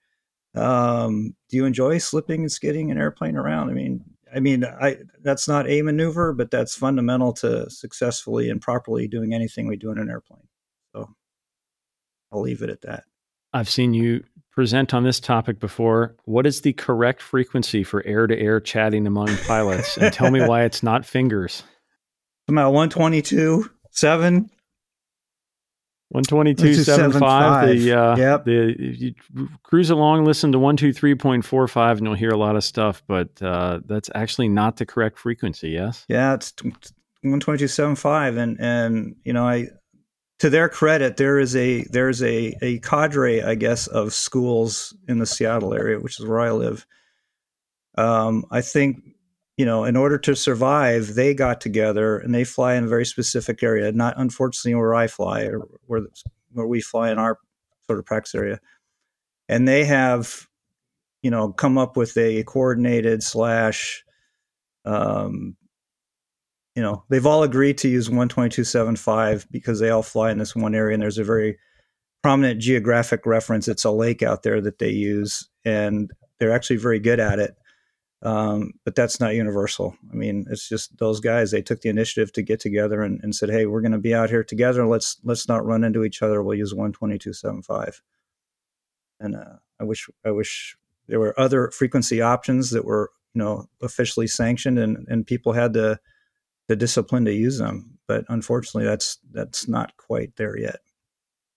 Um, 0.55 1.35
do 1.49 1.57
you 1.57 1.65
enjoy 1.65 1.99
slipping 1.99 2.41
and 2.41 2.51
skidding 2.51 2.91
an 2.91 2.97
airplane 2.97 3.37
around? 3.37 3.69
I 3.69 3.73
mean, 3.73 4.03
I 4.33 4.39
mean, 4.39 4.63
I 4.63 4.97
that's 5.21 5.47
not 5.47 5.69
a 5.69 5.81
maneuver, 5.81 6.33
but 6.33 6.51
that's 6.51 6.75
fundamental 6.75 7.33
to 7.33 7.69
successfully 7.69 8.49
and 8.49 8.61
properly 8.61 9.07
doing 9.07 9.33
anything 9.33 9.67
we 9.67 9.77
do 9.77 9.91
in 9.91 9.97
an 9.97 10.09
airplane. 10.09 10.47
So 10.95 11.09
I'll 12.31 12.41
leave 12.41 12.61
it 12.61 12.69
at 12.69 12.81
that. 12.81 13.03
I've 13.53 13.69
seen 13.69 13.93
you 13.93 14.23
present 14.51 14.93
on 14.93 15.03
this 15.03 15.19
topic 15.19 15.59
before. 15.59 16.15
What 16.25 16.45
is 16.45 16.61
the 16.61 16.73
correct 16.73 17.21
frequency 17.21 17.83
for 17.83 18.05
air 18.05 18.27
to 18.27 18.37
air 18.37 18.59
chatting 18.59 19.07
among 19.07 19.35
pilots? 19.47 19.97
and 19.97 20.13
tell 20.13 20.31
me 20.31 20.41
why 20.45 20.63
it's 20.65 20.83
not 20.83 21.05
fingers. 21.05 21.63
About 22.47 22.71
122, 22.71 23.69
7, 23.91 24.49
122.75. 26.13 27.77
The 27.77 27.93
uh, 27.93 28.15
yep. 28.17 28.45
the 28.45 28.75
you 28.77 29.13
cruise 29.63 29.89
along, 29.89 30.25
listen 30.25 30.51
to 30.51 30.57
123.45, 30.57 31.91
and 31.91 32.01
you'll 32.01 32.13
hear 32.15 32.31
a 32.31 32.37
lot 32.37 32.55
of 32.55 32.63
stuff. 32.63 33.01
But 33.07 33.29
uh, 33.41 33.79
that's 33.85 34.09
actually 34.13 34.49
not 34.49 34.77
the 34.77 34.85
correct 34.85 35.17
frequency. 35.17 35.69
Yes. 35.69 36.05
Yeah, 36.09 36.33
it's 36.33 36.51
122.75, 37.23 38.37
and 38.37 38.59
and 38.59 39.15
you 39.23 39.33
know 39.33 39.47
I. 39.47 39.67
To 40.39 40.49
their 40.49 40.69
credit, 40.69 41.17
there 41.17 41.37
is 41.37 41.55
a 41.55 41.83
there's 41.83 42.23
a 42.23 42.55
a 42.63 42.79
cadre, 42.79 43.43
I 43.43 43.53
guess, 43.53 43.85
of 43.85 44.11
schools 44.11 44.91
in 45.07 45.19
the 45.19 45.27
Seattle 45.27 45.75
area, 45.75 45.99
which 45.99 46.19
is 46.19 46.25
where 46.25 46.39
I 46.39 46.49
live. 46.49 46.87
Um, 47.95 48.45
I 48.49 48.61
think 48.61 49.03
you 49.57 49.65
know, 49.65 49.83
in 49.83 49.95
order 49.95 50.17
to 50.17 50.35
survive, 50.35 51.15
they 51.15 51.33
got 51.33 51.61
together 51.61 52.17
and 52.17 52.33
they 52.33 52.43
fly 52.43 52.75
in 52.75 52.85
a 52.85 52.87
very 52.87 53.05
specific 53.05 53.61
area. 53.61 53.91
Not 53.91 54.15
unfortunately 54.17 54.75
where 54.75 54.95
I 54.95 55.07
fly 55.07 55.43
or 55.43 55.67
where 55.85 56.01
where 56.53 56.67
we 56.67 56.81
fly 56.81 57.11
in 57.11 57.19
our 57.19 57.37
sort 57.87 57.99
of 57.99 58.05
practice 58.05 58.35
area, 58.35 58.59
and 59.49 59.67
they 59.67 59.85
have, 59.85 60.47
you 61.21 61.31
know, 61.31 61.51
come 61.51 61.77
up 61.77 61.97
with 61.97 62.17
a 62.17 62.43
coordinated 62.43 63.23
slash. 63.23 64.03
Um, 64.85 65.55
you 66.75 66.81
know, 66.81 67.03
they've 67.09 67.25
all 67.25 67.43
agreed 67.43 67.77
to 67.79 67.89
use 67.89 68.07
122.75 68.07 69.45
because 69.51 69.81
they 69.81 69.89
all 69.89 70.01
fly 70.01 70.31
in 70.31 70.37
this 70.37 70.55
one 70.55 70.73
area, 70.73 70.93
and 70.93 71.03
there's 71.03 71.17
a 71.17 71.23
very 71.23 71.59
prominent 72.23 72.61
geographic 72.61 73.25
reference. 73.25 73.67
It's 73.67 73.83
a 73.83 73.91
lake 73.91 74.23
out 74.23 74.43
there 74.43 74.61
that 74.61 74.79
they 74.79 74.89
use, 74.89 75.49
and 75.65 76.09
they're 76.39 76.53
actually 76.53 76.77
very 76.77 76.99
good 76.99 77.19
at 77.19 77.39
it 77.39 77.55
um, 78.23 78.73
but 78.85 78.95
that's 78.95 79.19
not 79.19 79.33
universal. 79.33 79.95
I 80.11 80.15
mean, 80.15 80.45
it's 80.49 80.69
just 80.69 80.97
those 80.97 81.19
guys. 81.19 81.49
They 81.49 81.61
took 81.61 81.81
the 81.81 81.89
initiative 81.89 82.31
to 82.33 82.43
get 82.43 82.59
together 82.59 83.01
and, 83.01 83.19
and 83.23 83.33
said, 83.35 83.49
"Hey, 83.49 83.65
we're 83.65 83.81
going 83.81 83.93
to 83.93 83.97
be 83.97 84.13
out 84.13 84.29
here 84.29 84.43
together. 84.43 84.85
Let's 84.85 85.17
let's 85.23 85.47
not 85.47 85.65
run 85.65 85.83
into 85.83 86.03
each 86.03 86.21
other. 86.21 86.43
We'll 86.43 86.57
use 86.57 86.73
one 86.73 86.91
twenty 86.91 87.17
two 87.17 87.33
seven 87.33 87.63
five. 87.63 88.01
And 89.19 89.35
uh, 89.35 89.57
I 89.79 89.83
wish 89.83 90.07
I 90.23 90.31
wish 90.31 90.77
there 91.07 91.19
were 91.19 91.39
other 91.39 91.71
frequency 91.71 92.21
options 92.21 92.69
that 92.71 92.85
were 92.85 93.11
you 93.33 93.39
know 93.39 93.65
officially 93.81 94.27
sanctioned 94.27 94.77
and 94.77 95.07
and 95.09 95.25
people 95.25 95.53
had 95.53 95.73
the 95.73 95.99
the 96.67 96.75
discipline 96.75 97.25
to 97.25 97.33
use 97.33 97.57
them. 97.57 97.97
But 98.07 98.25
unfortunately, 98.29 98.85
that's 98.85 99.17
that's 99.31 99.67
not 99.67 99.97
quite 99.97 100.35
there 100.35 100.57
yet. 100.57 100.81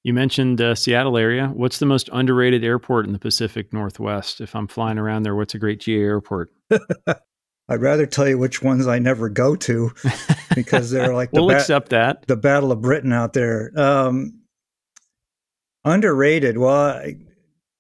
You 0.05 0.13
mentioned 0.13 0.61
uh, 0.61 0.75
Seattle 0.75 1.17
area. 1.17 1.49
What's 1.55 1.79
the 1.79 1.87
most 1.87 2.11
underrated 2.13 2.63
airport 2.63 3.07
in 3.07 3.15
the 3.15 3.19
Pacific 3.19 3.73
Northwest? 3.73 4.43
If 4.43 4.55
I'm 4.55 4.69
flying 4.69 4.99
around 4.99 5.23
there, 5.23 5.35
what's 5.35 5.55
a 5.55 5.59
great 5.59 5.81
GA 5.81 5.99
airport? 5.99 6.51
I'd 6.71 7.81
rather 7.81 8.05
tell 8.05 8.29
you 8.29 8.37
which 8.37 8.63
ones 8.63 8.87
I 8.87 8.99
never 8.99 9.31
go 9.31 9.57
to 9.57 9.91
because 10.55 10.91
they're 10.91 11.15
like 11.15 11.31
the 11.31 11.41
we'll 11.41 11.49
ba- 11.49 11.57
accept 11.57 11.89
that 11.89 12.27
the 12.27 12.37
Battle 12.37 12.71
of 12.71 12.83
Britain 12.83 13.15
out 13.15 13.33
there. 13.33 13.73
Um, 13.75 14.43
underrated. 15.87 16.59
Well, 16.59 16.75
I, 16.75 17.17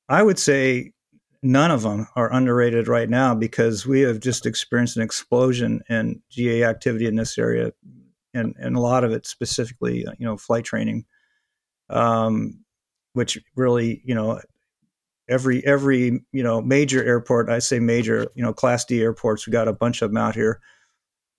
I 0.08 0.22
would 0.22 0.38
say 0.38 0.92
none 1.42 1.70
of 1.70 1.82
them 1.82 2.08
are 2.16 2.32
underrated 2.32 2.88
right 2.88 3.10
now 3.10 3.34
because 3.34 3.86
we 3.86 4.00
have 4.00 4.20
just 4.20 4.46
experienced 4.46 4.96
an 4.96 5.02
explosion 5.02 5.82
in 5.90 6.22
GA 6.30 6.64
activity 6.64 7.04
in 7.04 7.16
this 7.16 7.36
area, 7.36 7.70
and 8.32 8.54
and 8.58 8.76
a 8.76 8.80
lot 8.80 9.04
of 9.04 9.12
it 9.12 9.26
specifically, 9.26 10.06
you 10.18 10.26
know, 10.26 10.38
flight 10.38 10.64
training 10.64 11.04
um, 11.90 12.64
which 13.12 13.38
really, 13.56 14.02
you 14.04 14.14
know, 14.14 14.40
every 15.28 15.64
every 15.64 16.20
you 16.32 16.42
know 16.42 16.60
major 16.60 17.04
airport, 17.04 17.48
I 17.48 17.58
say 17.58 17.78
major, 17.80 18.28
you 18.34 18.42
know, 18.42 18.52
Class 18.52 18.84
D 18.84 19.00
airports, 19.00 19.46
we 19.46 19.52
got 19.52 19.68
a 19.68 19.72
bunch 19.72 20.02
of 20.02 20.10
them 20.10 20.18
out 20.18 20.34
here. 20.34 20.60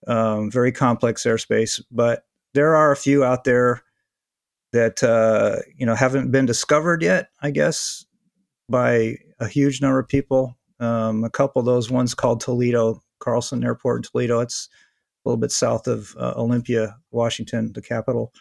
Um, 0.06 0.50
very 0.50 0.72
complex 0.72 1.24
airspace, 1.24 1.80
but 1.90 2.24
there 2.54 2.76
are 2.76 2.92
a 2.92 2.96
few 2.96 3.24
out 3.24 3.44
there 3.44 3.82
that 4.72 5.02
uh, 5.02 5.56
you 5.76 5.86
know 5.86 5.94
haven't 5.94 6.30
been 6.30 6.46
discovered 6.46 7.02
yet. 7.02 7.28
I 7.40 7.50
guess 7.50 8.04
by 8.68 9.16
a 9.38 9.48
huge 9.48 9.80
number 9.80 9.98
of 9.98 10.08
people. 10.08 10.56
Um, 10.78 11.24
a 11.24 11.30
couple 11.30 11.60
of 11.60 11.66
those 11.66 11.90
ones 11.90 12.14
called 12.14 12.40
Toledo, 12.40 13.02
Carlson 13.18 13.64
Airport 13.64 13.98
in 13.98 14.10
Toledo. 14.10 14.40
It's 14.40 14.68
a 15.24 15.28
little 15.28 15.40
bit 15.40 15.52
south 15.52 15.86
of 15.86 16.14
uh, 16.18 16.34
Olympia, 16.36 16.96
Washington, 17.10 17.72
the 17.72 17.82
capital. 17.82 18.32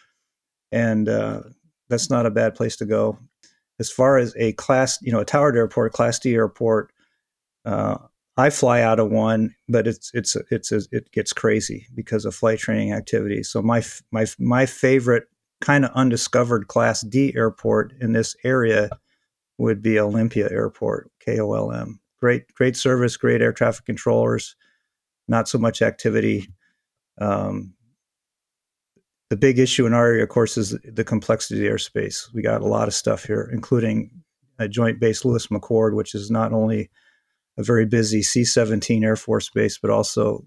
And 0.72 1.08
uh, 1.08 1.44
that's 1.90 2.10
not 2.10 2.26
a 2.26 2.32
bad 2.32 2.56
place 2.56 2.76
to 2.78 2.86
go. 2.86 3.18
As 3.80 3.92
far 3.92 4.18
as 4.18 4.34
a 4.38 4.54
class, 4.54 4.98
you 5.02 5.12
know, 5.12 5.20
a 5.20 5.26
towered 5.26 5.58
airport, 5.58 5.94
class 5.94 6.20
D 6.20 6.34
airport, 6.34 6.92
uh, 7.66 7.98
I 8.38 8.50
fly 8.50 8.82
out 8.82 9.00
of 9.00 9.12
one, 9.12 9.56
but 9.70 9.88
it's 9.88 10.12
it's 10.14 10.36
it's 10.52 10.72
it 10.72 11.12
gets 11.12 11.32
crazy 11.34 11.88
because 11.96 12.26
of 12.26 12.36
flight 12.36 12.60
training 12.60 12.92
activities. 12.92 13.50
So 13.50 13.62
my 13.62 13.84
my 14.12 14.26
my 14.40 14.66
favorite 14.66 15.26
kind 15.62 15.86
of 15.86 15.92
undiscovered 15.92 16.68
class 16.68 17.02
D 17.02 17.34
airport 17.36 17.94
in 18.02 18.12
this 18.12 18.36
area 18.44 18.90
would 19.58 19.82
be 19.82 20.00
Olympia 20.00 20.50
Airport, 20.52 21.10
KOLM. 21.26 22.00
Great 22.20 22.54
great 22.54 22.76
service, 22.76 23.16
great 23.16 23.42
air 23.42 23.54
traffic 23.54 23.86
controllers, 23.86 24.56
not 25.28 25.48
so 25.48 25.58
much 25.58 25.82
activity. 25.82 26.50
Um, 27.20 27.74
the 29.30 29.38
big 29.38 29.60
issue 29.60 29.86
in 29.86 29.94
our 29.94 30.08
area, 30.08 30.24
of 30.24 30.30
course, 30.30 30.58
is 30.58 30.78
the 30.84 31.04
complexity 31.04 31.56
of 31.56 31.64
the 31.64 31.76
airspace. 31.76 32.32
We 32.34 32.42
got 32.42 32.62
a 32.62 32.68
lot 32.68 32.88
of 32.88 32.94
stuff 32.94 33.26
here, 33.26 33.50
including 33.52 34.12
a 34.60 34.68
joint 34.68 35.00
base 35.00 35.26
Lewis 35.26 35.48
McChord, 35.48 35.96
which 35.96 36.14
is 36.14 36.30
not 36.30 36.54
only 36.54 36.90
a 37.58 37.64
very 37.64 37.86
busy 37.86 38.22
C 38.22 38.44
17 38.44 39.04
Air 39.04 39.16
Force 39.16 39.50
base, 39.50 39.78
but 39.78 39.90
also 39.90 40.46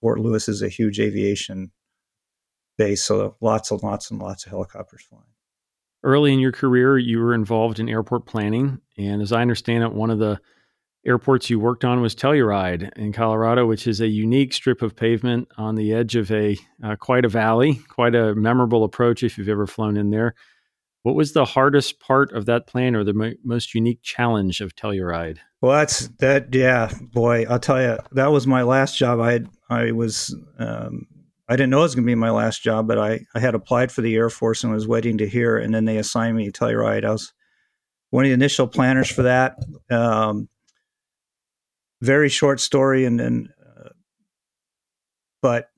Fort 0.00 0.20
Lewis 0.20 0.48
is 0.48 0.62
a 0.62 0.68
huge 0.68 1.00
aviation 1.00 1.72
base. 2.78 3.02
So 3.02 3.36
lots 3.40 3.70
and 3.70 3.82
lots 3.82 4.10
and 4.10 4.20
lots 4.20 4.46
of 4.46 4.50
helicopters 4.50 5.02
flying. 5.02 5.24
Early 6.02 6.32
in 6.32 6.38
your 6.38 6.52
career, 6.52 6.98
you 6.98 7.18
were 7.18 7.34
involved 7.34 7.80
in 7.80 7.88
airport 7.88 8.26
planning. 8.26 8.80
And 8.98 9.22
as 9.22 9.32
I 9.32 9.40
understand 9.40 9.84
it, 9.84 9.92
one 9.92 10.10
of 10.10 10.18
the 10.18 10.38
airports 11.06 11.50
you 11.50 11.58
worked 11.58 11.84
on 11.84 12.00
was 12.00 12.14
Telluride 12.14 12.90
in 12.96 13.12
Colorado, 13.12 13.66
which 13.66 13.86
is 13.86 14.00
a 14.00 14.08
unique 14.08 14.52
strip 14.52 14.82
of 14.82 14.96
pavement 14.96 15.48
on 15.56 15.74
the 15.74 15.92
edge 15.92 16.16
of 16.16 16.30
a 16.30 16.56
uh, 16.82 16.96
quite 16.96 17.24
a 17.24 17.28
valley, 17.28 17.80
quite 17.88 18.14
a 18.14 18.34
memorable 18.34 18.84
approach 18.84 19.22
if 19.22 19.36
you've 19.36 19.48
ever 19.48 19.66
flown 19.66 19.96
in 19.96 20.10
there. 20.10 20.34
What 21.02 21.14
was 21.14 21.32
the 21.32 21.44
hardest 21.44 22.00
part 22.00 22.32
of 22.32 22.46
that 22.46 22.66
plane, 22.66 22.94
or 22.94 23.04
the 23.04 23.12
mo- 23.12 23.34
most 23.44 23.74
unique 23.74 24.00
challenge 24.02 24.62
of 24.62 24.74
Telluride? 24.74 25.36
Well, 25.60 25.72
that's 25.72 26.08
that. 26.20 26.54
Yeah, 26.54 26.90
boy, 27.12 27.44
I'll 27.48 27.58
tell 27.58 27.80
you, 27.80 27.98
that 28.12 28.32
was 28.32 28.46
my 28.46 28.62
last 28.62 28.96
job. 28.96 29.20
I 29.20 29.40
I 29.68 29.92
was 29.92 30.34
um, 30.58 31.06
I 31.48 31.56
didn't 31.56 31.70
know 31.70 31.80
it 31.80 31.82
was 31.82 31.94
going 31.94 32.06
to 32.06 32.10
be 32.10 32.14
my 32.14 32.30
last 32.30 32.62
job, 32.62 32.88
but 32.88 32.98
I, 32.98 33.20
I 33.34 33.40
had 33.40 33.54
applied 33.54 33.92
for 33.92 34.00
the 34.00 34.14
Air 34.14 34.30
Force 34.30 34.64
and 34.64 34.72
was 34.72 34.88
waiting 34.88 35.18
to 35.18 35.28
hear, 35.28 35.58
and 35.58 35.74
then 35.74 35.84
they 35.84 35.98
assigned 35.98 36.36
me 36.36 36.50
Telluride. 36.50 37.04
I 37.04 37.10
was 37.10 37.34
one 38.08 38.24
of 38.24 38.30
the 38.30 38.34
initial 38.34 38.66
planners 38.66 39.10
for 39.10 39.22
that. 39.22 39.58
Um, 39.90 40.48
very 42.04 42.28
short 42.28 42.60
story, 42.60 43.04
and 43.04 43.18
then, 43.18 43.48
uh, 43.64 43.88
but 45.42 45.70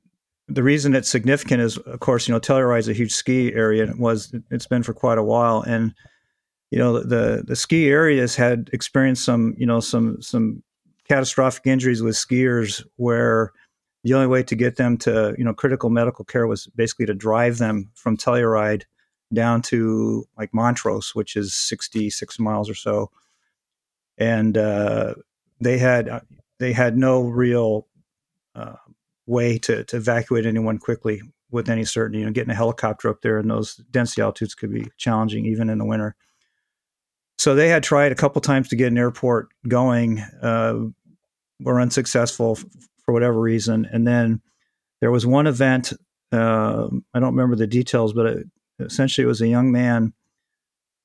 the 0.48 0.62
reason 0.62 0.94
it's 0.94 1.08
significant 1.08 1.60
is, 1.60 1.78
of 1.78 2.00
course, 2.00 2.28
you 2.28 2.34
know, 2.34 2.40
Telluride 2.40 2.80
is 2.80 2.88
a 2.88 2.92
huge 2.92 3.12
ski 3.12 3.52
area, 3.52 3.82
and 3.82 3.92
it 3.92 3.98
was 3.98 4.34
it's 4.50 4.66
been 4.66 4.82
for 4.82 4.94
quite 4.94 5.18
a 5.18 5.22
while, 5.22 5.62
and 5.62 5.94
you 6.70 6.78
know 6.78 7.00
the 7.00 7.44
the 7.46 7.56
ski 7.56 7.88
areas 7.88 8.36
had 8.36 8.70
experienced 8.72 9.24
some 9.24 9.54
you 9.56 9.66
know 9.66 9.80
some 9.80 10.20
some 10.20 10.62
catastrophic 11.08 11.66
injuries 11.66 12.02
with 12.02 12.16
skiers 12.16 12.84
where 12.96 13.52
the 14.02 14.14
only 14.14 14.26
way 14.26 14.42
to 14.42 14.54
get 14.54 14.76
them 14.76 14.96
to 14.98 15.34
you 15.38 15.44
know 15.44 15.54
critical 15.54 15.90
medical 15.90 16.24
care 16.24 16.46
was 16.46 16.66
basically 16.68 17.06
to 17.06 17.14
drive 17.14 17.58
them 17.58 17.90
from 17.94 18.16
Telluride 18.16 18.82
down 19.32 19.62
to 19.62 20.24
like 20.38 20.54
Montrose, 20.54 21.14
which 21.14 21.36
is 21.36 21.54
66 21.54 22.38
miles 22.38 22.70
or 22.70 22.74
so. 22.74 23.10
And 24.18 24.56
uh, 24.56 25.14
they 25.60 25.78
had 25.78 26.08
uh, 26.08 26.20
they 26.58 26.72
had 26.72 26.96
no 26.96 27.22
real 27.22 27.86
uh, 28.54 28.74
way 29.26 29.58
to, 29.58 29.84
to 29.84 29.96
evacuate 29.96 30.46
anyone 30.46 30.78
quickly 30.78 31.20
with 31.50 31.68
any 31.68 31.84
certainty. 31.84 32.20
You 32.20 32.26
know, 32.26 32.32
getting 32.32 32.50
a 32.50 32.54
helicopter 32.54 33.08
up 33.08 33.22
there 33.22 33.38
in 33.38 33.48
those 33.48 33.76
density 33.90 34.22
altitudes 34.22 34.54
could 34.54 34.72
be 34.72 34.88
challenging 34.96 35.46
even 35.46 35.70
in 35.70 35.78
the 35.78 35.84
winter. 35.84 36.16
So 37.38 37.54
they 37.54 37.68
had 37.68 37.82
tried 37.82 38.12
a 38.12 38.16
couple 38.16 38.40
times 38.40 38.68
to 38.68 38.76
get 38.76 38.88
an 38.88 38.98
airport 38.98 39.48
going, 39.68 40.20
uh, 40.42 40.74
were 41.60 41.80
unsuccessful 41.80 42.56
f- 42.58 42.64
for 43.04 43.12
whatever 43.12 43.38
reason. 43.38 43.86
And 43.92 44.06
then 44.06 44.40
there 45.00 45.10
was 45.10 45.26
one 45.26 45.46
event. 45.46 45.92
Uh, 46.32 46.88
I 47.14 47.20
don't 47.20 47.34
remember 47.34 47.56
the 47.56 47.66
details, 47.66 48.14
but 48.14 48.26
it, 48.26 48.46
essentially 48.80 49.24
it 49.24 49.28
was 49.28 49.42
a 49.42 49.48
young 49.48 49.70
man 49.70 50.14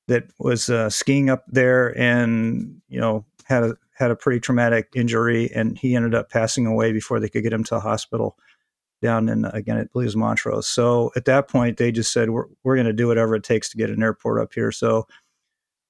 that 0.08 0.24
was 0.38 0.68
uh, 0.68 0.90
skiing 0.90 1.30
up 1.30 1.44
there 1.48 1.96
and 1.98 2.80
you 2.88 3.00
know 3.00 3.24
had 3.52 3.64
a 3.64 3.76
had 3.92 4.10
a 4.10 4.16
pretty 4.16 4.40
traumatic 4.40 4.88
injury, 4.94 5.50
and 5.54 5.78
he 5.78 5.94
ended 5.94 6.14
up 6.14 6.30
passing 6.30 6.66
away 6.66 6.92
before 6.92 7.20
they 7.20 7.28
could 7.28 7.42
get 7.42 7.52
him 7.52 7.64
to 7.64 7.74
the 7.74 7.80
hospital 7.80 8.36
down 9.00 9.28
in 9.28 9.44
again 9.46 9.78
I 9.78 9.84
believe 9.92 10.14
Montrose. 10.16 10.66
So 10.66 11.12
at 11.16 11.26
that 11.26 11.48
point, 11.48 11.76
they 11.76 11.92
just 11.92 12.12
said 12.12 12.30
we're 12.30 12.46
we're 12.64 12.76
going 12.76 12.86
to 12.86 12.92
do 12.92 13.08
whatever 13.08 13.34
it 13.34 13.44
takes 13.44 13.68
to 13.70 13.76
get 13.76 13.90
an 13.90 14.02
airport 14.02 14.40
up 14.40 14.54
here. 14.54 14.72
So 14.72 15.06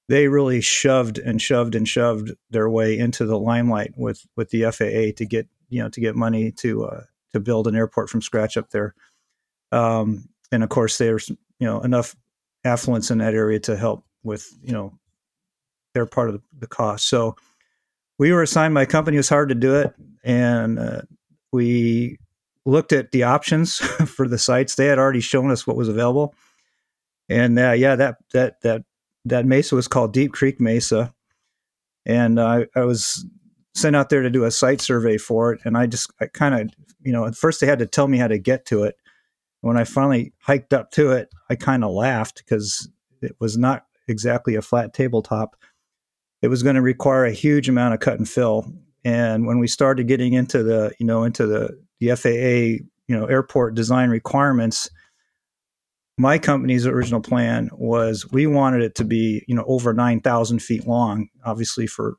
they 0.08 0.28
really 0.28 0.60
shoved 0.60 1.18
and 1.18 1.40
shoved 1.40 1.74
and 1.74 1.88
shoved 1.88 2.32
their 2.50 2.68
way 2.68 2.98
into 2.98 3.24
the 3.24 3.38
limelight 3.38 3.92
with 3.96 4.26
with 4.36 4.50
the 4.50 4.62
FAA 4.64 5.16
to 5.16 5.26
get 5.26 5.46
you 5.68 5.82
know 5.82 5.88
to 5.90 6.00
get 6.00 6.16
money 6.16 6.50
to 6.52 6.84
uh, 6.84 7.02
to 7.32 7.40
build 7.40 7.66
an 7.66 7.76
airport 7.76 8.10
from 8.10 8.22
scratch 8.22 8.56
up 8.56 8.70
there. 8.70 8.94
Um, 9.70 10.28
and 10.50 10.62
of 10.62 10.68
course, 10.68 10.98
there's 10.98 11.28
you 11.28 11.66
know 11.66 11.80
enough 11.80 12.16
affluence 12.64 13.10
in 13.10 13.18
that 13.18 13.34
area 13.34 13.60
to 13.60 13.76
help 13.76 14.04
with 14.24 14.52
you 14.62 14.72
know 14.72 14.98
their 15.94 16.06
part 16.06 16.28
of 16.28 16.34
the, 16.34 16.42
the 16.58 16.66
cost. 16.66 17.08
So 17.08 17.36
we 18.18 18.32
were 18.32 18.42
assigned 18.42 18.74
my 18.74 18.84
company. 18.84 19.16
Was 19.16 19.28
hard 19.28 19.48
to 19.48 19.54
do 19.54 19.74
it, 19.76 19.94
and 20.24 20.78
uh, 20.78 21.02
we 21.52 22.18
looked 22.64 22.92
at 22.92 23.10
the 23.10 23.24
options 23.24 23.76
for 24.06 24.28
the 24.28 24.38
sites. 24.38 24.74
They 24.74 24.86
had 24.86 24.98
already 24.98 25.20
shown 25.20 25.50
us 25.50 25.66
what 25.66 25.76
was 25.76 25.88
available, 25.88 26.34
and 27.28 27.58
uh, 27.58 27.72
yeah, 27.72 27.96
that 27.96 28.16
that 28.32 28.60
that 28.62 28.84
that 29.24 29.46
mesa 29.46 29.74
was 29.74 29.88
called 29.88 30.12
Deep 30.12 30.32
Creek 30.32 30.60
Mesa, 30.60 31.14
and 32.06 32.40
I, 32.40 32.66
I 32.74 32.84
was 32.84 33.24
sent 33.74 33.96
out 33.96 34.10
there 34.10 34.22
to 34.22 34.30
do 34.30 34.44
a 34.44 34.50
site 34.50 34.80
survey 34.80 35.16
for 35.18 35.52
it. 35.52 35.60
And 35.64 35.76
I 35.76 35.86
just 35.86 36.10
I 36.20 36.26
kind 36.26 36.54
of 36.54 36.74
you 37.02 37.12
know 37.12 37.26
at 37.26 37.36
first 37.36 37.60
they 37.60 37.66
had 37.66 37.78
to 37.78 37.86
tell 37.86 38.08
me 38.08 38.18
how 38.18 38.28
to 38.28 38.38
get 38.38 38.66
to 38.66 38.84
it. 38.84 38.96
When 39.60 39.76
I 39.76 39.84
finally 39.84 40.32
hiked 40.40 40.72
up 40.72 40.90
to 40.92 41.12
it, 41.12 41.32
I 41.48 41.54
kind 41.54 41.84
of 41.84 41.92
laughed 41.92 42.38
because 42.44 42.88
it 43.20 43.36
was 43.38 43.56
not 43.56 43.86
exactly 44.08 44.56
a 44.56 44.62
flat 44.62 44.92
tabletop. 44.92 45.56
It 46.42 46.48
was 46.48 46.62
going 46.62 46.76
to 46.76 46.82
require 46.82 47.24
a 47.24 47.32
huge 47.32 47.68
amount 47.68 47.94
of 47.94 48.00
cut 48.00 48.18
and 48.18 48.28
fill. 48.28 48.70
And 49.04 49.46
when 49.46 49.58
we 49.58 49.68
started 49.68 50.08
getting 50.08 50.32
into 50.32 50.62
the, 50.62 50.92
you 50.98 51.06
know, 51.06 51.24
into 51.24 51.46
the, 51.46 51.78
the 52.00 52.14
FAA, 52.16 52.84
you 53.08 53.18
know, 53.18 53.26
airport 53.26 53.74
design 53.74 54.10
requirements, 54.10 54.90
my 56.18 56.38
company's 56.38 56.86
original 56.86 57.20
plan 57.20 57.70
was 57.72 58.30
we 58.30 58.46
wanted 58.46 58.82
it 58.82 58.94
to 58.96 59.04
be, 59.04 59.44
you 59.48 59.54
know, 59.54 59.64
over 59.66 59.92
9,000 59.92 60.60
feet 60.60 60.86
long, 60.86 61.28
obviously 61.44 61.86
for, 61.86 62.16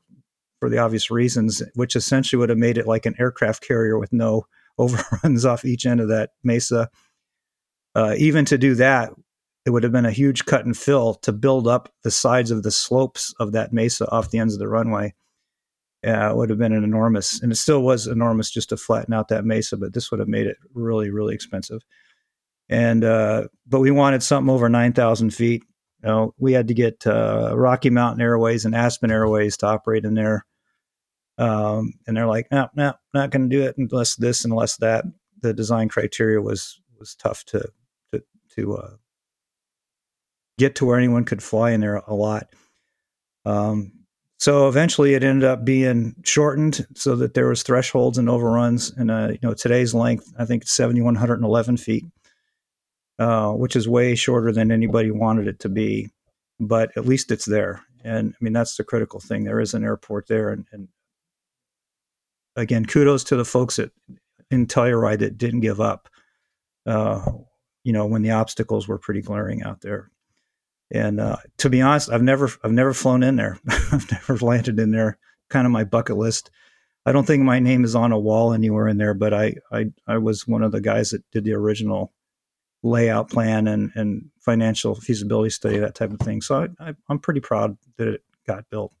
for 0.58 0.68
the 0.68 0.78
obvious 0.78 1.10
reasons, 1.10 1.62
which 1.74 1.94
essentially 1.94 2.38
would 2.38 2.48
have 2.48 2.58
made 2.58 2.78
it 2.78 2.86
like 2.86 3.06
an 3.06 3.14
aircraft 3.18 3.66
carrier 3.66 3.98
with 3.98 4.12
no 4.12 4.46
overruns 4.78 5.44
off 5.44 5.64
each 5.64 5.86
end 5.86 6.00
of 6.00 6.08
that 6.08 6.30
mesa. 6.42 6.90
Uh, 7.94 8.14
even 8.18 8.44
to 8.44 8.58
do 8.58 8.74
that, 8.74 9.12
it 9.66 9.70
would 9.70 9.82
have 9.82 9.92
been 9.92 10.06
a 10.06 10.10
huge 10.10 10.44
cut 10.44 10.66
and 10.66 10.76
fill 10.76 11.14
to 11.14 11.32
build 11.32 11.66
up 11.66 11.92
the 12.02 12.10
sides 12.10 12.50
of 12.50 12.62
the 12.62 12.70
slopes 12.70 13.34
of 13.40 13.52
that 13.52 13.72
mesa 13.72 14.10
off 14.10 14.30
the 14.30 14.38
ends 14.38 14.54
of 14.54 14.60
the 14.60 14.68
runway. 14.68 15.14
Uh, 16.06 16.30
it 16.30 16.36
would 16.36 16.50
have 16.50 16.58
been 16.58 16.74
an 16.74 16.84
enormous, 16.84 17.40
and 17.42 17.50
it 17.50 17.56
still 17.56 17.82
was 17.82 18.06
enormous 18.06 18.50
just 18.50 18.68
to 18.68 18.76
flatten 18.76 19.14
out 19.14 19.28
that 19.28 19.46
mesa, 19.46 19.76
but 19.76 19.94
this 19.94 20.10
would 20.10 20.20
have 20.20 20.28
made 20.28 20.46
it 20.46 20.58
really, 20.74 21.10
really 21.10 21.34
expensive. 21.34 21.80
And 22.68 23.04
uh, 23.04 23.48
but 23.66 23.80
we 23.80 23.90
wanted 23.90 24.22
something 24.22 24.52
over 24.52 24.68
nine 24.68 24.92
thousand 24.92 25.30
feet. 25.30 25.64
You 26.02 26.08
know, 26.08 26.34
we 26.38 26.52
had 26.52 26.68
to 26.68 26.74
get 26.74 27.06
uh, 27.06 27.52
Rocky 27.56 27.88
Mountain 27.88 28.20
Airways 28.20 28.66
and 28.66 28.74
Aspen 28.74 29.10
Airways 29.10 29.56
to 29.58 29.66
operate 29.66 30.04
in 30.04 30.14
there. 30.14 30.44
Um, 31.38 31.94
and 32.06 32.16
they're 32.16 32.26
like, 32.26 32.46
no, 32.50 32.68
no, 32.74 32.92
not 33.12 33.30
going 33.30 33.48
to 33.48 33.56
do 33.56 33.62
it 33.62 33.76
unless 33.78 34.14
this 34.16 34.44
unless 34.44 34.76
that. 34.78 35.04
The 35.40 35.54
design 35.54 35.88
criteria 35.88 36.40
was 36.40 36.80
was 36.98 37.14
tough 37.14 37.44
to 37.46 37.66
to 38.12 38.22
to 38.56 38.76
uh, 38.76 38.90
get 40.58 40.76
to 40.76 40.86
where 40.86 40.98
anyone 40.98 41.24
could 41.24 41.42
fly 41.42 41.70
in 41.72 41.80
there 41.80 41.96
a 41.96 42.14
lot. 42.14 42.48
Um, 43.44 43.92
so 44.38 44.68
eventually, 44.68 45.14
it 45.14 45.24
ended 45.24 45.48
up 45.48 45.64
being 45.64 46.14
shortened 46.24 46.86
so 46.94 47.16
that 47.16 47.34
there 47.34 47.48
was 47.48 47.62
thresholds 47.62 48.18
and 48.18 48.28
overruns. 48.28 48.90
And 48.90 49.10
uh, 49.10 49.28
you 49.32 49.38
know, 49.42 49.54
today's 49.54 49.94
length, 49.94 50.32
I 50.38 50.44
think, 50.44 50.66
seventy 50.66 51.00
one 51.00 51.14
hundred 51.14 51.36
and 51.36 51.44
eleven 51.44 51.76
feet, 51.76 52.04
uh, 53.18 53.52
which 53.52 53.76
is 53.76 53.88
way 53.88 54.14
shorter 54.14 54.52
than 54.52 54.70
anybody 54.70 55.10
wanted 55.10 55.46
it 55.46 55.60
to 55.60 55.68
be. 55.68 56.10
But 56.60 56.90
at 56.96 57.06
least 57.06 57.30
it's 57.30 57.46
there, 57.46 57.82
and 58.04 58.34
I 58.34 58.36
mean 58.40 58.52
that's 58.52 58.76
the 58.76 58.84
critical 58.84 59.20
thing. 59.20 59.44
There 59.44 59.60
is 59.60 59.74
an 59.74 59.84
airport 59.84 60.28
there, 60.28 60.50
and, 60.50 60.66
and 60.72 60.88
again, 62.56 62.84
kudos 62.84 63.24
to 63.24 63.36
the 63.36 63.44
folks 63.44 63.78
at 63.78 63.90
in 64.50 64.66
Telluride 64.66 65.20
that 65.20 65.38
didn't 65.38 65.60
give 65.60 65.80
up. 65.80 66.08
Uh, 66.86 67.24
you 67.82 67.92
know, 67.92 68.06
when 68.06 68.22
the 68.22 68.30
obstacles 68.30 68.86
were 68.86 68.98
pretty 68.98 69.20
glaring 69.20 69.62
out 69.62 69.80
there. 69.80 70.10
And 70.94 71.20
uh, 71.20 71.36
to 71.58 71.68
be 71.68 71.82
honest, 71.82 72.10
I've 72.10 72.22
never 72.22 72.50
I've 72.62 72.72
never 72.72 72.94
flown 72.94 73.22
in 73.24 73.34
there. 73.34 73.58
I've 73.68 74.10
never 74.10 74.36
landed 74.38 74.78
in 74.78 74.92
there. 74.92 75.18
Kind 75.50 75.66
of 75.66 75.72
my 75.72 75.84
bucket 75.84 76.16
list. 76.16 76.50
I 77.04 77.12
don't 77.12 77.26
think 77.26 77.42
my 77.42 77.58
name 77.58 77.84
is 77.84 77.94
on 77.94 78.12
a 78.12 78.18
wall 78.18 78.54
anywhere 78.54 78.88
in 78.88 78.96
there, 78.96 79.12
but 79.12 79.34
I 79.34 79.56
I, 79.72 79.86
I 80.06 80.18
was 80.18 80.46
one 80.46 80.62
of 80.62 80.70
the 80.70 80.80
guys 80.80 81.10
that 81.10 81.28
did 81.32 81.44
the 81.44 81.52
original 81.52 82.12
layout 82.84 83.28
plan 83.28 83.66
and, 83.66 83.90
and 83.96 84.30
financial 84.40 84.94
feasibility 84.94 85.50
study, 85.50 85.78
that 85.78 85.96
type 85.96 86.12
of 86.12 86.20
thing. 86.20 86.40
So 86.40 86.68
I, 86.78 86.90
I, 86.90 86.94
I'm 87.08 87.18
pretty 87.18 87.40
proud 87.40 87.76
that 87.96 88.08
it 88.08 88.22
got 88.46 88.68
built. 88.70 88.92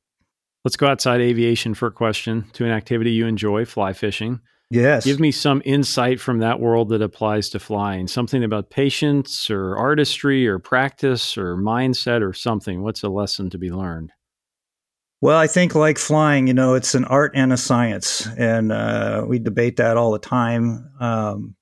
Let's 0.64 0.76
go 0.76 0.86
outside 0.86 1.20
aviation 1.20 1.74
for 1.74 1.86
a 1.86 1.92
question 1.92 2.46
to 2.54 2.64
an 2.64 2.70
activity 2.70 3.10
you 3.12 3.26
enjoy, 3.26 3.66
fly 3.66 3.92
fishing. 3.92 4.40
Yes. 4.70 5.04
Give 5.04 5.20
me 5.20 5.30
some 5.30 5.62
insight 5.64 6.20
from 6.20 6.38
that 6.38 6.58
world 6.58 6.88
that 6.88 7.02
applies 7.02 7.48
to 7.50 7.60
flying. 7.60 8.08
Something 8.08 8.42
about 8.42 8.70
patience 8.70 9.50
or 9.50 9.76
artistry 9.76 10.48
or 10.48 10.58
practice 10.58 11.38
or 11.38 11.56
mindset 11.56 12.22
or 12.22 12.32
something. 12.32 12.82
What's 12.82 13.02
a 13.02 13.08
lesson 13.08 13.50
to 13.50 13.58
be 13.58 13.70
learned? 13.70 14.12
Well, 15.20 15.38
I 15.38 15.46
think 15.46 15.74
like 15.74 15.98
flying, 15.98 16.48
you 16.48 16.54
know, 16.54 16.74
it's 16.74 16.94
an 16.94 17.06
art 17.06 17.32
and 17.34 17.50
a 17.50 17.56
science, 17.56 18.26
and 18.36 18.70
uh, 18.70 19.24
we 19.26 19.38
debate 19.38 19.76
that 19.78 19.96
all 19.96 20.12
the 20.12 20.18
time. 20.18 20.90
Um, 21.00 21.56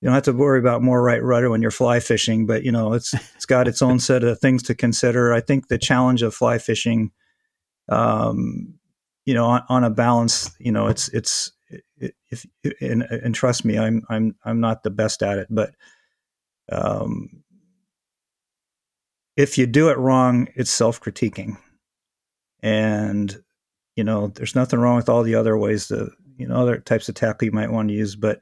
you 0.00 0.06
don't 0.06 0.14
have 0.14 0.24
to 0.24 0.32
worry 0.32 0.58
about 0.58 0.82
more 0.82 1.00
right 1.00 1.22
rudder 1.22 1.50
when 1.50 1.62
you're 1.62 1.70
fly 1.70 2.00
fishing, 2.00 2.46
but 2.46 2.64
you 2.64 2.72
know, 2.72 2.94
it's 2.94 3.14
it's 3.36 3.46
got 3.46 3.68
its 3.68 3.80
own 3.80 4.00
set 4.00 4.24
of 4.24 4.40
things 4.40 4.64
to 4.64 4.74
consider. 4.74 5.32
I 5.32 5.40
think 5.40 5.68
the 5.68 5.78
challenge 5.78 6.22
of 6.22 6.34
fly 6.34 6.58
fishing, 6.58 7.12
um, 7.88 8.74
you 9.24 9.34
know, 9.34 9.46
on, 9.46 9.62
on 9.68 9.84
a 9.84 9.90
balance, 9.90 10.50
you 10.58 10.72
know, 10.72 10.88
it's 10.88 11.08
it's 11.10 11.52
if 11.98 12.46
and, 12.80 13.02
and 13.02 13.34
trust 13.34 13.64
me, 13.64 13.78
I'm 13.78 14.02
I'm 14.08 14.34
I'm 14.44 14.60
not 14.60 14.82
the 14.82 14.90
best 14.90 15.22
at 15.22 15.38
it, 15.38 15.48
but 15.50 15.74
um, 16.70 17.42
if 19.36 19.58
you 19.58 19.66
do 19.66 19.88
it 19.90 19.98
wrong, 19.98 20.48
it's 20.54 20.70
self 20.70 21.00
critiquing, 21.00 21.56
and 22.62 23.42
you 23.96 24.04
know 24.04 24.28
there's 24.28 24.54
nothing 24.54 24.78
wrong 24.78 24.96
with 24.96 25.08
all 25.08 25.22
the 25.22 25.34
other 25.34 25.56
ways 25.56 25.88
to 25.88 26.10
you 26.36 26.46
know 26.46 26.56
other 26.56 26.78
types 26.78 27.08
of 27.08 27.14
tackle 27.14 27.46
you 27.46 27.52
might 27.52 27.72
want 27.72 27.88
to 27.88 27.94
use, 27.94 28.16
but 28.16 28.40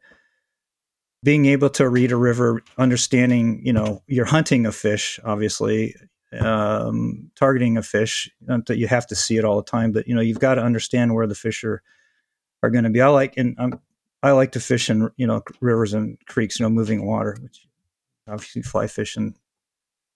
being 1.22 1.47
able 1.47 1.70
to 1.70 1.89
read 1.89 2.12
a 2.12 2.16
river, 2.16 2.62
understanding 2.79 3.61
you 3.64 3.72
know 3.72 4.03
you're 4.07 4.24
hunting 4.24 4.66
a 4.66 4.72
fish, 4.72 5.20
obviously. 5.24 5.95
Um, 6.41 7.31
targeting 7.37 7.79
a 7.79 7.83
fish, 7.83 8.29
not 8.43 8.66
that 8.66 8.79
you 8.79 8.89
have 8.89 9.07
to 9.07 9.14
see 9.14 9.39
it 9.39 9.45
all 9.45 9.57
the 9.57 9.62
time, 9.62 9.93
but 9.93 10.09
you 10.09 10.14
know 10.14 10.20
you've 10.20 10.41
got 10.41 10.57
to 10.57 10.62
understand 10.62 11.14
where 11.14 11.27
the 11.27 11.37
fish 11.37 11.62
are 11.62 11.83
are 12.66 12.70
going 12.70 12.84
to 12.84 12.90
be. 12.90 13.00
I 13.00 13.08
like 13.08 13.36
and 13.36 13.56
I'm, 13.58 13.80
I 14.22 14.32
like 14.32 14.52
to 14.52 14.60
fish 14.60 14.90
in 14.90 15.08
you 15.16 15.26
know 15.26 15.42
rivers 15.60 15.94
and 15.94 16.18
creeks, 16.26 16.58
you 16.58 16.64
know, 16.64 16.70
moving 16.70 17.06
water, 17.06 17.36
which 17.40 17.66
obviously 18.28 18.62
fly 18.62 18.86
fish 18.86 19.16
in 19.16 19.34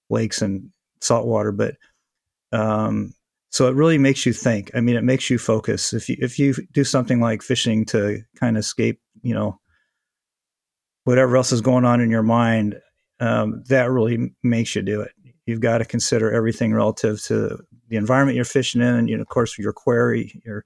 lakes 0.09 0.43
and 0.43 0.71
salt 1.01 1.27
water, 1.27 1.53
but 1.53 1.77
um, 2.53 3.15
so 3.51 3.69
it 3.69 3.75
really 3.75 3.99
makes 3.99 4.27
you 4.27 4.33
think. 4.33 4.71
I 4.75 4.81
mean, 4.81 4.97
it 4.97 5.05
makes 5.05 5.31
you 5.31 5.39
focus. 5.39 5.93
If 5.93 6.09
you 6.09 6.17
if 6.21 6.39
you 6.39 6.55
do 6.73 6.85
something 6.85 7.21
like 7.21 7.43
fishing 7.43 7.85
to 7.87 8.23
kind 8.37 8.57
of 8.57 8.61
escape, 8.61 9.01
you 9.23 9.35
know, 9.35 9.59
whatever 11.05 11.37
else 11.37 11.53
is 11.53 11.61
going 11.61 11.85
on 11.85 12.01
in 12.01 12.11
your 12.11 12.23
mind, 12.23 12.81
um, 13.19 13.63
that 13.69 13.91
really 13.91 14.33
makes 14.43 14.75
you 14.75 14.83
do 14.83 15.01
it. 15.01 15.13
You've 15.47 15.61
got 15.61 15.79
to 15.79 15.85
consider 15.85 16.33
everything 16.33 16.73
relative 16.73 17.23
to 17.25 17.59
the 17.89 17.97
environment 17.97 18.37
you're 18.37 18.45
fishing 18.45 18.81
in, 18.81 18.95
and 18.95 19.09
you 19.09 19.17
know, 19.17 19.23
of 19.23 19.29
course, 19.29 19.59
your 19.59 19.73
quarry, 19.73 20.41
your 20.45 20.65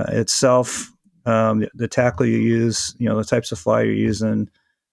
uh, 0.00 0.12
itself, 0.12 0.90
um, 1.26 1.60
the, 1.60 1.70
the, 1.74 1.88
tackle 1.88 2.26
you 2.26 2.38
use, 2.38 2.94
you 2.98 3.08
know, 3.08 3.16
the 3.16 3.24
types 3.24 3.52
of 3.52 3.58
fly 3.58 3.82
you're 3.82 3.92
using, 3.92 4.48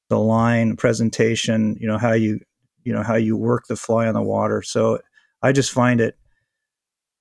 the 0.09 0.19
line 0.19 0.75
presentation, 0.75 1.77
you 1.79 1.87
know, 1.87 1.97
how 1.97 2.13
you, 2.13 2.39
you 2.83 2.93
know, 2.93 3.03
how 3.03 3.15
you 3.15 3.35
work 3.37 3.67
the 3.67 3.75
fly 3.75 4.07
on 4.07 4.13
the 4.13 4.21
water. 4.21 4.61
So 4.61 4.99
I 5.41 5.51
just 5.51 5.71
find 5.71 6.01
it 6.01 6.17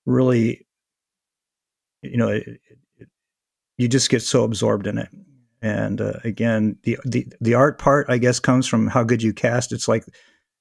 really 0.05 0.67
you 2.11 2.17
know, 2.17 2.29
it, 2.29 2.47
it, 2.99 3.09
you 3.79 3.89
just 3.89 4.11
get 4.11 4.23
so 4.23 4.45
absorbed 4.45 4.87
in 4.87 4.99
it. 4.99 5.09
And 5.63 6.01
uh, 6.01 6.15
again, 6.25 6.79
the, 6.83 6.99
the 7.05 7.27
the 7.41 7.55
art 7.55 7.79
part, 7.79 8.07
I 8.09 8.19
guess, 8.19 8.39
comes 8.39 8.67
from 8.67 8.87
how 8.87 9.03
good 9.03 9.23
you 9.23 9.33
cast. 9.33 9.73
It's 9.73 9.89
like 9.89 10.05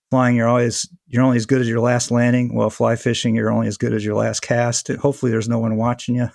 flying; 0.10 0.36
you're 0.36 0.48
always 0.48 0.90
you're 1.08 1.24
only 1.24 1.38
as 1.38 1.46
good 1.46 1.62
as 1.62 1.68
your 1.68 1.82
last 1.82 2.12
landing. 2.12 2.56
Well, 2.56 2.70
fly 2.70 2.96
fishing, 2.96 3.36
you're 3.36 3.52
only 3.52 3.68
as 3.68 3.78
good 3.78 3.94
as 3.94 4.06
your 4.06 4.16
last 4.16 4.42
cast. 4.42 4.88
Hopefully, 4.88 5.32
there's 5.32 5.50
no 5.50 5.60
one 5.60 5.76
watching 5.76 6.16
you, 6.16 6.30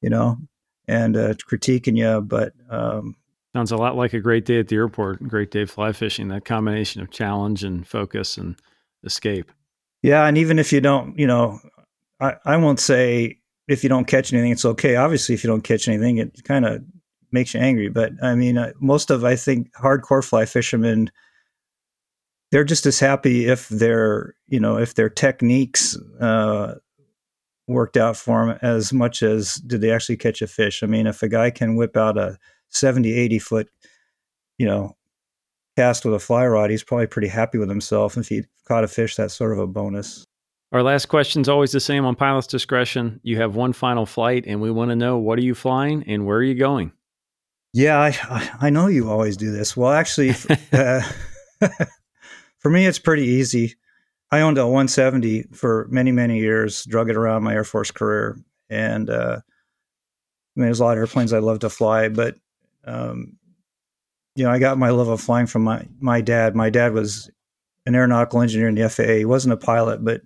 you 0.00 0.10
know, 0.10 0.38
and 0.88 1.16
uh, 1.16 1.34
critiquing 1.34 1.96
you. 1.96 2.20
But 2.20 2.52
um, 2.68 3.16
sounds 3.54 3.72
a 3.72 3.76
lot 3.76 3.96
like 3.96 4.12
a 4.12 4.20
great 4.20 4.44
day 4.44 4.58
at 4.58 4.68
the 4.68 4.76
airport. 4.76 5.22
Great 5.26 5.50
day 5.50 5.64
fly 5.64 5.92
fishing. 5.92 6.28
That 6.28 6.44
combination 6.44 7.02
of 7.02 7.10
challenge 7.10 7.64
and 7.64 7.86
focus 7.86 8.36
and 8.36 8.56
escape. 9.04 9.50
Yeah, 10.02 10.26
and 10.26 10.38
even 10.38 10.58
if 10.58 10.72
you 10.72 10.80
don't, 10.80 11.18
you 11.18 11.26
know, 11.26 11.60
I, 12.20 12.36
I 12.44 12.56
won't 12.56 12.80
say 12.80 13.38
if 13.68 13.82
you 13.82 13.88
don't 13.88 14.06
catch 14.06 14.32
anything, 14.32 14.50
it's 14.50 14.64
okay. 14.64 14.96
Obviously, 14.96 15.34
if 15.34 15.44
you 15.44 15.48
don't 15.48 15.62
catch 15.62 15.88
anything, 15.88 16.18
it 16.18 16.42
kind 16.44 16.64
of 16.64 16.82
makes 17.32 17.54
you 17.54 17.60
angry. 17.60 17.88
But 17.88 18.12
I 18.22 18.34
mean, 18.34 18.58
uh, 18.58 18.72
most 18.80 19.10
of 19.10 19.24
I 19.24 19.36
think 19.36 19.72
hardcore 19.74 20.24
fly 20.24 20.46
fishermen, 20.46 21.10
they're 22.50 22.64
just 22.64 22.86
as 22.86 22.98
happy 22.98 23.46
if 23.46 23.68
their 23.68 24.34
you 24.48 24.60
know 24.60 24.76
if 24.78 24.94
their 24.94 25.08
techniques 25.08 25.96
uh, 26.20 26.74
worked 27.70 27.96
out 27.96 28.16
for 28.16 28.46
them 28.46 28.58
as 28.62 28.92
much 28.92 29.22
as 29.22 29.54
did 29.56 29.80
they 29.80 29.90
actually 29.90 30.16
catch 30.16 30.42
a 30.42 30.46
fish. 30.46 30.82
I 30.82 30.86
mean, 30.86 31.06
if 31.06 31.22
a 31.22 31.28
guy 31.28 31.50
can 31.50 31.76
whip 31.76 31.96
out 31.96 32.18
a 32.18 32.38
70, 32.70 33.12
80 33.12 33.38
foot, 33.38 33.68
you 34.58 34.66
know, 34.66 34.96
cast 35.76 36.04
with 36.04 36.14
a 36.14 36.18
fly 36.18 36.46
rod, 36.46 36.70
he's 36.70 36.84
probably 36.84 37.06
pretty 37.06 37.28
happy 37.28 37.58
with 37.58 37.68
himself. 37.68 38.16
And 38.16 38.24
if 38.24 38.28
he 38.28 38.42
caught 38.66 38.84
a 38.84 38.88
fish, 38.88 39.16
that's 39.16 39.34
sort 39.34 39.52
of 39.52 39.58
a 39.58 39.66
bonus. 39.66 40.24
Our 40.72 40.82
last 40.82 41.06
question 41.06 41.42
is 41.42 41.48
always 41.48 41.72
the 41.72 41.80
same 41.80 42.04
on 42.04 42.14
pilot's 42.14 42.46
discretion. 42.46 43.18
You 43.24 43.38
have 43.38 43.56
one 43.56 43.72
final 43.72 44.06
flight, 44.06 44.44
and 44.46 44.60
we 44.60 44.70
want 44.70 44.90
to 44.90 44.96
know 44.96 45.18
what 45.18 45.38
are 45.38 45.42
you 45.42 45.54
flying 45.54 46.04
and 46.06 46.26
where 46.26 46.38
are 46.38 46.44
you 46.44 46.54
going? 46.54 46.92
Yeah, 47.72 47.98
I 47.98 48.50
I 48.60 48.70
know 48.70 48.86
you 48.86 49.10
always 49.10 49.36
do 49.36 49.50
this. 49.50 49.76
Well, 49.76 49.90
actually, 49.90 50.30
uh, 50.72 51.02
for 52.58 52.70
me, 52.70 52.86
it's 52.86 52.98
pretty 53.00 53.24
easy. 53.24 53.74
I 54.32 54.40
owned 54.42 54.58
a 54.58 54.66
170 54.66 55.44
for 55.52 55.88
many 55.90 56.12
many 56.12 56.38
years, 56.38 56.84
drug 56.84 57.10
it 57.10 57.16
around 57.16 57.42
my 57.42 57.54
Air 57.54 57.64
Force 57.64 57.90
career, 57.90 58.38
and 58.68 59.10
uh, 59.10 59.40
I 59.40 60.60
mean, 60.60 60.66
there's 60.66 60.80
a 60.80 60.84
lot 60.84 60.92
of 60.92 60.98
airplanes 60.98 61.32
I 61.32 61.38
love 61.38 61.60
to 61.60 61.70
fly, 61.70 62.08
but 62.08 62.36
um, 62.84 63.36
you 64.36 64.44
know, 64.44 64.50
I 64.50 64.58
got 64.58 64.78
my 64.78 64.90
love 64.90 65.08
of 65.08 65.20
flying 65.20 65.46
from 65.46 65.62
my 65.62 65.86
my 65.98 66.20
dad. 66.20 66.54
My 66.54 66.70
dad 66.70 66.92
was 66.92 67.30
an 67.86 67.94
aeronautical 67.94 68.40
engineer 68.40 68.68
in 68.68 68.74
the 68.74 68.88
FAA. 68.88 69.18
He 69.18 69.24
wasn't 69.24 69.54
a 69.54 69.56
pilot, 69.56 70.04
but 70.04 70.22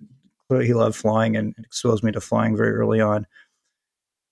he 0.49 0.73
loved 0.73 0.95
flying 0.95 1.35
and 1.35 1.55
exposed 1.57 2.03
me 2.03 2.11
to 2.11 2.21
flying 2.21 2.55
very 2.55 2.73
early 2.73 3.01
on. 3.01 3.25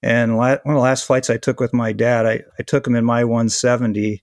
And 0.02 0.38
one 0.38 0.52
of 0.52 0.62
the 0.66 0.74
last 0.74 1.06
flights 1.06 1.30
I 1.30 1.38
took 1.38 1.60
with 1.60 1.74
my 1.74 1.94
dad, 1.94 2.26
I, 2.26 2.42
I 2.60 2.64
took 2.64 2.86
him 2.86 2.96
in 2.96 3.06
my 3.06 3.24
170 3.24 4.22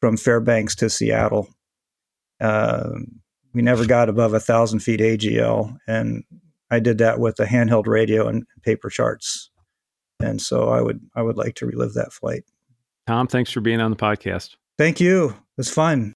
from 0.00 0.16
Fairbanks 0.16 0.74
to 0.76 0.88
Seattle. 0.88 1.48
Uh, 2.40 2.90
we 3.52 3.62
never 3.62 3.86
got 3.86 4.08
above 4.08 4.34
a 4.34 4.40
thousand 4.40 4.80
feet 4.80 5.00
AGL, 5.00 5.76
and 5.86 6.24
I 6.70 6.78
did 6.80 6.98
that 6.98 7.18
with 7.18 7.38
a 7.40 7.46
handheld 7.46 7.86
radio 7.86 8.28
and 8.28 8.44
paper 8.62 8.90
charts. 8.90 9.50
And 10.20 10.40
so 10.40 10.68
I 10.68 10.80
would 10.80 11.00
I 11.14 11.22
would 11.22 11.36
like 11.36 11.54
to 11.56 11.66
relive 11.66 11.94
that 11.94 12.12
flight. 12.12 12.44
Tom, 13.06 13.26
thanks 13.26 13.50
for 13.50 13.60
being 13.60 13.80
on 13.80 13.90
the 13.90 13.96
podcast. 13.96 14.56
Thank 14.78 15.00
you. 15.00 15.30
It 15.30 15.34
was 15.56 15.70
fun. 15.70 16.14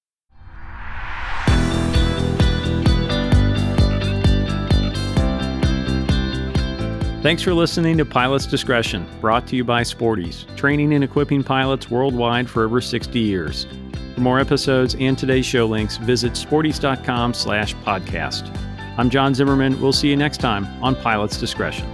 Thanks 7.23 7.43
for 7.43 7.55
listening 7.55 7.97
to 7.97 8.05
Pilot's 8.05 8.45
Discretion, 8.45 9.09
brought 9.23 9.47
to 9.47 9.57
you 9.57 9.65
by 9.65 9.83
Sporty's, 9.83 10.45
training 10.57 10.93
and 10.93 11.03
equipping 11.03 11.43
pilots 11.43 11.91
worldwide 11.91 12.51
for 12.51 12.65
over 12.65 12.83
60 12.83 13.19
years. 13.19 13.67
For 14.15 14.21
more 14.21 14.39
episodes 14.39 14.95
and 15.01 15.19
today's 15.19 15.45
show 15.45 15.67
links, 15.67 15.97
visit 15.97 16.33
sportys.com 16.35 17.35
slash 17.35 17.75
podcast. 17.77 18.57
I'm 18.97 19.11
John 19.11 19.35
Zimmerman. 19.35 19.81
We'll 19.81 19.93
see 19.93 20.09
you 20.09 20.17
next 20.17 20.39
time 20.39 20.67
on 20.83 20.95
Pilot's 20.95 21.37
Discretion. 21.37 21.85